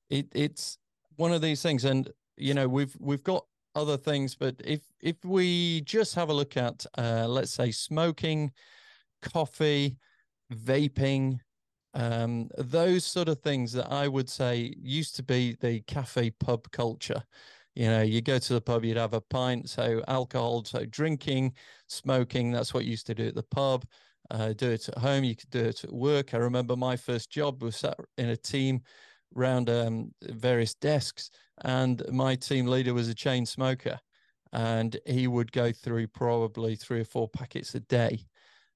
it, 0.08 0.28
it's 0.34 0.78
one 1.16 1.32
of 1.32 1.42
these 1.42 1.62
things, 1.62 1.84
and 1.84 2.10
you 2.36 2.54
know 2.54 2.68
we've 2.68 2.96
we've 2.98 3.24
got 3.24 3.44
other 3.74 3.96
things, 3.96 4.34
but 4.34 4.54
if 4.64 4.80
if 5.00 5.16
we 5.24 5.82
just 5.82 6.14
have 6.14 6.30
a 6.30 6.34
look 6.34 6.56
at, 6.56 6.86
uh, 6.96 7.26
let's 7.28 7.52
say, 7.52 7.70
smoking, 7.70 8.52
coffee, 9.22 9.96
vaping, 10.52 11.38
um, 11.96 12.50
those 12.58 13.06
sort 13.06 13.28
of 13.28 13.40
things 13.40 13.72
that 13.72 13.90
I 13.90 14.06
would 14.06 14.28
say 14.28 14.74
used 14.78 15.16
to 15.16 15.22
be 15.22 15.56
the 15.60 15.80
cafe 15.80 16.30
pub 16.30 16.70
culture. 16.70 17.22
You 17.74 17.86
know, 17.86 18.02
you 18.02 18.20
go 18.20 18.38
to 18.38 18.52
the 18.52 18.60
pub, 18.60 18.84
you'd 18.84 18.98
have 18.98 19.14
a 19.14 19.20
pint, 19.20 19.70
so 19.70 20.02
alcohol, 20.06 20.64
so 20.64 20.84
drinking, 20.84 21.54
smoking. 21.88 22.52
That's 22.52 22.74
what 22.74 22.84
you 22.84 22.90
used 22.90 23.06
to 23.06 23.14
do 23.14 23.28
at 23.28 23.34
the 23.34 23.42
pub. 23.42 23.86
Uh, 24.30 24.52
do 24.52 24.70
it 24.70 24.88
at 24.88 24.98
home. 24.98 25.24
You 25.24 25.36
could 25.36 25.48
do 25.50 25.64
it 25.64 25.84
at 25.84 25.92
work. 25.92 26.34
I 26.34 26.38
remember 26.38 26.76
my 26.76 26.96
first 26.96 27.30
job 27.30 27.62
was 27.62 27.76
sat 27.76 27.96
in 28.18 28.28
a 28.28 28.36
team 28.36 28.82
around 29.34 29.70
um, 29.70 30.12
various 30.22 30.74
desks, 30.74 31.30
and 31.64 32.02
my 32.10 32.34
team 32.34 32.66
leader 32.66 32.92
was 32.92 33.08
a 33.08 33.14
chain 33.14 33.46
smoker, 33.46 33.98
and 34.52 34.98
he 35.06 35.28
would 35.28 35.50
go 35.50 35.72
through 35.72 36.08
probably 36.08 36.76
three 36.76 37.00
or 37.00 37.04
four 37.04 37.28
packets 37.28 37.74
a 37.74 37.80
day. 37.80 38.20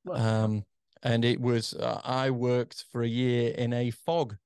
Wow. 0.05 0.45
Um, 0.45 0.65
and 1.03 1.25
it 1.25 1.41
was 1.41 1.75
uh, 1.75 2.01
I 2.05 2.31
worked 2.31 2.85
for 2.91 3.03
a 3.03 3.09
year 3.09 3.53
in 3.53 3.73
a 3.73 3.91
fog. 3.91 4.37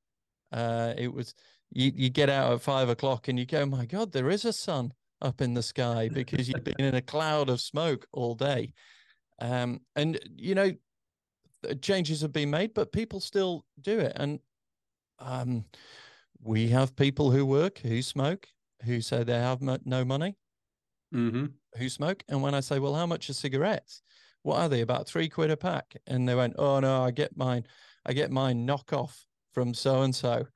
Uh, 0.53 0.95
it 0.97 1.13
was 1.13 1.35
you 1.71 1.93
you 1.95 2.11
get 2.11 2.31
out 2.31 2.53
at 2.53 2.61
five 2.61 2.89
o'clock 2.89 3.29
and 3.29 3.39
you 3.39 3.47
go, 3.47 3.67
my 3.67 3.87
God, 3.87 4.13
there 4.13 4.31
is 4.31 4.45
a 4.45 4.53
sun 4.53 4.93
up 5.21 5.41
in 5.41 5.55
the 5.55 5.63
sky 5.63 6.09
because 6.13 6.49
you've 6.49 6.65
been 6.65 6.81
in 6.81 6.95
a 6.95 7.03
cloud 7.03 7.49
of 7.49 7.61
smoke 7.61 8.07
all 8.13 8.35
day. 8.35 8.73
Um, 9.41 9.81
and 9.97 10.19
you 10.37 10.55
know, 10.55 10.73
changes 11.81 12.21
have 12.21 12.33
been 12.33 12.51
made, 12.51 12.75
but 12.75 12.93
people 12.93 13.21
still 13.21 13.65
do 13.81 13.99
it. 13.99 14.13
And 14.17 14.39
um, 15.19 15.65
we 16.45 16.69
have 16.69 16.95
people 16.95 17.31
who 17.31 17.45
work 17.45 17.79
who 17.79 18.03
smoke 18.03 18.47
who 18.85 19.01
say 19.01 19.25
they 19.25 19.33
have 19.33 19.63
no 19.63 20.05
money 20.05 20.37
mm-hmm. 21.13 21.47
who 21.77 21.89
smoke 21.89 22.23
and 22.29 22.43
when 22.43 22.55
i 22.55 22.61
say 22.61 22.79
well 22.79 22.95
how 22.95 23.07
much 23.07 23.31
are 23.31 23.35
cigarettes 23.35 24.03
what 24.45 24.61
are 24.61 24.69
they 24.69 24.81
about 24.81 25.09
three 25.09 25.29
quid 25.29 25.51
a 25.51 25.57
pack 25.57 25.97
and 26.07 26.29
they 26.29 26.35
went 26.35 26.55
oh 26.59 26.79
no 26.81 27.03
i 27.03 27.11
get 27.11 27.37
mine 27.37 27.67
i 28.07 28.13
get 28.13 28.31
mine 28.31 28.67
knockoff 28.67 29.25
from 29.53 29.75
so 29.75 30.03
and 30.03 30.15
so 30.15 30.47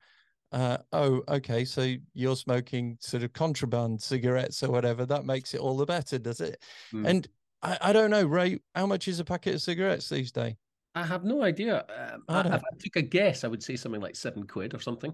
oh 0.51 1.21
okay 1.27 1.65
so 1.65 1.93
you're 2.13 2.35
smoking 2.35 2.97
sort 3.01 3.23
of 3.23 3.33
contraband 3.33 4.01
cigarettes 4.01 4.63
or 4.63 4.71
whatever 4.71 5.05
that 5.05 5.25
makes 5.25 5.53
it 5.53 5.59
all 5.59 5.77
the 5.77 5.85
better 5.85 6.17
does 6.17 6.39
it 6.39 6.63
mm. 6.93 7.05
and 7.05 7.27
I, 7.61 7.77
I 7.81 7.93
don't 7.93 8.09
know 8.09 8.23
ray 8.23 8.59
how 8.73 8.85
much 8.85 9.07
is 9.07 9.19
a 9.19 9.25
packet 9.25 9.55
of 9.55 9.61
cigarettes 9.61 10.07
these 10.07 10.31
days 10.31 10.55
I 10.95 11.05
have 11.05 11.23
no 11.23 11.43
idea. 11.43 11.85
Um, 11.89 12.23
I, 12.27 12.39
if 12.41 12.53
I 12.53 12.77
took 12.79 12.95
a 12.95 13.01
guess, 13.01 13.43
I 13.43 13.47
would 13.47 13.63
say 13.63 13.75
something 13.75 14.01
like 14.01 14.15
seven 14.15 14.45
quid 14.45 14.73
or 14.73 14.79
something. 14.79 15.13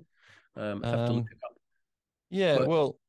Um, 0.56 0.82
I 0.84 0.90
have 0.90 1.00
um, 1.00 1.08
to 1.08 1.14
look 1.14 1.32
it 1.32 1.38
up. 1.44 1.58
Yeah, 2.30 2.58
but 2.60 2.68
well, 2.68 3.00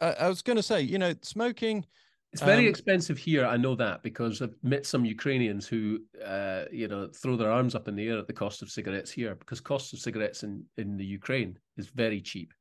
I, 0.00 0.12
I 0.12 0.28
was 0.28 0.42
going 0.42 0.56
to 0.56 0.62
say, 0.62 0.80
you 0.80 0.98
know, 0.98 1.14
smoking. 1.22 1.84
It's 2.32 2.42
very 2.42 2.64
um, 2.64 2.68
expensive 2.68 3.16
here. 3.16 3.46
I 3.46 3.56
know 3.56 3.74
that 3.76 4.02
because 4.02 4.42
I've 4.42 4.54
met 4.62 4.84
some 4.84 5.04
Ukrainians 5.04 5.66
who, 5.66 6.00
uh, 6.24 6.64
you 6.70 6.86
know, 6.86 7.08
throw 7.08 7.36
their 7.36 7.50
arms 7.50 7.74
up 7.74 7.88
in 7.88 7.96
the 7.96 8.06
air 8.08 8.18
at 8.18 8.26
the 8.26 8.32
cost 8.32 8.62
of 8.62 8.70
cigarettes 8.70 9.10
here 9.10 9.34
because 9.36 9.60
cost 9.60 9.92
of 9.94 10.00
cigarettes 10.00 10.42
in 10.42 10.64
in 10.76 10.96
the 10.96 11.04
Ukraine 11.04 11.58
is 11.76 11.88
very 11.88 12.20
cheap. 12.20 12.52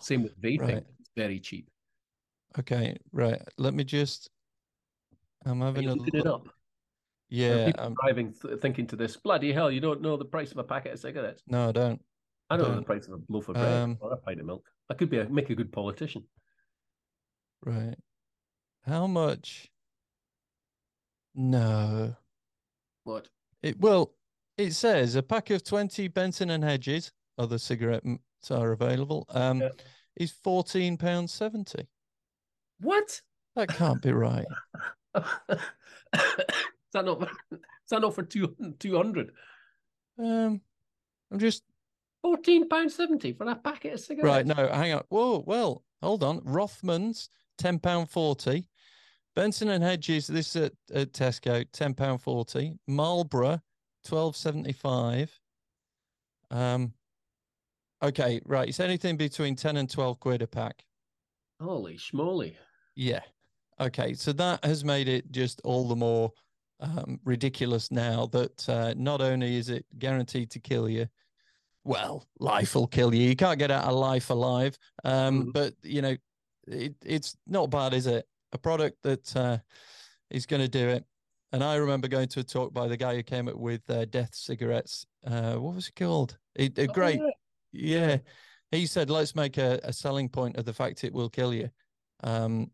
Same 0.00 0.22
with 0.22 0.40
vaping; 0.40 0.60
right. 0.60 0.86
it's 1.00 1.10
very 1.16 1.40
cheap. 1.40 1.70
Okay, 2.58 2.98
right. 3.12 3.40
Let 3.56 3.74
me 3.74 3.84
just. 3.84 4.28
I'm 5.44 5.60
having 5.60 5.88
a 5.88 5.94
look. 5.94 6.08
it 6.14 6.26
up. 6.26 6.48
Yeah, 7.30 7.66
people 7.66 7.86
um, 7.86 7.94
driving 8.02 8.34
th- 8.34 8.60
thinking 8.60 8.86
to 8.88 8.96
this 8.96 9.16
bloody 9.16 9.52
hell. 9.52 9.70
You 9.70 9.80
don't 9.80 10.02
know 10.02 10.18
the 10.18 10.24
price 10.26 10.52
of 10.52 10.58
a 10.58 10.64
packet 10.64 10.92
of 10.92 10.98
cigarettes. 10.98 11.42
No, 11.46 11.70
I 11.70 11.72
don't. 11.72 12.00
I 12.50 12.58
don't, 12.58 12.68
know 12.68 12.76
the 12.76 12.82
price 12.82 13.06
of 13.06 13.14
a 13.14 13.22
loaf 13.30 13.48
of 13.48 13.54
bread 13.54 13.82
um, 13.82 13.96
or 14.00 14.12
a 14.12 14.16
pint 14.18 14.38
of 14.38 14.44
milk. 14.44 14.66
I 14.90 14.94
could 14.94 15.08
be 15.08 15.18
a, 15.18 15.26
make 15.26 15.48
a 15.48 15.54
good 15.54 15.72
politician. 15.72 16.24
Right. 17.64 17.96
How 18.86 19.06
much? 19.06 19.70
No. 21.34 22.16
What? 23.04 23.28
It 23.62 23.80
well, 23.80 24.12
it 24.58 24.72
says 24.72 25.14
a 25.14 25.22
pack 25.22 25.50
of 25.50 25.64
twenty 25.64 26.08
Benson 26.08 26.50
and 26.50 26.64
Hedges, 26.64 27.12
other 27.38 27.58
cigarettes 27.58 28.06
are 28.50 28.72
available. 28.72 29.26
Um, 29.30 29.60
yeah. 29.60 29.68
is 30.16 30.32
fourteen 30.32 30.96
pounds 30.96 31.32
seventy. 31.32 31.88
What? 32.80 33.20
That 33.54 33.68
can't 33.68 34.02
be 34.02 34.12
right. 34.12 34.46
Is 35.14 36.94
that 36.94 37.04
not? 37.04 37.22
Is 37.52 37.58
that 37.90 38.00
not 38.00 38.14
for 38.14 38.22
two 38.22 38.54
two 38.78 38.96
hundred? 38.96 39.32
Um, 40.18 40.60
I'm 41.30 41.38
just 41.38 41.62
fourteen 42.22 42.68
pound 42.68 42.90
seventy 42.90 43.32
for 43.32 43.48
a 43.48 43.54
packet 43.54 43.94
of 43.94 44.00
cigarettes. 44.00 44.26
Right. 44.26 44.46
No, 44.46 44.68
hang 44.68 44.94
on. 44.94 45.02
Whoa. 45.08 45.44
Well, 45.46 45.84
hold 46.02 46.22
on. 46.22 46.40
Rothmans 46.40 47.28
ten 47.58 47.78
pound 47.78 48.10
forty. 48.10 48.68
Benson 49.34 49.70
and 49.70 49.82
Hedges. 49.82 50.26
This 50.26 50.56
at, 50.56 50.72
at 50.94 51.12
Tesco 51.12 51.64
ten 51.72 51.94
pound 51.94 52.20
forty. 52.22 52.74
Marlboro 52.86 53.60
twelve 54.04 54.36
seventy 54.36 54.72
five. 54.72 55.30
Um. 56.50 56.92
Okay. 58.02 58.40
Right. 58.44 58.68
It's 58.68 58.80
anything 58.80 59.16
between 59.16 59.56
ten 59.56 59.76
and 59.76 59.88
twelve 59.88 60.20
quid 60.20 60.42
a 60.42 60.46
pack. 60.46 60.84
Holy 61.60 61.96
schmoly. 61.96 62.56
Yeah. 62.94 63.20
Okay. 63.80 64.14
So 64.14 64.32
that 64.32 64.64
has 64.64 64.84
made 64.84 65.08
it 65.08 65.30
just 65.32 65.60
all 65.64 65.88
the 65.88 65.96
more 65.96 66.32
um, 66.80 67.20
ridiculous 67.24 67.90
now 67.90 68.26
that 68.32 68.68
uh, 68.68 68.94
not 68.96 69.20
only 69.20 69.56
is 69.56 69.68
it 69.68 69.86
guaranteed 69.98 70.50
to 70.50 70.58
kill 70.58 70.88
you, 70.88 71.06
well, 71.84 72.26
life 72.38 72.74
will 72.74 72.86
kill 72.86 73.14
you. 73.14 73.28
You 73.28 73.36
can't 73.36 73.58
get 73.58 73.70
out 73.70 73.84
of 73.84 73.94
life 73.94 74.30
alive. 74.30 74.76
Um, 75.04 75.42
mm-hmm. 75.42 75.50
But 75.52 75.74
you 75.82 76.02
know, 76.02 76.16
it, 76.66 76.94
it's 77.04 77.36
not 77.46 77.70
bad, 77.70 77.94
is 77.94 78.06
it? 78.06 78.26
A 78.52 78.58
product 78.58 78.98
that 79.02 79.36
uh, 79.36 79.58
is 80.30 80.46
going 80.46 80.62
to 80.62 80.68
do 80.68 80.88
it. 80.88 81.04
And 81.52 81.62
I 81.62 81.76
remember 81.76 82.08
going 82.08 82.28
to 82.28 82.40
a 82.40 82.44
talk 82.44 82.72
by 82.72 82.88
the 82.88 82.96
guy 82.96 83.14
who 83.14 83.22
came 83.22 83.48
up 83.48 83.56
with 83.56 83.82
uh, 83.90 84.06
Death 84.06 84.34
cigarettes. 84.34 85.06
Uh, 85.26 85.54
what 85.54 85.74
was 85.74 85.88
it 85.88 85.96
called? 85.96 86.38
It, 86.54 86.78
a 86.78 86.88
oh, 86.88 86.92
great, 86.92 87.20
yeah. 87.72 88.06
yeah. 88.06 88.16
He 88.70 88.86
said, 88.86 89.10
"Let's 89.10 89.34
make 89.34 89.58
a, 89.58 89.78
a, 89.84 89.92
selling 89.92 90.30
point 90.30 90.56
of 90.56 90.64
the 90.64 90.72
fact 90.72 91.04
it 91.04 91.12
will 91.12 91.28
kill 91.28 91.52
you." 91.52 91.68
Um, 92.24 92.70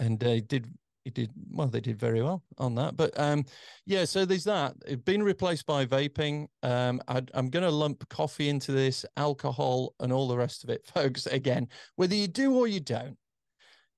and 0.00 0.18
they 0.18 0.40
did 0.40 0.66
he 1.06 1.10
did 1.10 1.30
well 1.52 1.68
they 1.68 1.80
did 1.80 1.96
very 1.96 2.20
well 2.20 2.42
on 2.58 2.74
that 2.74 2.96
but 2.96 3.12
um 3.18 3.44
yeah 3.86 4.04
so 4.04 4.24
there's 4.24 4.42
that 4.42 4.74
it's 4.86 5.02
been 5.02 5.22
replaced 5.22 5.64
by 5.64 5.86
vaping 5.86 6.48
um 6.64 7.00
I, 7.06 7.22
i'm 7.34 7.48
going 7.48 7.62
to 7.62 7.70
lump 7.70 8.08
coffee 8.08 8.48
into 8.48 8.72
this 8.72 9.06
alcohol 9.16 9.94
and 10.00 10.12
all 10.12 10.26
the 10.26 10.36
rest 10.36 10.64
of 10.64 10.70
it 10.70 10.84
folks 10.94 11.26
again 11.26 11.68
whether 11.94 12.16
you 12.16 12.26
do 12.26 12.56
or 12.56 12.66
you 12.66 12.80
don't 12.80 13.16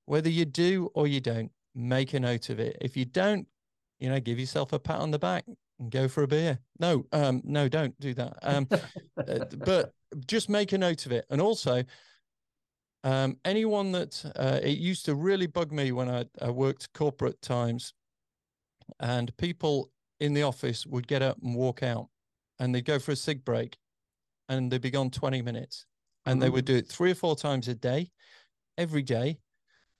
whether 0.09 0.29
you 0.29 0.43
do 0.43 0.89
or 0.95 1.05
you 1.05 1.21
don't 1.21 1.51
make 1.75 2.15
a 2.15 2.19
note 2.19 2.49
of 2.49 2.59
it. 2.59 2.75
If 2.81 2.97
you 2.97 3.05
don't 3.05 3.47
you 3.99 4.09
know 4.09 4.19
give 4.19 4.39
yourself 4.39 4.73
a 4.73 4.79
pat 4.79 4.99
on 4.99 5.11
the 5.11 5.19
back 5.19 5.45
and 5.79 5.91
go 5.91 6.07
for 6.07 6.23
a 6.23 6.27
beer. 6.27 6.57
No 6.79 7.05
um 7.11 7.41
no 7.43 7.69
don't 7.69 7.97
do 7.99 8.15
that. 8.15 8.37
Um 8.41 8.67
uh, 8.71 9.45
but 9.57 9.93
just 10.25 10.49
make 10.49 10.71
a 10.71 10.79
note 10.79 11.05
of 11.05 11.11
it. 11.11 11.25
And 11.29 11.39
also 11.39 11.83
um, 13.03 13.37
anyone 13.45 13.93
that 13.93 14.25
uh, 14.35 14.59
it 14.61 14.77
used 14.77 15.05
to 15.05 15.15
really 15.15 15.47
bug 15.47 15.71
me 15.71 15.93
when 15.93 16.09
I, 16.09 16.25
I, 16.41 16.49
worked 16.49 16.91
corporate 16.91 17.41
times, 17.41 17.93
and 18.99 19.35
people 19.37 19.89
in 20.19 20.33
the 20.33 20.43
office 20.43 20.85
would 20.85 21.07
get 21.07 21.21
up 21.21 21.37
and 21.41 21.55
walk 21.55 21.81
out, 21.81 22.09
and 22.59 22.75
they'd 22.75 22.83
go 22.83 22.99
for 22.99 23.13
a 23.13 23.15
cig 23.15 23.45
break, 23.45 23.77
and 24.49 24.69
they'd 24.69 24.81
be 24.81 24.91
gone 24.91 25.11
twenty 25.11 25.41
minutes, 25.41 25.85
and 26.25 26.33
mm-hmm. 26.33 26.41
they 26.41 26.49
would 26.49 26.65
do 26.65 26.75
it 26.75 26.89
three 26.89 27.11
or 27.11 27.15
four 27.15 27.37
times 27.37 27.69
a 27.69 27.73
day, 27.73 28.11
every 28.77 29.01
day, 29.01 29.37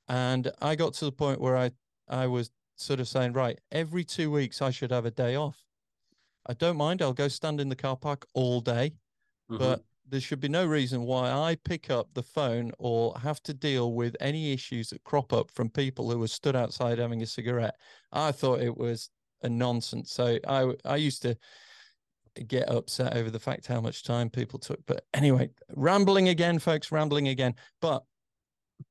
and 0.10 0.52
I 0.62 0.76
got 0.76 0.94
to 0.96 1.06
the 1.06 1.12
point 1.12 1.40
where 1.40 1.56
I 1.58 1.72
I 2.08 2.28
was 2.28 2.52
sort 2.76 3.00
of 3.00 3.08
saying, 3.08 3.34
right, 3.34 3.60
every 3.72 4.04
two 4.04 4.32
weeks 4.32 4.62
I 4.62 4.72
should 4.72 4.92
have 4.92 5.06
a 5.06 5.12
day 5.12 5.36
off. 5.36 5.64
I 6.48 6.54
don't 6.54 6.78
mind. 6.78 7.02
I'll 7.02 7.14
go 7.14 7.28
stand 7.28 7.62
in 7.62 7.70
the 7.70 7.76
car 7.76 7.96
park 7.96 8.26
all 8.34 8.62
day, 8.62 8.94
Mhm. 9.52 9.60
but 9.60 9.84
there 10.08 10.20
should 10.22 10.40
be 10.40 10.50
no 10.50 10.66
reason 10.66 11.04
why 11.04 11.30
I 11.32 11.56
pick 11.56 11.92
up 11.92 12.14
the 12.16 12.24
phone 12.24 12.72
or 12.80 13.16
have 13.20 13.44
to 13.44 13.54
deal 13.54 13.94
with 13.94 14.16
any 14.20 14.52
issues 14.52 14.90
that 14.90 15.04
crop 15.04 15.32
up 15.32 15.52
from 15.52 15.70
people 15.70 16.10
who 16.10 16.24
are 16.24 16.28
stood 16.28 16.56
outside 16.56 16.98
having 16.98 17.22
a 17.22 17.28
cigarette. 17.28 17.76
I 18.12 18.32
thought 18.32 18.62
it 18.62 18.76
was 18.76 19.12
a 19.44 19.50
nonsense. 19.50 20.12
So 20.12 20.40
I 20.48 20.74
I 20.84 20.96
used 20.96 21.22
to 21.22 21.38
get 22.48 22.70
upset 22.70 23.16
over 23.16 23.30
the 23.30 23.40
fact 23.40 23.68
how 23.68 23.82
much 23.82 24.04
time 24.04 24.30
people 24.30 24.58
took. 24.60 24.84
But 24.86 25.06
anyway, 25.14 25.52
rambling 25.76 26.30
again, 26.30 26.58
folks, 26.60 26.92
rambling 26.92 27.28
again. 27.28 27.56
But 27.82 28.04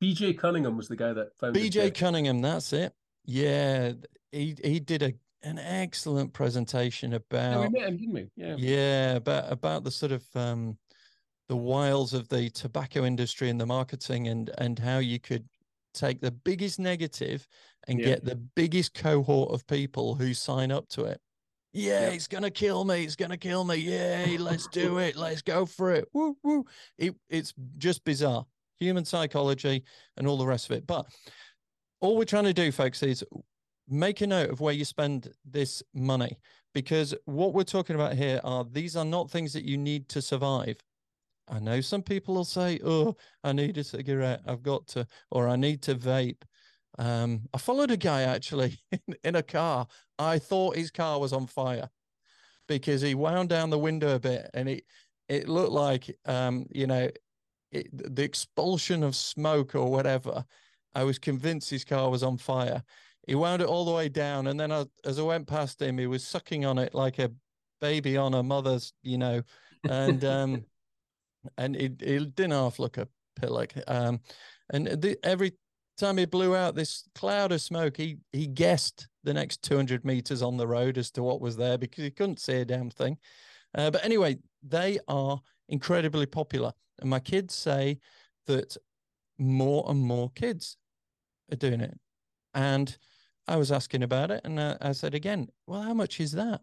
BJ 0.02 0.36
Cunningham 0.38 0.76
was 0.76 0.88
the 0.88 0.96
guy 0.96 1.12
that 1.12 1.36
founded 1.38 1.62
BJ 1.62 1.94
Cunningham, 1.94 2.40
that's 2.40 2.72
it. 2.72 2.92
Yeah, 3.24 3.92
he 4.32 4.54
he 4.62 4.80
did 4.80 5.02
a 5.02 5.12
an 5.42 5.58
excellent 5.58 6.32
presentation 6.32 7.12
Yeah, 7.12 7.18
we 7.30 7.38
about 7.38 7.72
met 7.72 7.82
him, 7.88 7.96
didn't 7.96 8.14
we? 8.14 8.30
Yeah. 8.36 8.56
yeah 8.58 9.16
about 9.16 9.52
about 9.52 9.84
the 9.84 9.90
sort 9.90 10.12
of 10.12 10.24
um 10.34 10.78
the 11.48 11.56
wiles 11.56 12.12
of 12.12 12.28
the 12.28 12.50
tobacco 12.50 13.04
industry 13.04 13.48
and 13.48 13.60
the 13.60 13.66
marketing 13.66 14.28
and 14.28 14.50
and 14.58 14.78
how 14.78 14.98
you 14.98 15.18
could 15.20 15.48
take 15.94 16.20
the 16.20 16.30
biggest 16.30 16.78
negative 16.78 17.46
and 17.86 17.98
Yeah. 17.98 18.06
get 18.06 18.24
the 18.24 18.36
biggest 18.36 18.94
cohort 18.94 19.50
of 19.52 19.66
people 19.66 20.14
who 20.14 20.34
sign 20.34 20.70
up 20.72 20.88
to 20.90 21.04
it. 21.04 21.20
Yeah, 21.72 22.00
Yeah. 22.08 22.14
it's 22.14 22.28
gonna 22.28 22.50
kill 22.50 22.84
me. 22.84 23.04
It's 23.04 23.16
gonna 23.16 23.38
kill 23.38 23.64
me. 23.64 23.76
Yay, 23.76 24.38
let's 24.38 24.66
do 24.68 24.98
it. 24.98 25.16
Let's 25.16 25.42
go 25.42 25.66
for 25.66 25.92
it. 25.92 26.08
Woo 26.12 26.36
woo. 26.42 26.64
It, 26.98 27.14
it's 27.28 27.54
just 27.78 28.04
bizarre. 28.04 28.46
Human 28.80 29.04
psychology 29.04 29.84
and 30.16 30.26
all 30.26 30.38
the 30.38 30.46
rest 30.46 30.70
of 30.70 30.76
it. 30.76 30.86
But 30.86 31.06
all 32.00 32.16
we're 32.16 32.24
trying 32.24 32.44
to 32.44 32.52
do, 32.52 32.70
folks, 32.70 33.02
is 33.02 33.24
make 33.88 34.20
a 34.20 34.26
note 34.26 34.50
of 34.50 34.60
where 34.60 34.74
you 34.74 34.84
spend 34.84 35.32
this 35.44 35.82
money 35.94 36.38
because 36.74 37.14
what 37.24 37.54
we're 37.54 37.64
talking 37.64 37.96
about 37.96 38.14
here 38.14 38.40
are 38.44 38.64
these 38.70 38.96
are 38.96 39.04
not 39.04 39.30
things 39.30 39.52
that 39.52 39.64
you 39.64 39.78
need 39.78 40.08
to 40.10 40.22
survive. 40.22 40.76
I 41.48 41.58
know 41.58 41.80
some 41.80 42.02
people 42.02 42.34
will 42.34 42.44
say, 42.44 42.78
"Oh, 42.84 43.16
I 43.42 43.52
need 43.52 43.78
a 43.78 43.84
cigarette. 43.84 44.42
I've 44.46 44.62
got 44.62 44.86
to," 44.88 45.06
or 45.30 45.48
"I 45.48 45.56
need 45.56 45.82
to 45.82 45.94
vape." 45.94 46.42
Um, 46.98 47.42
I 47.54 47.58
followed 47.58 47.90
a 47.90 47.96
guy 47.96 48.22
actually 48.22 48.78
in, 48.92 49.16
in 49.24 49.36
a 49.36 49.42
car. 49.42 49.86
I 50.18 50.38
thought 50.38 50.76
his 50.76 50.90
car 50.90 51.18
was 51.18 51.32
on 51.32 51.46
fire 51.46 51.88
because 52.66 53.00
he 53.00 53.14
wound 53.14 53.48
down 53.48 53.70
the 53.70 53.78
window 53.78 54.14
a 54.14 54.20
bit, 54.20 54.50
and 54.52 54.68
it 54.68 54.84
it 55.28 55.48
looked 55.48 55.72
like, 55.72 56.16
um, 56.26 56.66
you 56.70 56.86
know, 56.86 57.10
it, 57.72 57.88
the 57.92 58.22
expulsion 58.22 59.02
of 59.02 59.16
smoke 59.16 59.74
or 59.74 59.90
whatever. 59.90 60.44
I 60.94 61.04
was 61.04 61.18
convinced 61.18 61.70
his 61.70 61.84
car 61.84 62.10
was 62.10 62.22
on 62.22 62.38
fire. 62.38 62.82
He 63.26 63.34
wound 63.34 63.62
it 63.62 63.68
all 63.68 63.84
the 63.84 63.92
way 63.92 64.08
down, 64.08 64.46
and 64.46 64.58
then 64.58 64.72
I, 64.72 64.86
as 65.04 65.18
I 65.18 65.22
went 65.22 65.46
past 65.46 65.80
him, 65.82 65.98
he 65.98 66.06
was 66.06 66.26
sucking 66.26 66.64
on 66.64 66.78
it 66.78 66.94
like 66.94 67.18
a 67.18 67.30
baby 67.80 68.16
on 68.16 68.34
a 68.34 68.42
mother's, 68.42 68.92
you 69.02 69.18
know, 69.18 69.42
and 69.88 70.24
um, 70.24 70.64
and 71.56 71.76
it, 71.76 72.00
it 72.00 72.34
didn't 72.34 72.52
half 72.52 72.78
look 72.78 72.96
a 72.96 73.06
pillock. 73.38 73.74
Um, 73.86 74.20
and 74.70 74.86
the, 74.86 75.18
every 75.22 75.52
time 75.98 76.16
he 76.16 76.24
blew 76.24 76.56
out 76.56 76.74
this 76.74 77.04
cloud 77.14 77.52
of 77.52 77.60
smoke, 77.60 77.96
he 77.96 78.18
he 78.32 78.46
guessed 78.46 79.08
the 79.24 79.34
next 79.34 79.62
200 79.62 80.04
meters 80.04 80.42
on 80.42 80.56
the 80.56 80.66
road 80.66 80.96
as 80.96 81.10
to 81.12 81.22
what 81.22 81.40
was 81.40 81.56
there 81.56 81.76
because 81.76 82.04
he 82.04 82.10
couldn't 82.10 82.40
see 82.40 82.54
a 82.54 82.64
damn 82.64 82.90
thing. 82.90 83.18
Uh, 83.76 83.90
but 83.90 84.04
anyway, 84.04 84.38
they 84.66 84.98
are 85.06 85.38
incredibly 85.68 86.26
popular, 86.26 86.72
and 87.00 87.10
my 87.10 87.20
kids 87.20 87.54
say 87.54 87.98
that 88.46 88.76
more 89.38 89.84
and 89.88 90.00
more 90.00 90.30
kids 90.30 90.76
are 91.52 91.56
doing 91.56 91.80
it. 91.80 91.98
And 92.54 92.96
I 93.46 93.56
was 93.56 93.70
asking 93.72 94.02
about 94.02 94.30
it, 94.30 94.40
and 94.44 94.58
uh, 94.58 94.76
I 94.80 94.92
said 94.92 95.14
again, 95.14 95.48
"Well, 95.66 95.82
how 95.82 95.94
much 95.94 96.20
is 96.20 96.32
that?" 96.32 96.60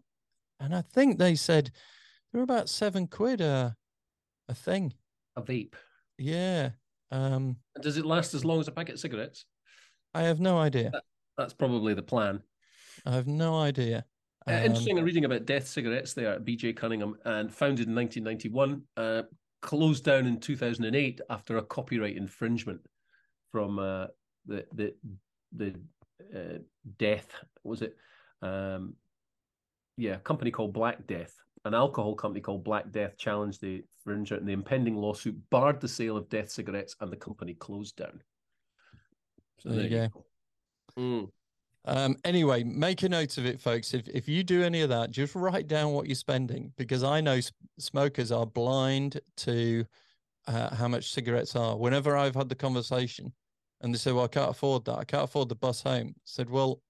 And 0.60 0.74
I 0.74 0.82
think 0.82 1.18
they 1.18 1.34
said 1.34 1.70
they're 2.32 2.42
about 2.42 2.68
seven 2.68 3.06
quid 3.06 3.40
a 3.40 3.76
a 4.48 4.54
thing. 4.54 4.94
A 5.36 5.42
vape. 5.42 5.74
Yeah. 6.18 6.70
Um, 7.10 7.56
And 7.74 7.84
does 7.84 7.96
it 7.96 8.06
last 8.06 8.34
as 8.34 8.44
long 8.44 8.60
as 8.60 8.68
a 8.68 8.72
packet 8.72 8.94
of 8.94 9.00
cigarettes? 9.00 9.44
I 10.14 10.22
have 10.22 10.40
no 10.40 10.58
idea. 10.58 10.92
That's 11.36 11.52
probably 11.52 11.94
the 11.94 12.02
plan. 12.02 12.42
I 13.04 13.12
have 13.12 13.26
no 13.26 13.58
idea. 13.58 14.04
Uh, 14.48 14.52
Um, 14.52 14.64
interesting 14.64 15.02
reading 15.02 15.24
about 15.24 15.44
Death 15.44 15.66
Cigarettes 15.66 16.14
there 16.14 16.32
at 16.32 16.44
BJ 16.44 16.76
Cunningham 16.76 17.16
and 17.24 17.52
founded 17.52 17.88
in 17.88 17.94
1991, 17.94 18.82
uh, 18.96 19.22
closed 19.60 20.04
down 20.04 20.26
in 20.26 20.38
2008 20.38 21.20
after 21.30 21.56
a 21.56 21.62
copyright 21.62 22.16
infringement 22.16 22.80
from 23.50 23.78
uh, 23.78 24.06
the 24.46 24.64
the 24.72 24.94
the 25.52 25.74
uh, 26.34 26.58
Death 26.98 27.28
was 27.64 27.82
it? 27.82 27.96
Um, 28.42 28.94
yeah, 29.96 30.14
a 30.14 30.18
company 30.18 30.50
called 30.50 30.72
Black 30.72 31.06
Death, 31.06 31.34
an 31.64 31.74
alcohol 31.74 32.14
company 32.14 32.40
called 32.40 32.62
Black 32.64 32.92
Death, 32.92 33.16
challenged 33.16 33.60
the 33.60 33.82
infringement, 33.98 34.42
and 34.42 34.48
the 34.48 34.52
impending 34.52 34.96
lawsuit 34.96 35.36
barred 35.50 35.80
the 35.80 35.88
sale 35.88 36.16
of 36.16 36.28
Death 36.28 36.50
cigarettes, 36.50 36.94
and 37.00 37.10
the 37.10 37.16
company 37.16 37.54
closed 37.54 37.96
down. 37.96 38.22
So 39.58 39.70
There 39.70 39.84
you 39.84 39.90
go. 39.90 40.24
Mm. 40.98 41.30
Um, 41.86 42.16
anyway, 42.24 42.64
make 42.64 43.02
a 43.04 43.08
note 43.08 43.38
of 43.38 43.46
it, 43.46 43.60
folks. 43.60 43.94
If 43.94 44.08
if 44.08 44.28
you 44.28 44.42
do 44.42 44.62
any 44.62 44.80
of 44.80 44.88
that, 44.88 45.10
just 45.12 45.34
write 45.34 45.68
down 45.68 45.92
what 45.92 46.06
you're 46.06 46.16
spending 46.16 46.72
because 46.76 47.04
I 47.04 47.20
know 47.20 47.40
smokers 47.78 48.32
are 48.32 48.46
blind 48.46 49.20
to 49.38 49.86
uh, 50.46 50.74
how 50.74 50.88
much 50.88 51.12
cigarettes 51.12 51.56
are. 51.56 51.76
Whenever 51.78 52.16
I've 52.16 52.34
had 52.36 52.48
the 52.50 52.56
conversation, 52.56 53.34
and 53.80 53.94
they 53.94 53.98
say, 53.98 54.12
"Well, 54.12 54.24
I 54.24 54.28
can't 54.28 54.50
afford 54.50 54.86
that. 54.86 54.98
I 54.98 55.04
can't 55.04 55.24
afford 55.24 55.48
the 55.50 55.56
bus 55.56 55.82
home," 55.82 56.14
I 56.18 56.20
said, 56.24 56.50
"Well, 56.50 56.82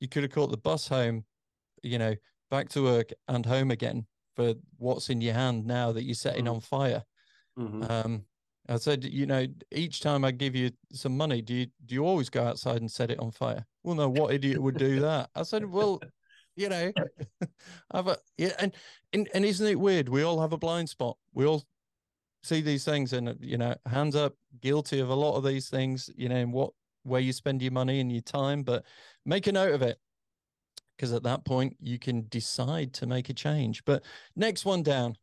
you 0.00 0.08
could 0.08 0.24
have 0.24 0.32
caught 0.32 0.50
the 0.52 0.58
bus 0.58 0.88
home, 0.88 1.26
you 1.82 1.98
know, 1.98 2.16
back 2.50 2.68
to 2.70 2.82
work 2.84 3.12
and 3.28 3.46
home 3.46 3.70
again 3.72 4.06
for 4.36 4.54
what's 4.78 5.10
in 5.10 5.20
your 5.22 5.34
hand 5.34 5.66
now 5.66 5.92
that 5.92 6.04
you're 6.04 6.14
setting 6.16 6.46
Mhm. 6.46 6.50
on 6.50 6.60
fire." 6.60 7.04
Mhm. 7.56 7.88
Um, 7.88 8.26
I 8.68 8.76
said, 8.78 9.04
you 9.04 9.26
know, 9.26 9.46
each 9.72 10.00
time 10.00 10.24
I 10.24 10.32
give 10.32 10.56
you 10.56 10.72
some 10.92 11.16
money, 11.16 11.42
do 11.42 11.54
you 11.54 11.66
do 11.86 11.94
you 11.94 12.06
always 12.06 12.30
go 12.30 12.44
outside 12.44 12.78
and 12.78 12.90
set 12.90 13.10
it 13.10 13.18
on 13.20 13.30
fire? 13.32 13.66
Well, 13.86 13.94
no, 13.94 14.08
what 14.08 14.34
idiot 14.34 14.60
would 14.60 14.78
do 14.78 14.98
that? 14.98 15.30
I 15.36 15.44
said, 15.44 15.64
well, 15.64 16.00
you 16.56 16.68
know, 16.68 16.90
I've 17.92 18.08
a, 18.08 18.18
yeah, 18.36 18.50
and, 18.58 18.74
and 19.12 19.28
and 19.32 19.44
isn't 19.44 19.66
it 19.66 19.78
weird? 19.78 20.08
We 20.08 20.24
all 20.24 20.40
have 20.40 20.52
a 20.52 20.58
blind 20.58 20.88
spot. 20.88 21.16
We 21.34 21.46
all 21.46 21.62
see 22.42 22.62
these 22.62 22.84
things, 22.84 23.12
and 23.12 23.36
you 23.40 23.58
know, 23.58 23.76
hands 23.86 24.16
up, 24.16 24.34
guilty 24.60 24.98
of 24.98 25.08
a 25.08 25.14
lot 25.14 25.36
of 25.36 25.44
these 25.44 25.68
things. 25.68 26.10
You 26.16 26.28
know, 26.28 26.34
in 26.34 26.50
what 26.50 26.72
where 27.04 27.20
you 27.20 27.32
spend 27.32 27.62
your 27.62 27.70
money 27.70 28.00
and 28.00 28.10
your 28.10 28.22
time, 28.22 28.64
but 28.64 28.84
make 29.24 29.46
a 29.46 29.52
note 29.52 29.72
of 29.72 29.82
it 29.82 30.00
because 30.96 31.12
at 31.12 31.22
that 31.22 31.44
point 31.44 31.76
you 31.78 32.00
can 32.00 32.26
decide 32.28 32.92
to 32.94 33.06
make 33.06 33.28
a 33.28 33.34
change. 33.34 33.84
But 33.84 34.02
next 34.34 34.64
one 34.64 34.82
down, 34.82 35.14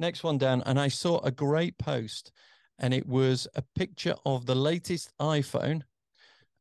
next 0.00 0.24
one 0.24 0.36
down, 0.36 0.64
and 0.66 0.80
I 0.80 0.88
saw 0.88 1.20
a 1.20 1.30
great 1.30 1.78
post, 1.78 2.32
and 2.76 2.92
it 2.92 3.06
was 3.06 3.46
a 3.54 3.62
picture 3.76 4.16
of 4.26 4.46
the 4.46 4.56
latest 4.56 5.12
iPhone, 5.20 5.82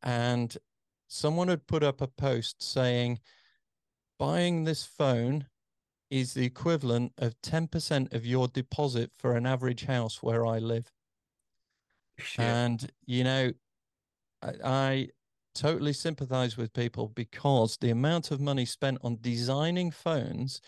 and 0.03 0.55
someone 1.09 1.47
had 1.49 1.67
put 1.67 1.83
up 1.83 1.99
a 1.99 2.07
post 2.07 2.63
saying, 2.63 3.19
buying 4.17 4.63
this 4.63 4.85
phone 4.85 5.45
is 6.09 6.33
the 6.33 6.45
equivalent 6.45 7.11
of 7.17 7.39
10% 7.41 8.13
of 8.13 8.25
your 8.25 8.47
deposit 8.47 9.11
for 9.17 9.35
an 9.35 9.45
average 9.45 9.85
house 9.85 10.23
where 10.23 10.45
I 10.45 10.59
live. 10.59 10.91
Yeah. 12.37 12.63
And, 12.65 12.91
you 13.05 13.23
know, 13.23 13.51
I, 14.41 14.53
I 14.63 15.07
totally 15.55 15.93
sympathize 15.93 16.57
with 16.57 16.73
people 16.73 17.09
because 17.09 17.77
the 17.77 17.89
amount 17.89 18.31
of 18.31 18.39
money 18.39 18.65
spent 18.65 18.99
on 19.03 19.17
designing 19.21 19.91
phones 19.91 20.61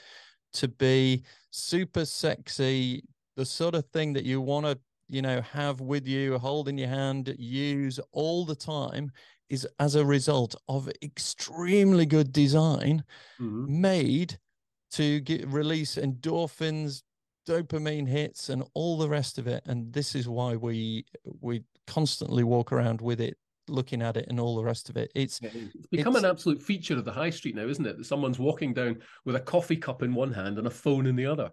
to 0.53 0.67
be 0.67 1.23
super 1.51 2.05
sexy, 2.05 3.03
the 3.35 3.45
sort 3.45 3.75
of 3.75 3.85
thing 3.87 4.13
that 4.13 4.25
you 4.25 4.41
want 4.41 4.65
to, 4.65 4.77
you 5.07 5.21
know, 5.21 5.41
have 5.41 5.81
with 5.81 6.07
you, 6.07 6.37
hold 6.37 6.67
in 6.67 6.77
your 6.77 6.87
hand, 6.87 7.33
use 7.37 7.99
all 8.11 8.45
the 8.45 8.55
time 8.55 9.11
is 9.51 9.67
as 9.79 9.95
a 9.95 10.05
result 10.05 10.55
of 10.69 10.89
extremely 11.03 12.05
good 12.05 12.31
design 12.31 13.03
Mhm. 13.39 13.67
made 13.67 14.39
to 14.91 15.19
get 15.19 15.45
release 15.47 15.95
endorphins 15.97 17.03
dopamine 17.47 18.07
hits 18.07 18.49
and 18.49 18.63
all 18.73 18.97
the 18.97 19.09
rest 19.09 19.37
of 19.37 19.47
it 19.47 19.61
and 19.65 19.91
this 19.93 20.15
is 20.15 20.27
why 20.27 20.55
we 20.55 21.05
we 21.41 21.63
constantly 21.85 22.43
walk 22.43 22.71
around 22.71 23.01
with 23.01 23.19
it 23.19 23.37
looking 23.67 24.01
at 24.01 24.15
it 24.15 24.25
and 24.29 24.39
all 24.39 24.55
the 24.55 24.63
rest 24.63 24.89
of 24.89 24.95
it 24.95 25.11
it's 25.15 25.39
It's 25.41 25.87
become 25.87 26.15
It's- 26.15 26.23
an 26.23 26.29
absolute 26.29 26.61
feature 26.61 26.97
of 26.97 27.03
the 27.05 27.11
high 27.11 27.29
street 27.29 27.55
now, 27.55 27.67
isn't 27.67 27.85
it? 27.85 27.97
That 27.97 28.05
someone's 28.05 28.39
walking 28.39 28.73
down 28.73 29.01
with 29.25 29.35
a 29.35 29.39
coffee 29.39 29.77
cup 29.77 30.01
in 30.03 30.13
one 30.13 30.31
hand 30.33 30.57
and 30.59 30.67
a 30.67 30.71
phone 30.83 31.05
in 31.07 31.15
the 31.15 31.25
other, 31.25 31.51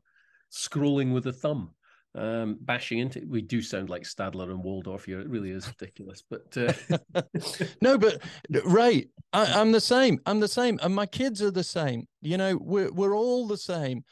scrolling 0.53 1.13
with 1.13 1.27
a 1.27 1.33
thumb, 1.33 1.75
um, 2.19 2.59
bashing 2.61 2.99
into. 2.99 3.25
We 3.27 3.43
do 3.43 3.63
sound 3.63 3.89
like 3.89 4.03
Statler 4.03 4.51
and 4.51 4.63
Waldorf 4.63 5.05
here. 5.05 5.21
It 5.21 5.29
really 5.29 5.51
is 5.51 5.69
ridiculous, 5.69 6.23
but 6.29 6.57
uh, 6.57 7.23
no 7.83 7.99
but 7.99 8.21
right 8.65 9.09
I, 9.33 9.61
i'm 9.61 9.73
the 9.73 9.81
same 9.81 10.21
i'm 10.27 10.41
the 10.41 10.49
same 10.49 10.79
and 10.83 10.95
my 10.95 11.07
kids 11.07 11.43
are 11.43 11.51
the 11.51 11.65
same 11.65 12.07
you 12.21 12.37
know 12.37 12.57
we're, 12.61 12.91
we're 12.93 13.17
all 13.17 13.47
the 13.47 13.57
same 13.57 14.05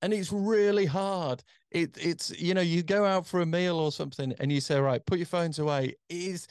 and 0.00 0.12
it's 0.12 0.32
really 0.32 0.86
hard 0.86 1.42
it 1.70 1.96
it's 2.00 2.30
you 2.38 2.54
know 2.54 2.60
you 2.60 2.82
go 2.82 3.04
out 3.04 3.26
for 3.26 3.40
a 3.40 3.46
meal 3.46 3.76
or 3.76 3.92
something 3.92 4.34
and 4.40 4.52
you 4.52 4.60
say 4.60 4.78
right 4.78 5.04
put 5.06 5.18
your 5.18 5.26
phones 5.26 5.58
away 5.58 5.94
is 6.08 6.46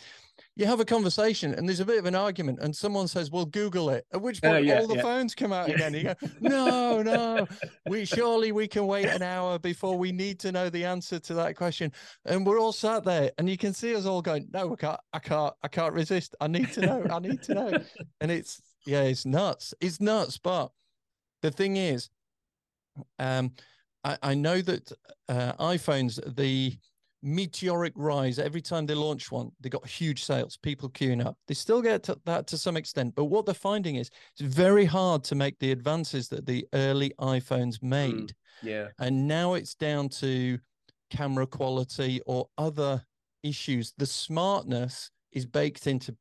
you 0.57 0.65
have 0.65 0.79
a 0.81 0.85
conversation 0.85 1.53
and 1.53 1.67
there's 1.67 1.79
a 1.79 1.85
bit 1.85 1.97
of 1.97 2.05
an 2.05 2.13
argument 2.15 2.59
and 2.61 2.75
someone 2.75 3.07
says, 3.07 3.31
well, 3.31 3.45
Google 3.45 3.89
it. 3.89 4.05
At 4.13 4.21
which 4.21 4.41
point 4.41 4.55
Uh, 4.55 4.59
yeah, 4.59 4.79
all 4.79 4.87
the 4.87 4.95
yeah. 4.95 5.01
phones 5.01 5.33
come 5.33 5.53
out 5.53 5.69
Yeah. 5.69 5.75
again. 5.75 5.93
You 5.93 6.03
go, 6.03 6.15
no, 6.41 7.01
no, 7.01 7.47
we 7.87 8.03
surely 8.05 8.51
we 8.51 8.67
can 8.67 8.85
wait 8.85 9.05
an 9.07 9.21
hour 9.21 9.57
before 9.59 9.97
we 9.97 10.11
need 10.11 10.39
to 10.41 10.51
know 10.51 10.69
the 10.69 10.83
answer 10.83 11.19
to 11.19 11.33
that 11.35 11.55
question. 11.55 11.91
And 12.25 12.45
we're 12.45 12.59
all 12.59 12.73
sat 12.73 13.03
there 13.05 13.31
and 13.37 13.49
you 13.49 13.57
can 13.57 13.73
see 13.73 13.95
us 13.95 14.05
all 14.05 14.21
going, 14.21 14.49
no, 14.53 14.73
I 14.73 14.75
can't, 14.75 14.99
I 15.13 15.19
can't, 15.19 15.53
I 15.63 15.67
can't 15.69 15.93
resist. 15.93 16.35
I 16.41 16.47
need 16.47 16.71
to 16.73 16.81
know. 16.81 17.05
I 17.09 17.19
need 17.19 17.41
to 17.43 17.53
know. 17.53 17.71
And 18.19 18.29
it's, 18.29 18.61
yeah, 18.85 19.03
it's 19.03 19.25
nuts. 19.25 19.73
It's 19.79 20.01
nuts. 20.01 20.37
But 20.37 20.71
the 21.41 21.51
thing 21.51 21.77
is, 21.77 22.09
um, 23.19 23.53
I, 24.03 24.17
I 24.21 24.33
know 24.33 24.61
that 24.61 24.91
uh, 25.29 25.53
iPhones, 25.53 26.19
the 26.35 26.77
meteoric 27.23 27.93
rise 27.95 28.39
every 28.39 28.61
time 28.61 28.85
they 28.85 28.95
launch 28.95 29.31
one, 29.31 29.51
they 29.59 29.69
got 29.69 29.85
huge 29.87 30.23
sales, 30.23 30.57
people 30.57 30.89
queuing 30.89 31.23
up. 31.25 31.37
They 31.47 31.53
still 31.53 31.81
get 31.81 32.03
to 32.03 32.19
that 32.25 32.47
to 32.47 32.57
some 32.57 32.77
extent, 32.77 33.15
but 33.15 33.25
what 33.25 33.45
they're 33.45 33.53
finding 33.53 33.95
is 33.95 34.09
it's 34.33 34.55
very 34.55 34.85
hard 34.85 35.23
to 35.25 35.35
make 35.35 35.59
the 35.59 35.71
advances 35.71 36.29
that 36.29 36.45
the 36.45 36.67
early 36.73 37.13
iPhones 37.19 37.81
made. 37.83 38.33
Yeah. 38.63 38.89
And 38.99 39.27
now 39.27 39.53
it's 39.53 39.75
down 39.75 40.09
to 40.09 40.59
camera 41.09 41.47
quality 41.47 42.21
or 42.25 42.49
other 42.57 43.03
issues. 43.43 43.93
The 43.97 44.05
smartness 44.05 45.11
is 45.31 45.45
baked 45.45 45.87
into 45.87 46.15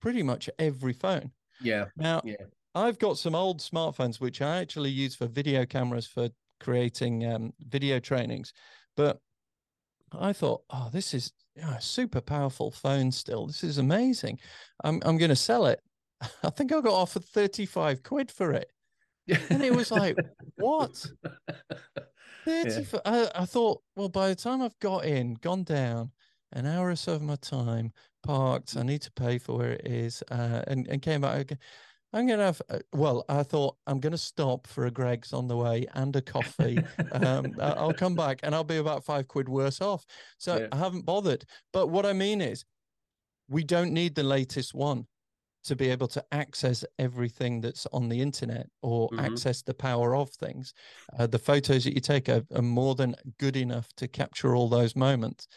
pretty 0.00 0.22
much 0.22 0.50
every 0.58 0.92
phone. 0.92 1.32
Yeah. 1.60 1.86
Now, 1.96 2.22
Yeah. 2.24 2.36
I've 2.74 2.98
got 2.98 3.18
some 3.18 3.34
old 3.34 3.60
smartphones 3.60 4.18
which 4.20 4.40
I 4.40 4.58
actually 4.58 4.90
use 4.90 5.14
for 5.14 5.26
video 5.26 5.66
cameras 5.66 6.06
for 6.06 6.30
creating 6.58 7.26
um, 7.26 7.52
video 7.60 7.98
trainings, 7.98 8.52
but 8.96 9.20
I 10.18 10.32
thought, 10.32 10.62
oh, 10.70 10.88
this 10.92 11.14
is 11.14 11.32
yeah, 11.54 11.76
a 11.76 11.80
super 11.80 12.20
powerful 12.20 12.70
phone 12.70 13.10
still. 13.12 13.46
This 13.46 13.64
is 13.64 13.78
amazing. 13.78 14.38
I'm 14.84 15.00
I'm 15.04 15.18
going 15.18 15.30
to 15.30 15.36
sell 15.36 15.66
it. 15.66 15.80
I 16.42 16.50
think 16.50 16.72
I 16.72 16.80
got 16.80 16.94
offered 16.94 17.24
35 17.24 18.02
quid 18.02 18.30
for 18.30 18.52
it. 18.52 18.70
And 19.50 19.62
it 19.62 19.74
was 19.74 19.90
like, 19.90 20.16
what? 20.56 21.06
30 22.44 22.84
for, 22.84 23.00
I, 23.04 23.30
I 23.34 23.44
thought, 23.44 23.82
well, 23.94 24.08
by 24.08 24.28
the 24.28 24.34
time 24.34 24.62
I've 24.62 24.78
got 24.80 25.04
in, 25.04 25.34
gone 25.34 25.62
down, 25.62 26.10
an 26.52 26.66
hour 26.66 26.90
or 26.90 26.96
so 26.96 27.14
of 27.14 27.22
my 27.22 27.36
time 27.36 27.92
parked, 28.22 28.76
I 28.76 28.82
need 28.82 29.02
to 29.02 29.12
pay 29.12 29.38
for 29.38 29.56
where 29.56 29.72
it 29.72 29.86
is, 29.86 30.22
uh, 30.30 30.62
and, 30.66 30.86
and 30.88 31.00
came 31.00 31.20
back. 31.20 31.40
okay, 31.40 31.56
I'm 32.12 32.26
going 32.26 32.38
to 32.38 32.44
have, 32.44 32.62
uh, 32.68 32.80
well, 32.92 33.24
I 33.28 33.42
thought 33.42 33.78
I'm 33.86 33.98
going 33.98 34.10
to 34.12 34.18
stop 34.18 34.66
for 34.66 34.84
a 34.84 34.90
Greggs 34.90 35.32
on 35.32 35.48
the 35.48 35.56
way 35.56 35.86
and 35.94 36.14
a 36.14 36.20
coffee. 36.22 36.82
um, 37.10 37.56
I'll 37.58 37.94
come 37.94 38.16
back 38.16 38.40
and 38.42 38.54
I'll 38.54 38.64
be 38.64 38.76
about 38.76 39.04
five 39.04 39.28
quid 39.28 39.48
worse 39.48 39.80
off. 39.80 40.04
So 40.38 40.58
Yeah. 40.58 40.68
I 40.70 40.76
haven't 40.76 41.06
bothered. 41.06 41.44
But 41.72 41.86
what 41.88 42.04
I 42.04 42.12
mean 42.12 42.40
is, 42.40 42.64
we 43.48 43.64
don't 43.64 43.92
need 43.92 44.14
the 44.14 44.22
latest 44.22 44.74
one 44.74 45.06
to 45.64 45.76
be 45.76 45.90
able 45.90 46.08
to 46.08 46.24
access 46.32 46.84
everything 46.98 47.60
that's 47.60 47.86
on 47.92 48.08
the 48.08 48.20
internet 48.20 48.68
or 48.82 49.12
Mhm. 49.12 49.18
access 49.18 49.62
the 49.62 49.74
power 49.74 50.16
of 50.16 50.30
things. 50.30 50.74
Uh, 51.18 51.26
the 51.26 51.38
photos 51.38 51.84
that 51.84 51.94
you 51.94 52.00
take 52.00 52.28
are, 52.28 52.44
are 52.54 52.62
more 52.62 52.94
than 52.94 53.14
good 53.38 53.56
enough 53.56 53.92
to 53.96 54.08
capture 54.08 54.56
all 54.56 54.68
those 54.68 54.96
moments. 54.96 55.48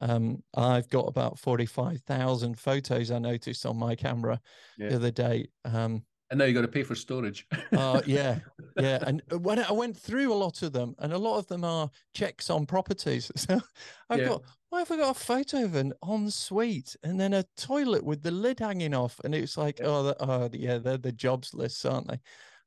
Um, 0.00 0.42
I've 0.54 0.88
got 0.88 1.06
about 1.08 1.38
45,000 1.38 2.58
photos 2.58 3.10
I 3.10 3.18
noticed 3.18 3.66
on 3.66 3.76
my 3.78 3.94
camera 3.96 4.40
Yeah. 4.76 4.90
the 4.90 4.96
other 4.96 5.10
day. 5.10 5.48
Um, 5.64 6.06
And 6.30 6.38
now 6.38 6.44
you've 6.46 6.54
got 6.54 6.62
to 6.62 6.68
pay 6.68 6.82
for 6.82 6.94
storage. 6.94 7.46
uh, 7.74 8.02
yeah, 8.06 8.40
yeah. 8.76 8.98
And 9.06 9.22
uh, 9.32 9.38
when 9.38 9.58
I 9.58 9.72
went 9.72 9.96
through 9.96 10.32
a 10.32 10.34
lot 10.34 10.62
of 10.62 10.72
them, 10.72 10.94
and 10.98 11.12
a 11.12 11.18
lot 11.18 11.38
of 11.38 11.46
them 11.48 11.64
are 11.64 11.90
checks 12.14 12.50
on 12.50 12.66
properties. 12.66 13.30
So 13.36 13.60
I've 14.08 14.22
Yeah. 14.22 14.22
got, 14.22 14.42
why 14.70 14.80
have 14.80 14.90
I 14.90 14.96
got 14.96 15.16
a 15.16 15.20
photo 15.20 15.64
of 15.64 15.74
an 15.74 15.92
ensuite 16.06 16.96
and 17.02 17.18
then 17.20 17.32
a 17.32 17.44
toilet 17.56 18.04
with 18.04 18.22
the 18.22 18.30
lid 18.30 18.60
hanging 18.60 18.94
off? 18.94 19.20
And 19.24 19.34
it's 19.34 19.56
like, 19.56 19.78
Yeah. 19.78 19.84
oh, 19.84 20.02
the, 20.04 20.16
oh, 20.20 20.48
yeah, 20.52 20.78
they're 20.78 20.98
the 20.98 21.12
jobs 21.12 21.52
lists, 21.54 21.84
aren't 21.84 22.08
they? 22.08 22.20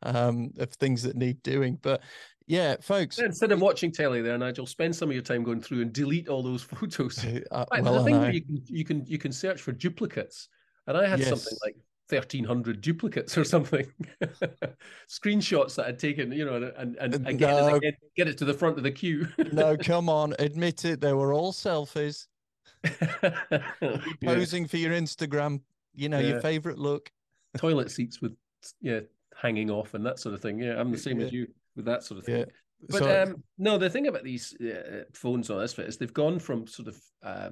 Um, 0.04 0.52
of 0.60 0.72
things 0.74 1.02
that 1.04 1.16
need 1.16 1.42
doing. 1.42 1.78
But 1.78 2.04
yeah, 2.48 2.78
folks. 2.82 3.20
Instead 3.20 3.52
of 3.52 3.62
watching 3.62 3.92
telly 3.92 4.22
there, 4.22 4.38
Nigel, 4.38 4.66
spend 4.66 4.96
some 4.96 5.10
of 5.10 5.14
your 5.14 5.22
time 5.22 5.44
going 5.44 5.62
through 5.62 5.82
and 5.82 5.94
delete 5.94 6.30
all 6.30 6.42
those 6.42 6.64
photos. 6.72 7.24
Uh, 7.24 7.66
Right, 7.72 7.84
well, 7.84 7.94
the 7.96 8.00
I 8.02 8.04
thing 8.06 8.20
where 8.20 8.32
you 8.32 8.42
can 8.42 8.62
you 8.66 8.86
can 8.86 9.06
you 9.06 9.18
can 9.18 9.32
search 9.32 9.62
for 9.62 9.72
duplicates, 9.74 10.48
and 10.88 10.98
I 10.98 11.06
had 11.08 11.24
something 11.24 11.58
like 11.64 11.76
thirteen 12.10 12.46
hundred 12.46 12.80
duplicates 12.82 13.38
or 13.38 13.44
something, 13.56 13.86
screenshots 15.10 15.76
that 15.76 15.88
I'd 15.88 16.00
taken, 16.00 16.32
you 16.32 16.46
know, 16.46 16.56
and 16.56 16.64
and, 16.78 16.96
and, 16.98 17.16
Uh, 17.16 17.30
and 17.30 17.40
get, 17.40 17.54
it, 17.54 17.74
again, 17.76 17.94
get 18.16 18.28
it 18.28 18.38
to 18.40 18.46
the 18.46 18.54
front 18.54 18.78
of 18.78 18.84
the 18.84 18.92
queue. 18.92 19.28
no, 19.52 19.76
come 19.82 20.10
on, 20.10 20.34
admit 20.40 20.86
it. 20.86 21.02
They 21.02 21.14
were 21.14 21.34
all 21.34 21.52
selfies, 21.52 22.28
Yeah. 23.02 23.62
posing 24.24 24.68
for 24.68 24.78
your 24.78 24.92
Instagram. 24.94 25.62
You 25.94 26.10
know, 26.10 26.20
Yeah. 26.20 26.30
your 26.30 26.42
favorite 26.42 26.78
look. 26.78 27.12
Toilet 27.58 27.92
seats 27.92 28.22
with 28.22 28.36
yeah 28.82 29.00
hanging 29.36 29.70
off 29.70 29.94
and 29.94 30.06
that 30.06 30.20
sort 30.20 30.34
of 30.36 30.42
thing. 30.42 30.60
Yeah, 30.60 30.80
I'm 30.80 30.92
the 30.92 30.98
same 30.98 31.20
as 31.22 31.32
you 31.32 31.48
with 31.78 31.86
that 31.86 32.04
sort 32.04 32.20
of 32.20 32.26
thing. 32.26 32.40
Yeah. 32.40 32.46
But 32.90 33.00
So- 33.00 33.24
um, 33.24 33.44
no, 33.58 33.78
the 33.78 33.90
thing 33.90 34.08
about 34.08 34.24
these 34.24 34.54
uh, 34.62 35.04
phones 35.14 35.50
on 35.50 35.60
this 35.60 35.74
bit 35.74 35.88
is 35.88 35.98
they've 35.98 36.14
gone 36.14 36.40
from 36.40 36.68
sort 36.68 36.90
of 36.90 37.02
uh, 37.24 37.50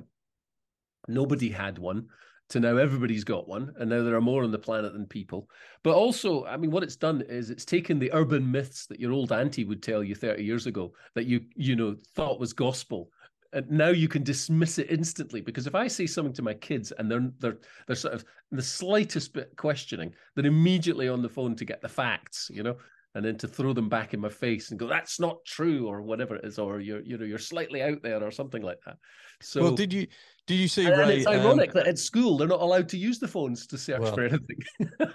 nobody 1.07 1.49
had 1.49 1.77
one 1.77 2.07
to 2.49 2.59
now 2.59 2.77
everybody's 2.77 3.23
got 3.23 3.47
one, 3.47 3.73
and 3.79 3.89
now 3.89 4.03
there 4.03 4.15
are 4.15 4.21
more 4.21 4.43
on 4.43 4.51
the 4.51 4.59
planet 4.59 4.93
than 4.93 5.07
people. 5.07 5.49
But 5.83 5.95
also, 5.95 6.45
I 6.45 6.57
mean, 6.57 6.69
what 6.69 6.83
it's 6.83 6.95
done 6.95 7.21
is 7.21 7.49
it's 7.49 7.65
taken 7.65 7.97
the 7.97 8.13
urban 8.13 8.49
myths 8.51 8.85
that 8.87 8.99
your 8.99 9.13
old 9.13 9.31
auntie 9.31 9.63
would 9.63 9.81
tell 9.81 10.03
you 10.03 10.13
30 10.13 10.43
years 10.43 10.67
ago 10.67 10.93
that 11.15 11.25
you 11.25 11.41
you 11.55 11.75
know 11.75 11.95
thought 12.15 12.39
was 12.39 12.53
gospel. 12.53 13.09
And 13.53 13.71
now 13.71 13.87
you 13.87 14.07
can 14.09 14.21
dismiss 14.21 14.79
it 14.79 14.91
instantly 14.91 15.39
because 15.39 15.65
if 15.65 15.75
I 15.75 15.87
say 15.87 16.05
something 16.05 16.33
to 16.33 16.41
my 16.41 16.53
kids 16.53 16.91
and 16.91 17.09
they're 17.09 17.31
they're 17.39 17.57
they're 17.87 17.95
sort 17.95 18.13
of 18.13 18.25
the 18.51 18.61
slightest 18.61 19.33
bit 19.33 19.55
questioning, 19.57 20.13
they're 20.35 20.45
immediately 20.45 21.07
on 21.07 21.23
the 21.23 21.29
phone 21.29 21.55
to 21.55 21.65
get 21.65 21.81
the 21.81 21.89
facts, 21.89 22.51
you 22.53 22.61
know 22.61 22.75
and 23.15 23.25
then 23.25 23.37
to 23.37 23.47
throw 23.47 23.73
them 23.73 23.89
back 23.89 24.13
in 24.13 24.19
my 24.19 24.29
face 24.29 24.69
and 24.69 24.79
go, 24.79 24.87
"That's 24.87 25.19
not 25.19 25.43
true," 25.45 25.87
or 25.87 26.01
whatever 26.01 26.35
it 26.35 26.45
is, 26.45 26.59
or 26.59 26.79
you're 26.79 27.01
you 27.01 27.17
know 27.17 27.25
you're 27.25 27.39
slightly 27.39 27.81
out 27.81 28.03
there, 28.03 28.21
or 28.23 28.29
something 28.29 28.61
like 28.61 28.79
that. 28.85 28.97
So, 29.41 29.61
well, 29.63 29.75
did 29.75 29.91
you 29.91 30.05
did 30.45 30.55
you 30.55 30.67
see 30.67 30.85
and 30.85 30.97
Ray? 30.97 31.17
it's 31.17 31.27
um, 31.27 31.33
ironic 31.39 31.73
that 31.73 31.87
at 31.87 31.97
school 31.97 32.37
they're 32.37 32.47
not 32.47 32.61
allowed 32.61 32.89
to 32.89 32.97
use 32.97 33.17
the 33.17 33.27
phones 33.27 33.65
to 33.67 33.77
search 33.77 34.01
Well, 34.01 34.13
for 34.13 34.25
anything. 34.25 34.59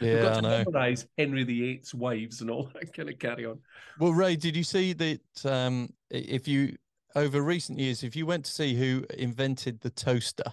Yeah, 0.00 0.22
got 0.22 0.32
I 0.32 0.34
to 0.36 0.42
know. 0.42 0.58
memorize 0.66 1.06
Henry 1.16 1.44
VIII's 1.44 1.94
wives 1.94 2.40
and 2.40 2.50
all 2.50 2.68
that 2.74 2.92
kind 2.92 3.08
of 3.08 3.20
carry 3.20 3.46
on. 3.46 3.60
Well, 4.00 4.12
Ray, 4.12 4.34
did 4.34 4.56
you 4.56 4.64
see 4.64 4.92
that? 4.94 5.20
Um, 5.44 5.90
if 6.10 6.48
you 6.48 6.76
over 7.14 7.40
recent 7.40 7.78
years, 7.78 8.02
if 8.02 8.16
you 8.16 8.26
went 8.26 8.44
to 8.46 8.50
see 8.50 8.74
who 8.74 9.04
invented 9.16 9.80
the 9.80 9.90
toaster, 9.90 10.52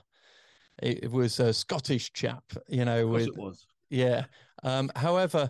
it, 0.83 1.09
was 1.09 1.39
a 1.39 1.51
Scottish 1.53 2.13
chap. 2.13 2.43
You 2.67 2.85
know, 2.85 3.07
with 3.07 3.27
it 3.27 3.37
was. 3.37 3.65
yeah. 3.89 4.25
Um, 4.63 4.91
however, 4.95 5.49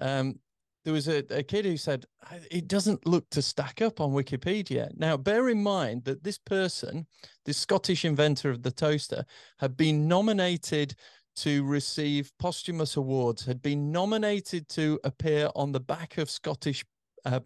um, 0.00 0.38
there 0.84 0.92
was 0.92 1.08
a, 1.08 1.24
a 1.30 1.42
kid 1.42 1.64
who 1.64 1.76
said 1.76 2.06
it 2.50 2.68
doesn't 2.68 3.06
look 3.06 3.28
to 3.30 3.42
stack 3.42 3.80
up 3.80 4.00
on 4.00 4.10
Wikipedia. 4.12 4.90
Now, 4.96 5.16
bear 5.16 5.48
in 5.48 5.62
mind 5.62 6.04
that 6.04 6.24
this 6.24 6.38
person, 6.38 7.06
this 7.44 7.58
Scottish 7.58 8.04
inventor 8.04 8.50
of 8.50 8.62
the 8.62 8.72
toaster, 8.72 9.24
had 9.58 9.76
been 9.76 10.08
nominated 10.08 10.94
to 11.36 11.64
receive 11.64 12.32
posthumous 12.38 12.96
awards, 12.96 13.44
had 13.44 13.62
been 13.62 13.90
nominated 13.92 14.68
to 14.70 14.98
appear 15.04 15.48
on 15.54 15.72
the 15.72 15.80
back 15.80 16.18
of 16.18 16.30
Scottish 16.30 16.84
uh, 17.24 17.40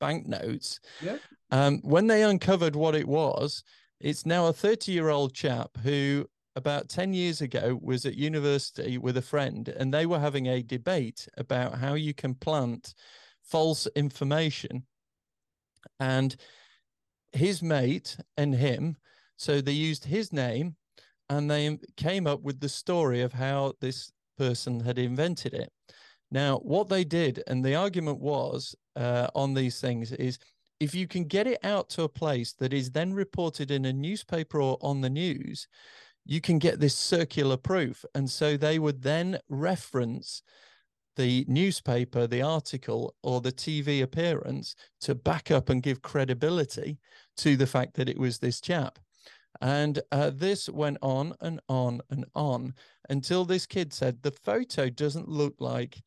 banknotes. 0.00 0.80
Yeah. 1.00 1.16
Um, 1.50 1.80
when 1.82 2.06
they 2.06 2.22
uncovered 2.22 2.76
what 2.76 2.94
it 2.94 3.08
was, 3.08 3.62
it's 4.00 4.26
now 4.26 4.46
a 4.46 4.52
30 4.52 4.92
year 4.92 5.08
old 5.08 5.34
chap 5.34 5.70
who 5.82 6.26
about 6.56 6.88
10 6.88 7.14
years 7.14 7.40
ago 7.40 7.78
was 7.80 8.04
at 8.04 8.14
university 8.14 8.98
with 8.98 9.16
a 9.16 9.22
friend 9.22 9.68
and 9.68 9.92
they 9.92 10.06
were 10.06 10.18
having 10.18 10.46
a 10.46 10.62
debate 10.62 11.26
about 11.36 11.78
how 11.78 11.94
you 11.94 12.12
can 12.12 12.34
plant 12.34 12.94
false 13.42 13.86
information. 13.96 14.84
And 15.98 16.36
his 17.32 17.62
mate 17.62 18.16
and 18.36 18.54
him 18.54 18.96
so 19.36 19.60
they 19.60 19.72
used 19.72 20.04
his 20.04 20.32
name 20.32 20.76
and 21.28 21.50
they 21.50 21.78
came 21.96 22.26
up 22.26 22.42
with 22.42 22.60
the 22.60 22.68
story 22.68 23.22
of 23.22 23.32
how 23.32 23.72
this 23.80 24.12
person 24.38 24.78
had 24.80 24.98
invented 24.98 25.54
it. 25.54 25.72
Now 26.30 26.58
what 26.58 26.88
they 26.88 27.04
did 27.04 27.42
and 27.46 27.64
the 27.64 27.74
argument 27.74 28.20
was 28.20 28.74
uh, 28.94 29.28
on 29.34 29.54
these 29.54 29.80
things 29.80 30.12
is 30.12 30.38
if 30.78 30.94
you 30.94 31.06
can 31.06 31.24
get 31.24 31.46
it 31.46 31.58
out 31.64 31.88
to 31.90 32.02
a 32.02 32.08
place 32.08 32.52
that 32.54 32.72
is 32.72 32.90
then 32.90 33.14
reported 33.14 33.70
in 33.70 33.84
a 33.84 33.92
newspaper 33.92 34.60
or 34.60 34.78
on 34.80 35.00
the 35.00 35.10
news 35.10 35.66
you 36.24 36.40
can 36.40 36.58
get 36.58 36.80
this 36.80 36.94
circular 36.94 37.56
proof. 37.56 38.04
And 38.14 38.30
so 38.30 38.56
they 38.56 38.78
would 38.78 39.02
then 39.02 39.38
reference 39.48 40.42
the 41.16 41.44
newspaper, 41.48 42.26
the 42.26 42.42
article, 42.42 43.14
or 43.22 43.40
the 43.40 43.52
TV 43.52 44.02
appearance 44.02 44.74
to 45.02 45.14
back 45.14 45.50
up 45.50 45.68
and 45.68 45.82
give 45.82 46.02
credibility 46.02 46.98
to 47.38 47.56
the 47.56 47.66
fact 47.66 47.94
that 47.94 48.08
it 48.08 48.18
was 48.18 48.38
this 48.38 48.60
chap. 48.60 48.98
And 49.60 50.00
uh, 50.10 50.30
this 50.30 50.68
went 50.68 50.98
on 51.02 51.34
and 51.40 51.60
on 51.68 52.00
and 52.10 52.24
on 52.34 52.74
until 53.10 53.44
this 53.44 53.66
kid 53.66 53.92
said 53.92 54.22
the 54.22 54.32
photo 54.32 54.88
doesn't 54.88 55.28
look 55.28 55.54
like 55.58 56.00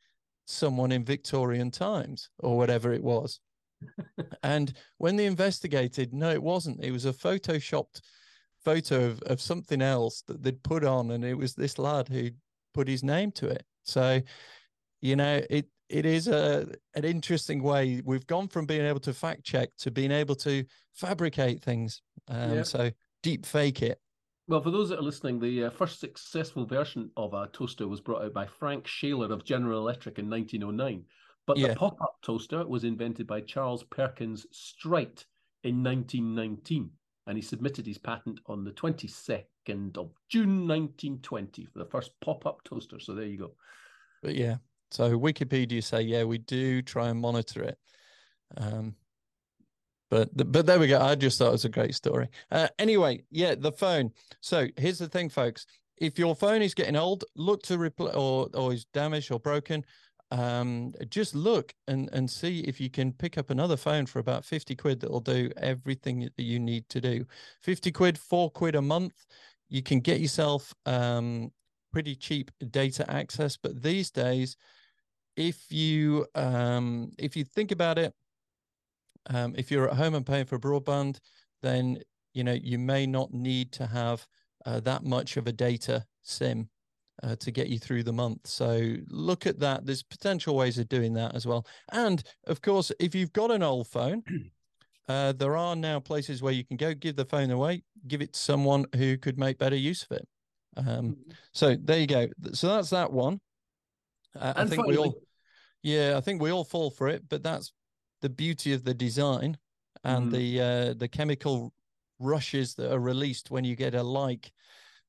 someone 0.45 0.91
in 0.91 1.05
Victorian 1.05 1.71
times 1.71 2.29
or 2.39 2.57
whatever 2.57 2.91
it 2.93 3.03
was. 3.03 3.39
and 4.43 4.73
when 4.97 5.15
they 5.15 5.25
investigated, 5.25 6.13
no, 6.13 6.31
it 6.31 6.41
wasn't. 6.41 6.83
It 6.83 6.91
was 6.91 7.05
a 7.05 7.13
photoshopped 7.13 8.01
photo 8.65 9.05
of, 9.05 9.21
of 9.23 9.39
something 9.39 9.81
else 9.81 10.23
that 10.27 10.43
they'd 10.43 10.61
put 10.63 10.83
on, 10.83 11.11
and 11.11 11.23
it 11.23 11.35
was 11.35 11.53
this 11.53 11.77
lad 11.79 12.09
who 12.09 12.31
put 12.73 12.87
his 12.87 13.03
name 13.03 13.31
to 13.33 13.47
it. 13.47 13.63
So, 13.83 14.21
you 15.01 15.15
know, 15.15 15.41
it 15.49 15.67
it 15.87 16.05
is 16.05 16.27
a 16.27 16.67
an 16.95 17.05
interesting 17.05 17.61
way. 17.63 18.01
We've 18.03 18.27
gone 18.27 18.47
from 18.47 18.65
being 18.65 18.85
able 18.85 18.99
to 19.01 19.13
fact 19.13 19.43
check 19.43 19.69
to 19.79 19.91
being 19.91 20.11
able 20.11 20.35
to 20.37 20.65
fabricate 20.93 21.61
things. 21.61 22.01
Um, 22.27 22.55
yeah. 22.55 22.63
So 22.63 22.91
deep 23.23 23.45
fake 23.45 23.81
it. 23.81 23.99
Well, 24.47 24.61
for 24.61 24.69
those 24.69 24.89
that 24.89 24.99
are 24.99 25.03
listening, 25.03 25.39
the 25.39 25.65
uh, 25.65 25.69
first 25.71 25.99
successful 25.99 26.65
version 26.65 27.09
of 27.17 27.33
a 27.33 27.47
toaster 27.51 27.87
was 27.87 27.99
brought 27.99 28.23
out 28.23 28.33
by 28.33 28.45
Frank 28.45 28.85
Shailor 28.85 29.31
of 29.31 29.43
General 29.43 29.79
Electric 29.79 30.19
in 30.19 30.29
1909. 30.29 31.03
But 31.47 31.57
yeah. 31.57 31.69
the 31.69 31.75
pop 31.75 31.99
up 32.01 32.17
toaster 32.23 32.65
was 32.65 32.83
invented 32.83 33.25
by 33.25 33.41
Charles 33.41 33.83
Perkins 33.83 34.45
Strite 34.51 35.25
in 35.63 35.83
1919. 35.83 36.91
And 37.27 37.37
he 37.37 37.41
submitted 37.41 37.87
his 37.87 37.97
patent 37.97 38.39
on 38.45 38.63
the 38.63 38.71
22nd 38.71 39.97
of 39.97 40.11
June 40.29 40.67
1920 40.67 41.65
for 41.65 41.79
the 41.79 41.85
first 41.85 42.11
pop 42.21 42.45
up 42.45 42.63
toaster. 42.63 42.99
So 42.99 43.15
there 43.15 43.25
you 43.25 43.37
go. 43.37 43.55
But 44.21 44.35
yeah, 44.35 44.57
so 44.91 45.19
Wikipedia 45.19 45.83
say, 45.83 46.01
yeah, 46.01 46.23
we 46.23 46.37
do 46.37 46.81
try 46.81 47.09
and 47.09 47.19
monitor 47.19 47.63
it. 47.63 47.77
Um, 48.57 48.95
but 50.09 50.29
but 50.51 50.65
there 50.65 50.79
we 50.79 50.87
go. 50.87 51.01
I 51.01 51.15
just 51.15 51.37
thought 51.37 51.49
it 51.49 51.53
was 51.53 51.65
a 51.65 51.69
great 51.69 51.95
story. 51.95 52.29
Uh, 52.51 52.67
anyway, 52.77 53.23
yeah, 53.31 53.55
the 53.55 53.71
phone. 53.71 54.11
So 54.39 54.67
here's 54.77 54.99
the 54.99 55.09
thing, 55.09 55.29
folks. 55.29 55.65
If 55.97 56.19
your 56.19 56.35
phone 56.35 56.61
is 56.61 56.73
getting 56.73 56.95
old, 56.95 57.23
look 57.35 57.63
to 57.63 57.77
replace 57.77 58.15
or 58.15 58.47
or 58.53 58.73
is 58.73 58.85
damaged 58.93 59.31
or 59.31 59.39
broken. 59.39 59.83
Um, 60.31 60.93
just 61.09 61.35
look 61.35 61.73
and 61.87 62.09
and 62.11 62.29
see 62.29 62.61
if 62.61 62.81
you 62.81 62.89
can 62.89 63.13
pick 63.13 63.37
up 63.37 63.49
another 63.49 63.77
phone 63.77 64.05
for 64.05 64.19
about 64.19 64.43
50 64.43 64.75
quid 64.75 64.99
that 65.01 65.11
will 65.11 65.19
do 65.19 65.51
everything 65.57 66.29
that 66.35 66.43
you 66.43 66.59
need 66.59 66.89
to 66.89 66.99
do. 66.99 67.25
50 67.61 67.91
quid, 67.91 68.17
four 68.17 68.49
quid 68.49 68.75
a 68.75 68.81
month. 68.81 69.25
You 69.69 69.83
can 69.83 69.99
get 69.99 70.19
yourself 70.19 70.73
um, 70.85 71.51
pretty 71.91 72.15
cheap 72.15 72.51
data 72.71 73.09
access. 73.09 73.55
But 73.55 73.81
these 73.81 74.11
days, 74.11 74.57
if 75.37 75.71
you 75.71 76.25
um, 76.35 77.11
if 77.17 77.35
you 77.35 77.43
think 77.43 77.71
about 77.71 77.97
it, 77.97 78.13
um, 79.27 79.53
if 79.57 79.71
you're 79.71 79.89
at 79.89 79.97
home 79.97 80.15
and 80.15 80.25
paying 80.25 80.45
for 80.45 80.59
broadband, 80.59 81.19
then 81.61 81.99
you 82.33 82.43
know 82.43 82.53
you 82.53 82.79
may 82.79 83.05
not 83.05 83.33
need 83.33 83.71
to 83.73 83.85
have 83.85 84.25
uh, 84.65 84.79
that 84.81 85.03
much 85.03 85.37
of 85.37 85.47
a 85.47 85.51
data 85.51 86.05
sim 86.23 86.69
uh, 87.23 87.35
to 87.37 87.51
get 87.51 87.67
you 87.67 87.79
through 87.79 88.03
the 88.03 88.13
month. 88.13 88.45
So 88.45 88.95
look 89.07 89.47
at 89.47 89.59
that. 89.59 89.85
There's 89.85 90.03
potential 90.03 90.55
ways 90.55 90.77
of 90.77 90.89
doing 90.89 91.13
that 91.13 91.35
as 91.35 91.45
well. 91.45 91.65
And 91.91 92.23
of 92.47 92.61
course, 92.61 92.91
if 92.99 93.15
you've 93.15 93.33
got 93.33 93.51
an 93.51 93.63
old 93.63 93.87
phone, 93.87 94.23
uh, 95.07 95.33
there 95.33 95.55
are 95.55 95.75
now 95.75 95.99
places 95.99 96.41
where 96.41 96.53
you 96.53 96.65
can 96.65 96.77
go 96.77 96.93
give 96.93 97.15
the 97.15 97.25
phone 97.25 97.51
away, 97.51 97.83
give 98.07 98.21
it 98.21 98.33
to 98.33 98.39
someone 98.39 98.85
who 98.95 99.17
could 99.17 99.37
make 99.37 99.57
better 99.57 99.75
use 99.75 100.03
of 100.03 100.17
it. 100.17 100.27
Um, 100.77 100.85
mm-hmm. 100.85 101.31
so 101.53 101.75
there 101.81 101.99
you 101.99 102.07
go. 102.07 102.27
So 102.53 102.67
that's 102.67 102.89
that 102.89 103.11
one. 103.11 103.39
Uh, 104.37 104.53
I 104.55 104.65
think 104.65 104.81
finally, 104.81 104.97
we 104.97 104.97
all, 104.97 105.15
yeah, 105.83 106.15
I 106.17 106.21
think 106.21 106.41
we 106.41 106.51
all 106.51 106.65
fall 106.65 106.89
for 106.89 107.07
it, 107.07 107.23
but 107.29 107.43
that's 107.43 107.71
the 108.21 108.29
beauty 108.29 108.73
of 108.73 108.83
the 108.83 108.93
design 108.93 109.57
and 110.03 110.27
mm. 110.27 110.31
the 110.31 110.61
uh, 110.61 110.93
the 110.95 111.07
chemical 111.07 111.73
rushes 112.19 112.75
that 112.75 112.93
are 112.93 112.99
released 112.99 113.51
when 113.51 113.63
you 113.63 113.75
get 113.75 113.95
a 113.95 114.03
like. 114.03 114.51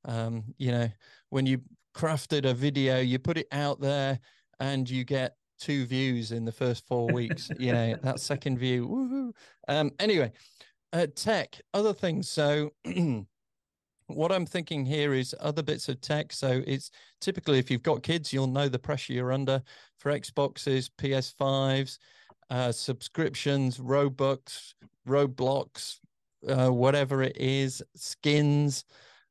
Um, 0.04 0.44
you 0.56 0.70
know, 0.70 0.88
when 1.30 1.46
you 1.46 1.62
crafted 1.96 2.44
a 2.44 2.54
video, 2.54 3.00
you 3.00 3.18
put 3.18 3.38
it 3.38 3.48
out 3.52 3.80
there, 3.80 4.18
and 4.60 4.88
you 4.88 5.04
get 5.04 5.36
two 5.58 5.86
views 5.86 6.30
in 6.32 6.44
the 6.44 6.52
first 6.52 6.86
four 6.86 7.06
weeks. 7.12 7.50
you 7.58 7.72
know, 7.72 7.96
that 8.02 8.20
second 8.20 8.58
view. 8.58 8.86
Woohoo. 8.86 9.32
Um, 9.68 9.90
anyway, 9.98 10.32
uh, 10.92 11.06
tech, 11.14 11.60
other 11.74 11.92
things. 11.92 12.28
So. 12.28 12.72
what 14.08 14.30
I'm 14.30 14.46
thinking 14.46 14.84
here 14.84 15.14
is 15.14 15.34
other 15.40 15.64
bits 15.64 15.88
of 15.88 16.00
tech. 16.00 16.32
So 16.32 16.62
it's 16.64 16.92
typically 17.20 17.58
if 17.58 17.72
you've 17.72 17.82
got 17.82 18.04
kids, 18.04 18.32
you'll 18.32 18.46
know 18.46 18.68
the 18.68 18.78
pressure 18.78 19.12
you're 19.12 19.32
under 19.32 19.60
for 19.98 20.12
Xboxes, 20.12 20.88
PS5s, 20.96 21.98
uh, 22.48 22.70
subscriptions, 22.70 23.78
Robux, 23.78 24.74
Roblox, 25.08 25.98
uh, 26.48 26.68
whatever 26.68 27.22
it 27.22 27.36
is, 27.36 27.82
skins, 27.96 28.84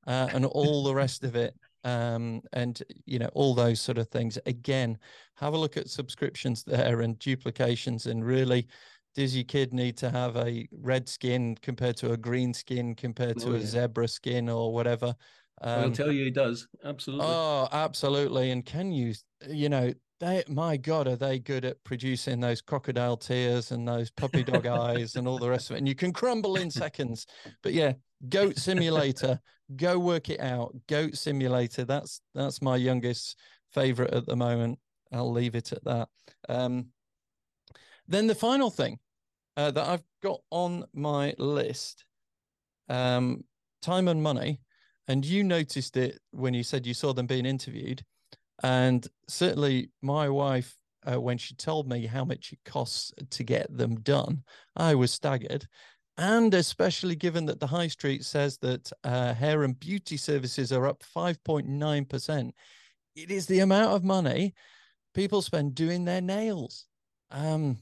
uh, 0.08 0.28
and 0.34 0.46
all 0.46 0.84
the 0.84 0.94
rest 0.94 1.24
of 1.24 1.38
it. 1.38 1.56
Um, 1.86 2.42
and 2.52 2.82
you 3.06 3.20
know 3.20 3.30
all 3.34 3.54
those 3.54 3.80
sort 3.80 3.98
of 3.98 4.10
things. 4.10 4.38
Again, 4.46 4.98
have 5.36 5.54
a 5.54 5.58
look 5.58 5.78
at 5.78 5.90
subscriptions 5.90 6.64
there 6.64 7.02
and 7.02 7.18
duplications, 7.20 8.08
and 8.08 8.26
really 8.26 8.68
does 9.16 9.36
your 9.36 9.46
kid 9.46 9.74
need 9.74 9.96
to 9.98 10.10
have 10.10 10.36
a 10.36 10.68
red 10.72 11.08
skin 11.08 11.58
compared 11.62 11.96
to 11.98 12.12
a 12.12 12.18
green 12.18 12.54
skin 12.54 12.94
compared 12.94 13.40
to 13.40 13.52
oh, 13.52 13.54
a 13.54 13.62
zebra 13.62 14.08
skin 14.08 14.50
or 14.50 14.74
whatever? 14.74 15.16
Um, 15.62 15.84
I'll 15.86 15.92
tell 15.92 16.12
you, 16.12 16.26
he 16.26 16.32
does 16.32 16.68
absolutely. 16.84 17.26
Oh, 17.26 17.68
absolutely. 17.72 18.52
And 18.52 18.66
can 18.66 18.92
you, 18.92 19.14
you 19.48 19.70
know, 19.70 19.94
they, 20.20 20.44
my 20.50 20.76
God, 20.78 21.08
are 21.08 21.16
they 21.16 21.40
good 21.40 21.66
at 21.66 21.82
producing 21.84 22.40
those 22.40 22.62
crocodile 22.62 23.18
tears 23.18 23.72
and 23.72 23.88
those 23.88 24.12
puppy 24.12 24.44
dog 24.44 24.66
eyes 24.68 25.16
and 25.16 25.28
all 25.28 25.40
the 25.40 25.50
rest 25.50 25.70
of 25.70 25.76
it? 25.76 25.80
And 25.80 25.88
you 25.88 25.96
can 25.96 26.12
crumble 26.12 26.58
in 26.58 26.70
seconds. 26.70 27.26
But 27.64 27.74
yeah, 27.74 27.94
Goat 28.28 28.58
Simulator, 28.58 29.40
go 29.76 29.98
work 30.00 30.30
it 30.30 30.40
out. 30.40 30.76
Goat 30.88 31.16
Simulator. 31.16 31.86
That's 31.86 32.22
that's 32.34 32.62
my 32.62 32.76
youngest 32.76 33.38
favorite 33.74 34.14
at 34.14 34.26
the 34.26 34.36
moment. 34.36 34.80
I'll 35.12 35.32
leave 35.32 35.56
it 35.56 35.72
at 35.72 35.84
that. 35.86 36.10
Um, 36.50 36.88
then 38.08 38.28
the 38.28 38.36
final 38.36 38.70
thing 38.70 39.00
uh, 39.58 39.72
that 39.72 39.88
I've 39.88 40.04
got 40.22 40.42
on 40.52 40.86
my 40.94 41.34
list. 41.38 42.06
Um, 42.88 43.44
time 43.82 44.08
and 44.08 44.22
money, 44.22 44.62
and 45.08 45.26
you 45.26 45.44
noticed 45.44 45.98
it 45.98 46.20
when 46.32 46.54
you 46.54 46.64
said 46.64 46.86
you 46.86 46.94
saw 46.94 47.14
them 47.14 47.26
being 47.26 47.46
interviewed, 47.46 48.04
and 48.64 49.08
certainly 49.28 49.92
my 50.02 50.30
wife, 50.30 50.76
uh, 51.06 51.20
when 51.20 51.38
she 51.38 51.56
told 51.56 51.88
me 51.88 52.06
how 52.06 52.26
much 52.26 52.54
it 52.54 52.60
costs 52.66 53.12
to 53.32 53.44
get 53.44 53.76
them 53.76 53.96
done, 54.02 54.44
I 54.76 54.96
was 54.96 55.12
staggered. 55.12 55.68
And 56.18 56.54
especially 56.54 57.16
given 57.16 57.46
that 57.48 57.60
the 57.60 57.68
high 57.68 57.88
street 57.88 58.24
says 58.24 58.58
that 58.60 58.92
uh, 59.04 59.34
hair 59.34 59.64
and 59.64 59.78
beauty 59.78 60.16
services 60.16 60.72
are 60.72 60.88
up 60.88 61.04
5.9%, 61.16 62.52
it 63.16 63.32
is 63.32 63.46
the 63.48 63.60
amount 63.60 63.94
of 63.94 64.04
money 64.04 64.54
people 65.14 65.42
spend 65.42 65.74
doing 65.74 66.06
their 66.06 66.22
nails. 66.22 66.86
Um, 67.32 67.78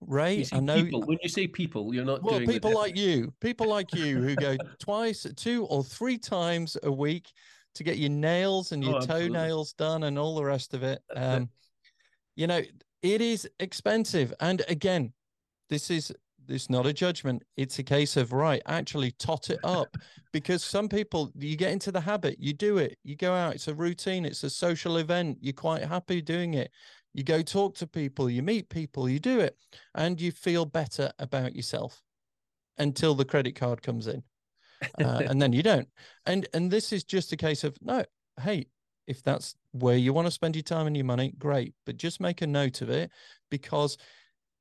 Ray, 0.00 0.44
I 0.52 0.58
know. 0.58 0.82
People, 0.82 1.02
when 1.02 1.18
you 1.22 1.28
say 1.28 1.46
people, 1.46 1.94
you're 1.94 2.04
not. 2.04 2.24
Well, 2.24 2.40
people 2.40 2.74
like 2.74 2.96
you, 2.96 3.32
people 3.40 3.68
like 3.68 3.94
you 3.94 4.20
who 4.20 4.34
go 4.34 4.56
twice, 4.80 5.26
two 5.36 5.64
or 5.66 5.84
three 5.84 6.18
times 6.18 6.76
a 6.82 6.90
week 6.90 7.30
to 7.76 7.84
get 7.84 7.98
your 7.98 8.10
nails 8.10 8.72
and 8.72 8.82
your 8.82 8.96
oh, 8.96 9.00
toenails 9.00 9.74
done 9.74 10.02
and 10.02 10.18
all 10.18 10.34
the 10.34 10.44
rest 10.44 10.74
of 10.74 10.82
it. 10.82 11.00
Um, 11.14 11.48
you 12.34 12.48
know, 12.48 12.62
it 13.02 13.20
is 13.20 13.48
expensive. 13.60 14.34
And 14.40 14.62
again, 14.68 15.12
this 15.70 15.88
is 15.88 16.12
this 16.46 16.70
not 16.70 16.86
a 16.86 16.92
judgment. 16.92 17.42
It's 17.56 17.78
a 17.78 17.82
case 17.82 18.16
of 18.16 18.32
right, 18.32 18.62
actually 18.66 19.12
tot 19.12 19.50
it 19.50 19.60
up 19.64 19.96
because 20.32 20.62
some 20.62 20.88
people 20.88 21.30
you 21.36 21.56
get 21.56 21.72
into 21.72 21.92
the 21.92 22.00
habit, 22.00 22.36
you 22.38 22.52
do 22.52 22.78
it, 22.78 22.98
you 23.04 23.16
go 23.16 23.32
out, 23.32 23.54
it's 23.54 23.68
a 23.68 23.74
routine, 23.74 24.24
it's 24.24 24.44
a 24.44 24.50
social 24.50 24.96
event, 24.98 25.38
you're 25.40 25.52
quite 25.52 25.84
happy 25.84 26.20
doing 26.20 26.54
it. 26.54 26.70
You 27.14 27.24
go 27.24 27.42
talk 27.42 27.76
to 27.76 27.86
people, 27.86 28.30
you 28.30 28.42
meet 28.42 28.68
people, 28.70 29.08
you 29.08 29.18
do 29.18 29.40
it, 29.40 29.56
and 29.94 30.20
you 30.20 30.32
feel 30.32 30.64
better 30.64 31.12
about 31.18 31.54
yourself 31.54 32.00
until 32.78 33.14
the 33.14 33.24
credit 33.24 33.54
card 33.54 33.82
comes 33.82 34.06
in. 34.06 34.22
Uh, 34.98 35.22
and 35.28 35.40
then 35.40 35.52
you 35.52 35.62
don't. 35.62 35.88
And 36.26 36.48
and 36.54 36.70
this 36.70 36.92
is 36.92 37.04
just 37.04 37.32
a 37.32 37.36
case 37.36 37.64
of 37.64 37.76
no, 37.82 38.04
hey, 38.40 38.66
if 39.06 39.22
that's 39.22 39.54
where 39.72 39.96
you 39.96 40.12
want 40.12 40.26
to 40.26 40.30
spend 40.30 40.56
your 40.56 40.62
time 40.62 40.86
and 40.86 40.96
your 40.96 41.04
money, 41.04 41.34
great. 41.38 41.74
But 41.86 41.96
just 41.96 42.20
make 42.20 42.42
a 42.42 42.46
note 42.46 42.80
of 42.80 42.90
it 42.90 43.10
because 43.50 43.96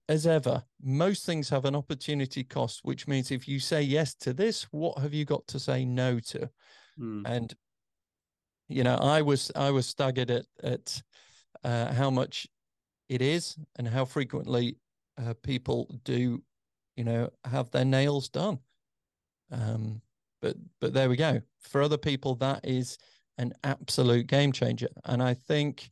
as 0.10 0.28
ever, 0.28 0.64
most 0.82 1.26
things 1.26 1.50
have 1.50 1.66
an 1.66 1.76
opportunity 1.76 2.44
cost, 2.44 2.82
which 2.84 3.08
means 3.08 3.32
if 3.32 3.48
you 3.48 3.60
say 3.60 3.82
yes 3.82 4.14
to 4.16 4.34
this, 4.34 4.64
what 4.72 4.98
have 5.00 5.14
you 5.14 5.26
got 5.26 5.48
to 5.48 5.60
say 5.60 5.86
no 5.86 6.20
to? 6.20 6.50
Hmm. 6.98 7.26
And 7.26 7.54
you 8.68 8.84
know, 8.84 8.96
I 8.96 9.22
was 9.22 9.52
I 9.56 9.72
was 9.72 9.86
staggered 9.86 10.32
at 10.32 10.46
at 10.64 11.02
uh, 11.64 11.94
how 11.94 12.10
much 12.10 12.48
it 13.10 13.22
is 13.22 13.58
and 13.78 13.88
how 13.88 14.06
frequently 14.06 14.78
uh, 15.18 15.34
people 15.44 16.00
do, 16.04 16.42
you 16.96 17.04
know, 17.04 17.30
have 17.46 17.70
their 17.72 17.86
nails 17.86 18.30
done. 18.30 18.60
Um, 19.52 20.02
but 20.42 20.56
but 20.80 20.94
there 20.94 21.10
we 21.10 21.18
go. 21.18 21.42
For 21.60 21.82
other 21.82 21.98
people, 21.98 22.36
that 22.36 22.62
is 22.64 22.98
an 23.38 23.54
absolute 23.64 24.28
game 24.28 24.52
changer, 24.52 24.88
and 25.06 25.22
I 25.22 25.34
think 25.34 25.90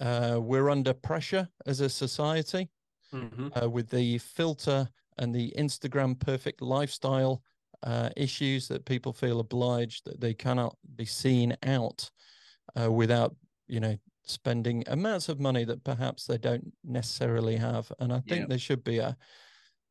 uh, 0.00 0.38
we're 0.40 0.70
under 0.70 0.92
pressure 0.92 1.48
as 1.66 1.80
a 1.80 1.88
society 1.88 2.68
mm-hmm. 3.12 3.48
uh, 3.60 3.68
with 3.68 3.88
the 3.88 4.18
filter 4.18 4.88
and 5.18 5.34
the 5.34 5.52
Instagram 5.58 6.18
perfect 6.18 6.62
lifestyle 6.62 7.42
uh, 7.82 8.10
issues 8.16 8.68
that 8.68 8.84
people 8.84 9.12
feel 9.12 9.40
obliged 9.40 10.04
that 10.04 10.20
they 10.20 10.34
cannot 10.34 10.76
be 10.96 11.04
seen 11.04 11.56
out 11.64 12.10
uh, 12.80 12.90
without 12.90 13.34
you 13.66 13.80
know 13.80 13.96
spending 14.24 14.84
amounts 14.86 15.28
of 15.28 15.40
money 15.40 15.64
that 15.64 15.84
perhaps 15.84 16.26
they 16.26 16.38
don't 16.38 16.72
necessarily 16.84 17.56
have. 17.56 17.92
And 17.98 18.12
I 18.12 18.20
think 18.20 18.42
yeah. 18.42 18.46
there 18.48 18.58
should 18.58 18.84
be 18.84 18.98
a, 18.98 19.16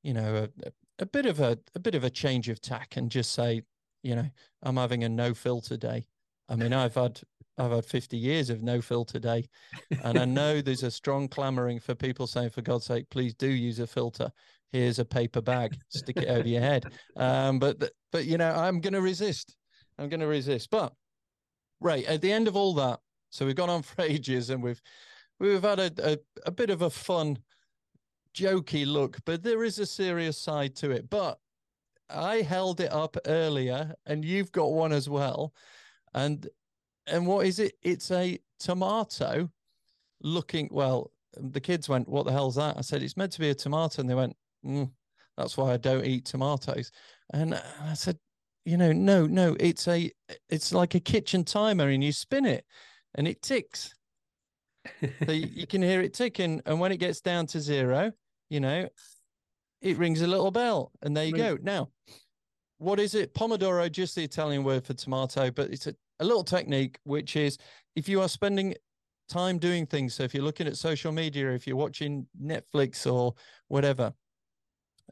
you 0.04 0.14
know, 0.14 0.48
a, 0.66 0.72
a 1.00 1.06
bit 1.06 1.26
of 1.26 1.40
a 1.40 1.58
a 1.76 1.80
bit 1.80 1.96
of 1.96 2.04
a 2.04 2.10
change 2.10 2.50
of 2.50 2.62
tack 2.62 2.98
and 2.98 3.12
just 3.12 3.34
say, 3.34 3.62
you 4.04 4.16
know, 4.16 4.30
I'm 4.64 4.78
having 4.78 5.04
a 5.04 5.10
no 5.10 5.34
filter 5.34 5.78
day. 5.78 6.06
I 6.50 6.56
mean, 6.56 6.74
I've 6.74 6.96
had 6.96 7.22
I've 7.58 7.72
had 7.72 7.86
50 7.86 8.18
years 8.18 8.50
of 8.50 8.64
no 8.64 8.82
filter 8.82 9.20
day, 9.20 9.48
and 10.04 10.18
I 10.18 10.26
know 10.26 10.62
there's 10.62 10.84
a 10.84 10.92
strong 10.92 11.28
clamoring 11.28 11.80
for 11.80 11.96
people 11.96 12.28
saying, 12.28 12.52
for 12.52 12.62
God's 12.62 12.86
sake, 12.86 13.10
please 13.10 13.34
do 13.34 13.48
use 13.48 13.80
a 13.80 13.88
filter. 13.88 14.32
Here's 14.72 15.00
a 15.00 15.06
paper 15.06 15.42
bag, 15.42 15.76
stick 15.90 16.18
it 16.18 16.30
over 16.30 16.48
your 16.48 16.62
head. 16.62 16.86
Um, 17.18 17.60
but 17.60 17.92
but 18.12 18.26
you 18.26 18.38
know, 18.38 18.52
I'm 18.52 18.80
going 18.80 18.94
to 18.94 19.02
resist. 19.02 19.56
I'm 19.98 20.08
going 20.08 20.22
to 20.22 20.28
resist. 20.28 20.70
But 20.70 20.94
right 21.82 22.06
at 22.06 22.22
the 22.22 22.32
end 22.32 22.48
of 22.48 22.56
all 22.56 22.74
that, 22.76 23.00
so 23.32 23.46
we've 23.46 23.56
gone 23.56 23.70
on 23.70 23.82
for 23.84 24.02
ages, 24.02 24.50
and 24.50 24.64
we've 24.64 24.82
we've 25.40 25.62
had 25.62 25.80
a, 25.80 25.92
a, 26.04 26.18
a 26.46 26.52
bit 26.52 26.70
of 26.70 26.84
a 26.84 26.90
fun, 26.90 27.38
jokey 28.34 28.86
look, 28.86 29.18
but 29.26 29.44
there 29.44 29.64
is 29.64 29.78
a 29.80 29.86
serious 29.86 30.38
side 30.38 30.76
to 30.78 30.92
it. 30.92 31.10
But 31.10 31.38
I 32.10 32.38
held 32.42 32.80
it 32.80 32.94
up 32.94 33.18
earlier, 33.26 33.94
and 34.06 34.24
you've 34.24 34.52
got 34.52 34.72
one 34.72 34.94
as 34.94 35.10
well. 35.10 35.54
And 36.14 36.48
and 37.08 37.26
what 37.26 37.46
is 37.46 37.60
it? 37.60 37.74
It's 37.82 38.12
a 38.12 38.40
tomato 38.60 39.50
looking. 40.22 40.70
Well, 40.72 41.12
the 41.38 41.62
kids 41.62 41.90
went, 41.90 42.08
"What 42.08 42.26
the 42.26 42.32
hell's 42.32 42.56
that?" 42.56 42.78
I 42.78 42.82
said, 42.82 43.04
"It's 43.04 43.18
meant 43.18 43.32
to 43.34 43.40
be 43.40 43.50
a 43.50 43.56
tomato," 43.56 44.02
and 44.02 44.10
they 44.10 44.16
went, 44.16 44.36
mm, 44.66 44.92
"That's 45.38 45.58
why 45.58 45.74
I 45.74 45.78
don't 45.78 46.06
eat 46.06 46.26
tomatoes." 46.26 46.92
And 47.34 47.56
I 47.56 47.94
said, 47.94 48.20
"You 48.66 48.78
know, 48.78 48.92
no, 48.92 49.28
no, 49.28 49.56
it's 49.60 49.88
a, 49.88 50.12
it's 50.50 50.74
like 50.74 50.96
a 50.96 51.00
kitchen 51.00 51.44
timer, 51.44 51.90
and 51.90 52.04
you 52.04 52.12
spin 52.12 52.46
it, 52.46 52.66
and 53.16 53.28
it 53.28 53.42
ticks." 53.42 53.94
so 55.26 55.32
you, 55.32 55.48
you 55.48 55.68
can 55.68 55.82
hear 55.82 56.02
it 56.02 56.14
ticking, 56.14 56.62
and 56.66 56.80
when 56.80 56.92
it 56.92 56.98
gets 56.98 57.22
down 57.22 57.46
to 57.48 57.60
zero, 57.62 58.12
you 58.50 58.60
know, 58.60 58.88
it 59.82 59.98
rings 59.98 60.22
a 60.22 60.28
little 60.28 60.52
bell, 60.52 60.92
and 61.02 61.16
there 61.16 61.26
you 61.26 61.34
go. 61.34 61.58
Now, 61.62 61.90
what 62.78 63.00
is 63.00 63.14
it? 63.14 63.34
Pomodoro, 63.34 63.92
just 63.92 64.16
the 64.16 64.24
Italian 64.24 64.64
word 64.64 64.84
for 64.86 64.94
tomato, 64.94 65.52
but 65.52 65.70
it's 65.72 65.88
a, 65.88 65.96
a 66.22 66.26
little 66.26 66.44
technique, 66.44 67.00
which 67.04 67.36
is 67.36 67.58
if 67.96 68.08
you 68.08 68.22
are 68.22 68.30
spending 68.30 68.76
time 69.28 69.58
doing 69.58 69.86
things, 69.86 70.14
so 70.14 70.24
if 70.24 70.34
you're 70.34 70.44
looking 70.44 70.68
at 70.68 70.78
social 70.78 71.12
media, 71.12 71.52
if 71.52 71.66
you're 71.68 71.76
watching 71.76 72.28
Netflix 72.42 73.12
or 73.12 73.34
whatever, 73.68 74.14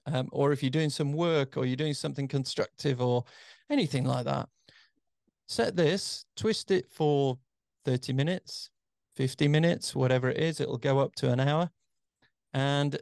um, 0.06 0.30
or 0.32 0.52
if 0.52 0.62
you're 0.64 0.70
doing 0.70 0.90
some 0.90 1.12
work 1.12 1.58
or 1.58 1.66
you're 1.66 1.76
doing 1.76 1.94
something 1.94 2.28
constructive 2.28 3.02
or 3.02 3.24
anything 3.70 4.06
like 4.06 4.26
that, 4.26 4.48
set 5.48 5.76
this, 5.76 6.26
twist 6.38 6.70
it 6.72 6.86
for 6.92 7.38
30 7.86 8.14
minutes, 8.14 8.70
50 9.16 9.48
minutes, 9.48 9.96
whatever 9.96 10.30
it 10.30 10.38
is, 10.38 10.60
it'll 10.60 10.78
go 10.78 11.00
up 11.00 11.16
to 11.16 11.32
an 11.32 11.40
hour. 11.40 11.70
And, 12.54 12.98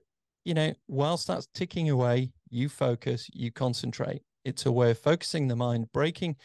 you 0.46 0.54
know, 0.54 0.74
whilst 0.88 1.28
that's 1.28 1.48
ticking 1.54 1.90
away, 1.90 2.32
you 2.50 2.70
focus, 2.70 3.30
you 3.34 3.52
concentrate. 3.52 4.22
It's 4.46 4.66
a 4.66 4.72
way 4.72 4.92
of 4.92 4.98
focusing 4.98 5.48
the 5.48 5.58
mind, 5.58 5.92
breaking 5.92 6.38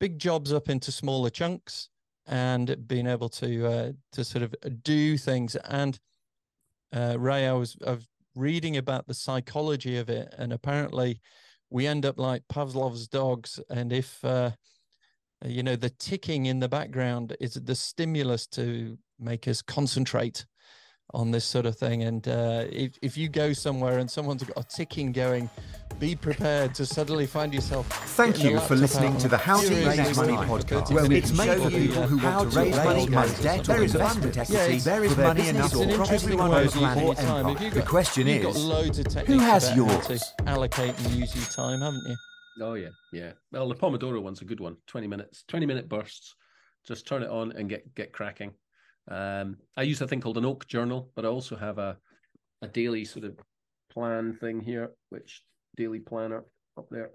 big 0.00 0.18
jobs 0.18 0.52
up 0.52 0.68
into 0.68 0.92
smaller 0.92 1.30
chunks 1.30 1.88
and 2.26 2.86
being 2.86 3.06
able 3.06 3.28
to 3.28 3.66
uh, 3.66 3.92
to 4.12 4.24
sort 4.24 4.42
of 4.42 4.54
do 4.82 5.16
things. 5.16 5.56
And 5.56 5.98
uh, 6.92 7.16
Ray, 7.18 7.46
I 7.46 7.52
was, 7.52 7.76
I 7.86 7.92
was 7.92 8.08
reading 8.34 8.76
about 8.76 9.06
the 9.06 9.14
psychology 9.14 9.98
of 9.98 10.08
it, 10.08 10.32
and 10.38 10.52
apparently 10.52 11.20
we 11.70 11.86
end 11.86 12.06
up 12.06 12.18
like 12.18 12.42
Pavlov's 12.48 13.08
dogs. 13.08 13.60
And 13.70 13.92
if 13.92 14.24
uh, 14.24 14.50
you 15.44 15.62
know 15.62 15.76
the 15.76 15.90
ticking 15.90 16.46
in 16.46 16.60
the 16.60 16.68
background 16.68 17.36
is 17.40 17.54
the 17.54 17.74
stimulus 17.74 18.46
to 18.48 18.98
make 19.18 19.46
us 19.48 19.62
concentrate 19.62 20.46
on 21.12 21.30
this 21.30 21.44
sort 21.44 21.66
of 21.66 21.76
thing. 21.76 22.02
And 22.02 22.26
uh, 22.26 22.64
if 22.70 22.98
if 23.02 23.16
you 23.16 23.28
go 23.28 23.52
somewhere 23.52 23.98
and 23.98 24.10
someone's 24.10 24.42
got 24.44 24.58
a 24.58 24.66
ticking 24.66 25.12
going 25.12 25.50
be 25.98 26.14
prepared 26.14 26.74
to 26.74 26.84
suddenly 26.84 27.26
find 27.26 27.54
yourself. 27.54 27.86
Thank 28.16 28.42
you 28.42 28.58
for 28.60 28.74
listening 28.74 29.16
to 29.18 29.28
the 29.28 29.38
How 29.38 29.60
to 29.60 29.68
Raise 29.68 30.16
Money 30.16 30.32
podcast. 30.32 30.92
Well, 30.92 31.10
it's 31.10 31.32
made 31.36 31.58
for 31.60 31.70
people 31.70 32.02
who 32.02 32.18
want 32.18 32.52
to 32.52 32.58
raise 32.58 32.76
money, 32.76 33.06
have 33.12 33.42
debt, 33.42 33.64
there 33.64 33.82
is 33.82 33.94
investment 33.94 34.36
equity, 34.36 34.78
there 34.78 35.04
is 35.04 35.16
money 35.16 35.48
enough 35.48 35.72
for 35.72 36.12
everyone 36.12 36.52
on 36.52 36.64
the 36.64 36.70
planet. 36.70 37.74
The 37.74 37.82
question 37.82 38.28
is, 38.28 38.56
who 39.26 39.38
has 39.38 39.74
yours? 39.76 40.06
To 40.06 40.48
allocate 40.48 40.98
and 40.98 41.14
use 41.14 41.34
your 41.34 41.44
time, 41.44 41.80
haven't 41.80 42.02
you? 42.06 42.16
Oh 42.60 42.74
yeah, 42.74 42.90
yeah. 43.12 43.32
Well, 43.50 43.68
the 43.68 43.74
Pomodoro 43.74 44.22
one's 44.22 44.40
a 44.40 44.44
good 44.44 44.60
one. 44.60 44.76
Twenty 44.86 45.06
minutes, 45.06 45.44
twenty 45.48 45.66
minute 45.66 45.88
bursts. 45.88 46.34
Just 46.86 47.06
turn 47.06 47.22
it 47.22 47.30
on 47.30 47.52
and 47.52 47.68
get 47.68 47.94
get 47.94 48.12
cracking. 48.12 48.52
Um, 49.08 49.56
I 49.76 49.82
use 49.82 50.00
a 50.00 50.08
thing 50.08 50.20
called 50.20 50.38
an 50.38 50.44
Oak 50.44 50.66
Journal, 50.66 51.10
but 51.14 51.24
I 51.24 51.28
also 51.28 51.56
have 51.56 51.78
a 51.78 51.98
a 52.62 52.68
daily 52.68 53.04
sort 53.04 53.24
of 53.24 53.38
plan 53.90 54.36
thing 54.40 54.60
here, 54.60 54.90
which 55.10 55.42
daily 55.76 56.00
planner 56.00 56.44
up 56.78 56.88
there, 56.90 57.10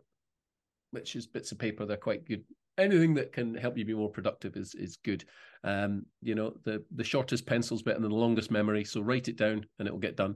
which 0.91 1.15
is 1.15 1.27
bits 1.27 1.51
of 1.51 1.57
paper. 1.57 1.85
They're 1.85 1.97
quite 1.97 2.25
good. 2.25 2.43
Anything 2.77 3.15
that 3.15 3.33
can 3.33 3.55
help 3.55 3.77
you 3.77 3.85
be 3.85 3.93
more 3.93 4.11
productive 4.11 4.55
is 4.55 4.75
is 4.75 4.97
good. 5.03 5.25
Um, 5.63 6.05
you 6.21 6.35
know, 6.35 6.53
the 6.63 6.83
the 6.95 7.03
shortest 7.03 7.45
pencil's 7.45 7.81
better 7.81 7.99
than 7.99 8.11
the 8.11 8.15
longest 8.15 8.51
memory. 8.51 8.85
So 8.85 9.01
write 9.01 9.27
it 9.27 9.35
down 9.35 9.65
and 9.79 9.87
it 9.87 9.91
will 9.91 9.99
get 9.99 10.15
done. 10.15 10.35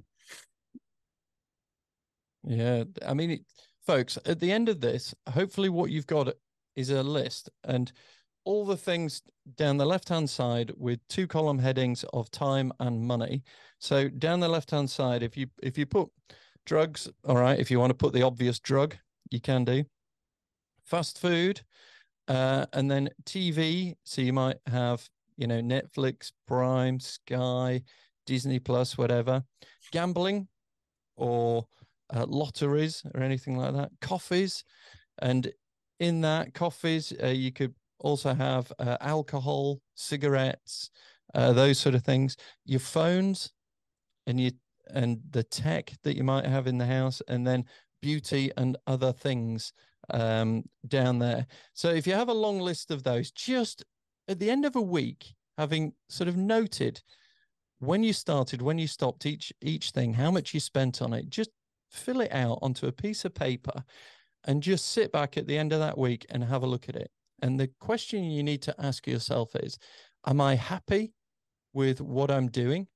Yeah, 2.46 2.84
I 3.06 3.14
mean, 3.14 3.32
it, 3.32 3.42
folks, 3.86 4.18
at 4.26 4.40
the 4.40 4.52
end 4.52 4.68
of 4.68 4.82
this, 4.82 5.14
hopefully, 5.30 5.70
what 5.70 5.92
you've 5.92 6.08
got 6.08 6.34
is 6.76 6.90
a 6.90 7.04
list 7.04 7.50
and 7.64 7.92
all 8.46 8.66
the 8.66 8.78
things 8.78 9.22
down 9.56 9.78
the 9.78 9.86
left 9.86 10.10
hand 10.10 10.30
side 10.30 10.72
with 10.78 11.00
two 11.08 11.28
column 11.28 11.60
headings 11.60 12.04
of 12.14 12.30
time 12.32 12.72
and 12.80 13.02
money. 13.06 13.44
So 13.80 14.10
down 14.10 14.40
the 14.40 14.48
left 14.48 14.72
hand 14.72 14.90
side, 14.90 15.24
if 15.24 15.38
you 15.38 15.48
if 15.62 15.78
you 15.78 15.86
put 15.86 16.10
Drugs, 16.66 17.10
all 17.28 17.36
right. 17.36 17.60
If 17.60 17.70
you 17.70 17.80
want 17.80 17.90
to 17.90 17.96
put 17.96 18.14
the 18.14 18.24
obvious 18.24 18.60
drug, 18.60 18.96
you 19.30 19.42
can 19.42 19.66
do. 19.66 19.84
Fast 20.86 21.20
food, 21.20 21.62
uh, 22.30 22.66
and 22.72 22.90
then 22.90 23.10
TV. 23.26 23.96
So 24.06 24.22
you 24.22 24.32
might 24.32 24.58
have, 24.68 25.08
you 25.36 25.48
know, 25.48 25.60
Netflix, 25.60 26.32
Prime, 26.48 27.02
Sky, 27.02 27.82
Disney 28.26 28.60
Plus, 28.60 28.98
whatever. 28.98 29.44
Gambling, 29.92 30.48
or 31.18 31.66
uh, 32.14 32.26
lotteries, 32.28 33.04
or 33.14 33.22
anything 33.22 33.58
like 33.58 33.74
that. 33.74 33.92
Coffees, 34.00 34.64
and 35.20 35.52
in 36.00 36.22
that 36.22 36.54
coffees, 36.54 37.12
uh, 37.22 37.28
you 37.28 37.52
could 37.52 37.76
also 38.04 38.34
have 38.34 38.72
uh, 38.78 38.98
alcohol, 39.02 39.82
cigarettes, 39.96 40.92
uh, 41.34 41.54
those 41.54 41.80
sort 41.80 41.96
of 41.96 42.04
things. 42.04 42.38
Your 42.66 42.80
phones, 42.80 43.52
and 44.28 44.40
your 44.40 44.52
and 44.94 45.20
the 45.32 45.44
tech 45.44 45.94
that 46.04 46.16
you 46.16 46.24
might 46.24 46.46
have 46.46 46.68
in 46.68 46.78
the 46.78 46.86
house, 46.86 47.22
and 47.28 47.48
then 47.48 47.66
beauty 48.02 48.52
and 48.58 48.78
other 48.86 49.14
things 49.14 49.74
um, 50.12 50.64
down 50.88 51.18
there. 51.20 51.48
So 51.74 51.90
if 51.90 52.06
you 52.06 52.14
have 52.14 52.30
a 52.30 52.34
long 52.34 52.60
list 52.60 52.92
of 52.92 53.04
those, 53.04 53.32
just 53.32 53.84
at 54.28 54.40
the 54.40 54.52
end 54.52 54.66
of 54.66 54.76
a 54.76 54.82
week, 54.82 55.34
having 55.58 55.94
sort 56.10 56.28
of 56.28 56.36
noted 56.38 57.02
when 57.80 58.04
you 58.04 58.14
started, 58.14 58.62
when 58.62 58.78
you 58.78 58.88
stopped 58.88 59.26
each 59.26 59.52
each 59.62 59.92
thing, 59.92 60.14
how 60.14 60.32
much 60.32 60.54
you 60.54 60.60
spent 60.60 61.02
on 61.02 61.14
it, 61.14 61.30
just 61.30 61.50
fill 61.92 62.22
it 62.22 62.32
out 62.32 62.60
onto 62.62 62.88
a 62.88 62.92
piece 62.92 63.24
of 63.24 63.34
paper 63.34 63.84
and 64.46 64.64
just 64.64 64.92
sit 64.92 65.12
back 65.12 65.38
at 65.38 65.48
the 65.48 65.58
end 65.58 65.72
of 65.72 65.80
that 65.80 65.98
week 65.98 66.26
and 66.30 66.44
have 66.44 66.64
a 66.64 66.68
look 66.68 66.90
at 66.90 66.96
it. 66.96 67.12
And 67.44 67.60
the 67.60 67.70
question 67.80 68.32
you 68.32 68.42
need 68.42 68.64
to 68.64 68.76
ask 68.80 69.06
yourself 69.06 69.56
is, 69.56 69.78
am 70.26 70.42
I 70.42 70.56
happy 70.56 71.14
with 71.74 72.02
what 72.02 72.32
I'm 72.32 72.50
doing? 72.50 72.88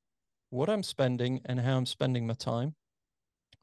what 0.49 0.69
I'm 0.69 0.83
spending 0.83 1.41
and 1.45 1.59
how 1.59 1.77
I'm 1.77 1.85
spending 1.85 2.27
my 2.27 2.33
time? 2.33 2.75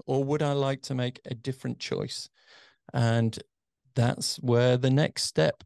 Or 0.06 0.24
would 0.24 0.42
I 0.42 0.52
like 0.52 0.82
to 0.82 0.94
make 0.94 1.20
a 1.24 1.34
different 1.34 1.78
choice? 1.78 2.28
And 2.92 3.38
that's 3.94 4.36
where 4.36 4.76
the 4.76 4.90
next 4.90 5.24
step, 5.24 5.62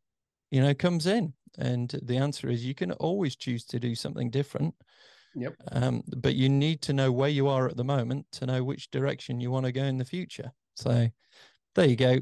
you 0.50 0.60
know, 0.60 0.74
comes 0.74 1.06
in. 1.06 1.32
And 1.56 1.92
the 2.02 2.18
answer 2.18 2.48
is 2.48 2.64
you 2.64 2.74
can 2.74 2.92
always 2.92 3.36
choose 3.36 3.64
to 3.66 3.80
do 3.80 3.94
something 3.94 4.30
different. 4.30 4.74
Yep. 5.34 5.54
Um, 5.72 6.02
but 6.16 6.34
you 6.34 6.48
need 6.48 6.82
to 6.82 6.92
know 6.92 7.10
where 7.10 7.28
you 7.28 7.48
are 7.48 7.68
at 7.68 7.76
the 7.76 7.84
moment 7.84 8.26
to 8.32 8.46
know 8.46 8.62
which 8.62 8.90
direction 8.90 9.40
you 9.40 9.50
want 9.50 9.66
to 9.66 9.72
go 9.72 9.84
in 9.84 9.98
the 9.98 10.04
future. 10.04 10.52
So 10.74 11.08
there 11.74 11.86
you 11.86 11.96
go. 11.96 12.18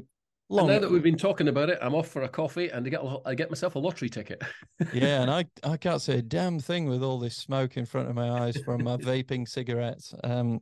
Long... 0.49 0.67
now 0.67 0.79
that 0.79 0.89
we've 0.89 1.03
been 1.03 1.17
talking 1.17 1.49
about 1.49 1.69
it, 1.69 1.77
I'm 1.81 1.93
off 1.93 2.07
for 2.07 2.23
a 2.23 2.29
coffee 2.29 2.69
and 2.69 2.85
I 2.85 2.89
get 2.89 3.01
I 3.25 3.35
get 3.35 3.49
myself 3.49 3.75
a 3.75 3.79
lottery 3.79 4.09
ticket. 4.09 4.41
yeah, 4.93 5.21
and 5.21 5.29
I 5.31 5.45
I 5.63 5.75
can't 5.75 6.01
say 6.01 6.19
a 6.19 6.21
damn 6.21 6.59
thing 6.59 6.85
with 6.85 7.03
all 7.03 7.19
this 7.19 7.35
smoke 7.35 7.75
in 7.75 7.85
front 7.85 8.09
of 8.09 8.15
my 8.15 8.29
eyes 8.29 8.57
from 8.63 8.83
my 8.83 8.97
vaping 8.97 9.47
cigarettes. 9.47 10.13
Um, 10.23 10.59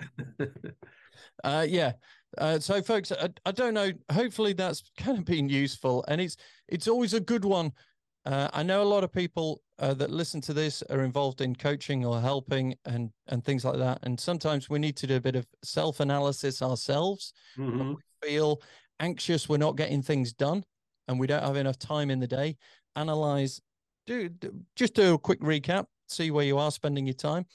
uh, 1.44 1.66
yeah. 1.70 1.94
Uh, 2.38 2.60
so, 2.60 2.82
folks, 2.82 3.12
I, 3.12 3.30
I 3.46 3.52
don't 3.52 3.74
know. 3.74 3.92
Hopefully, 4.12 4.54
that's 4.54 4.84
kind 4.98 5.18
of 5.18 5.26
been 5.26 5.50
useful, 5.50 6.04
and 6.08 6.20
it's 6.20 6.36
it's 6.68 6.88
always 6.88 7.14
a 7.14 7.20
good 7.20 7.46
one. 7.46 7.72
Uh, 8.26 8.50
I 8.54 8.64
know 8.64 8.82
a 8.82 8.84
lot 8.84 9.04
of 9.04 9.12
people 9.12 9.62
uh, 9.78 9.94
that 9.94 10.10
listen 10.10 10.42
to 10.42 10.54
this 10.54 10.82
are 10.90 11.04
involved 11.04 11.42
in 11.42 11.56
coaching 11.56 12.06
or 12.06 12.20
helping 12.20 12.76
and 12.86 13.12
and 13.28 13.44
things 13.44 13.64
like 13.64 13.78
that. 13.78 14.00
And 14.02 14.20
sometimes 14.20 14.70
we 14.70 14.80
need 14.80 14.98
to 14.98 15.08
do 15.08 15.16
a 15.18 15.22
bit 15.22 15.36
of 15.36 15.46
self 15.64 16.00
analysis 16.00 16.62
ourselves. 16.62 17.34
Mm-hmm. 17.58 17.90
We 17.90 18.28
feel 18.28 18.62
anxious 19.00 19.50
we're 19.50 19.58
not 19.58 19.76
getting 19.76 20.02
things 20.02 20.34
done 20.34 20.64
and 21.08 21.20
we 21.20 21.28
don't 21.28 21.44
have 21.44 21.58
enough 21.58 21.78
time 21.78 22.10
in 22.10 22.20
the 22.20 22.28
day, 22.28 22.58
analyze, 22.96 23.62
do, 24.08 24.30
just 24.76 24.94
do 24.94 25.14
a 25.14 25.20
quick 25.20 25.40
recap, 25.42 25.86
see 26.08 26.32
where 26.32 26.46
you 26.46 26.58
are 26.58 26.72
spending 26.72 27.06
your 27.06 27.14
time. 27.14 27.46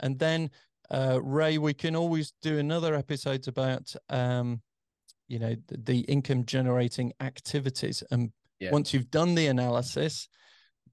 And 0.00 0.18
then, 0.18 0.50
uh, 0.90 1.20
Ray, 1.22 1.58
we 1.58 1.74
can 1.74 1.96
always 1.96 2.32
do 2.42 2.58
another 2.58 2.94
episode 2.94 3.46
about 3.48 3.94
um, 4.08 4.60
you 5.28 5.38
know 5.38 5.54
the, 5.68 5.76
the 5.78 5.98
income 6.00 6.44
generating 6.44 7.12
activities 7.20 8.02
and 8.10 8.30
yeah. 8.60 8.70
once 8.70 8.92
you've 8.94 9.10
done 9.10 9.34
the 9.34 9.46
analysis 9.46 10.28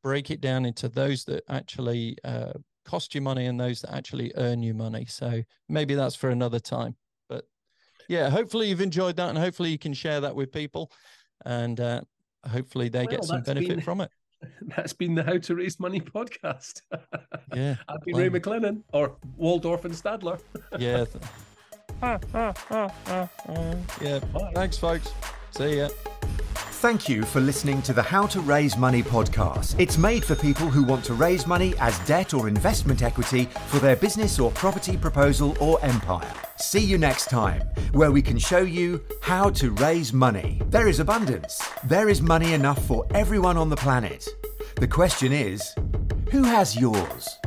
break 0.01 0.31
it 0.31 0.41
down 0.41 0.65
into 0.65 0.89
those 0.89 1.23
that 1.25 1.43
actually 1.49 2.17
uh, 2.23 2.53
cost 2.85 3.15
you 3.15 3.21
money 3.21 3.45
and 3.45 3.59
those 3.59 3.81
that 3.81 3.93
actually 3.93 4.31
earn 4.35 4.61
you 4.61 4.73
money 4.73 5.05
so 5.05 5.41
maybe 5.69 5.95
that's 5.95 6.15
for 6.15 6.29
another 6.29 6.59
time 6.59 6.95
yeah 8.09 8.29
hopefully 8.29 8.69
you've 8.69 8.81
enjoyed 8.81 9.15
that 9.15 9.29
and 9.29 9.37
hopefully 9.37 9.69
you 9.69 9.77
can 9.77 9.93
share 9.93 10.21
that 10.21 10.35
with 10.35 10.51
people 10.51 10.91
and 11.45 11.79
uh, 11.79 12.01
hopefully 12.49 12.89
they 12.89 12.99
well, 12.99 13.07
get 13.07 13.23
some 13.23 13.41
benefit 13.41 13.69
been, 13.69 13.81
from 13.81 14.01
it 14.01 14.09
that's 14.75 14.93
been 14.93 15.15
the 15.15 15.23
how 15.23 15.37
to 15.37 15.55
raise 15.55 15.79
money 15.79 15.99
podcast 15.99 16.81
yeah 17.53 17.75
i've 17.87 18.01
been 18.01 18.15
ray 18.15 18.29
mclennan 18.29 18.81
or 18.93 19.15
waldorf 19.37 19.85
and 19.85 19.93
statler 19.93 20.39
yeah 20.79 21.05
yeah. 24.01 24.19
Thanks, 24.53 24.77
folks. 24.77 25.11
See 25.51 25.77
ya. 25.77 25.89
Thank 26.83 27.07
you 27.07 27.23
for 27.23 27.39
listening 27.39 27.81
to 27.83 27.93
the 27.93 28.03
How 28.03 28.27
to 28.27 28.41
Raise 28.41 28.75
Money 28.75 29.01
podcast. 29.01 29.79
It's 29.79 29.97
made 29.97 30.25
for 30.25 30.35
people 30.35 30.67
who 30.67 30.83
want 30.83 31.05
to 31.05 31.13
raise 31.13 31.47
money 31.47 31.73
as 31.79 31.97
debt 31.99 32.33
or 32.33 32.49
investment 32.49 33.01
equity 33.03 33.45
for 33.67 33.79
their 33.79 33.95
business 33.95 34.37
or 34.37 34.51
property 34.51 34.97
proposal 34.97 35.55
or 35.61 35.79
empire. 35.81 36.29
See 36.57 36.81
you 36.81 36.97
next 36.97 37.29
time, 37.29 37.61
where 37.93 38.11
we 38.11 38.21
can 38.21 38.37
show 38.37 38.63
you 38.63 39.01
how 39.21 39.49
to 39.51 39.71
raise 39.71 40.11
money. 40.11 40.61
There 40.67 40.89
is 40.89 40.99
abundance. 40.99 41.65
There 41.85 42.09
is 42.09 42.21
money 42.21 42.51
enough 42.51 42.85
for 42.85 43.07
everyone 43.11 43.55
on 43.55 43.69
the 43.69 43.77
planet. 43.77 44.27
The 44.75 44.87
question 44.89 45.31
is 45.31 45.73
who 46.31 46.43
has 46.43 46.75
yours? 46.75 47.39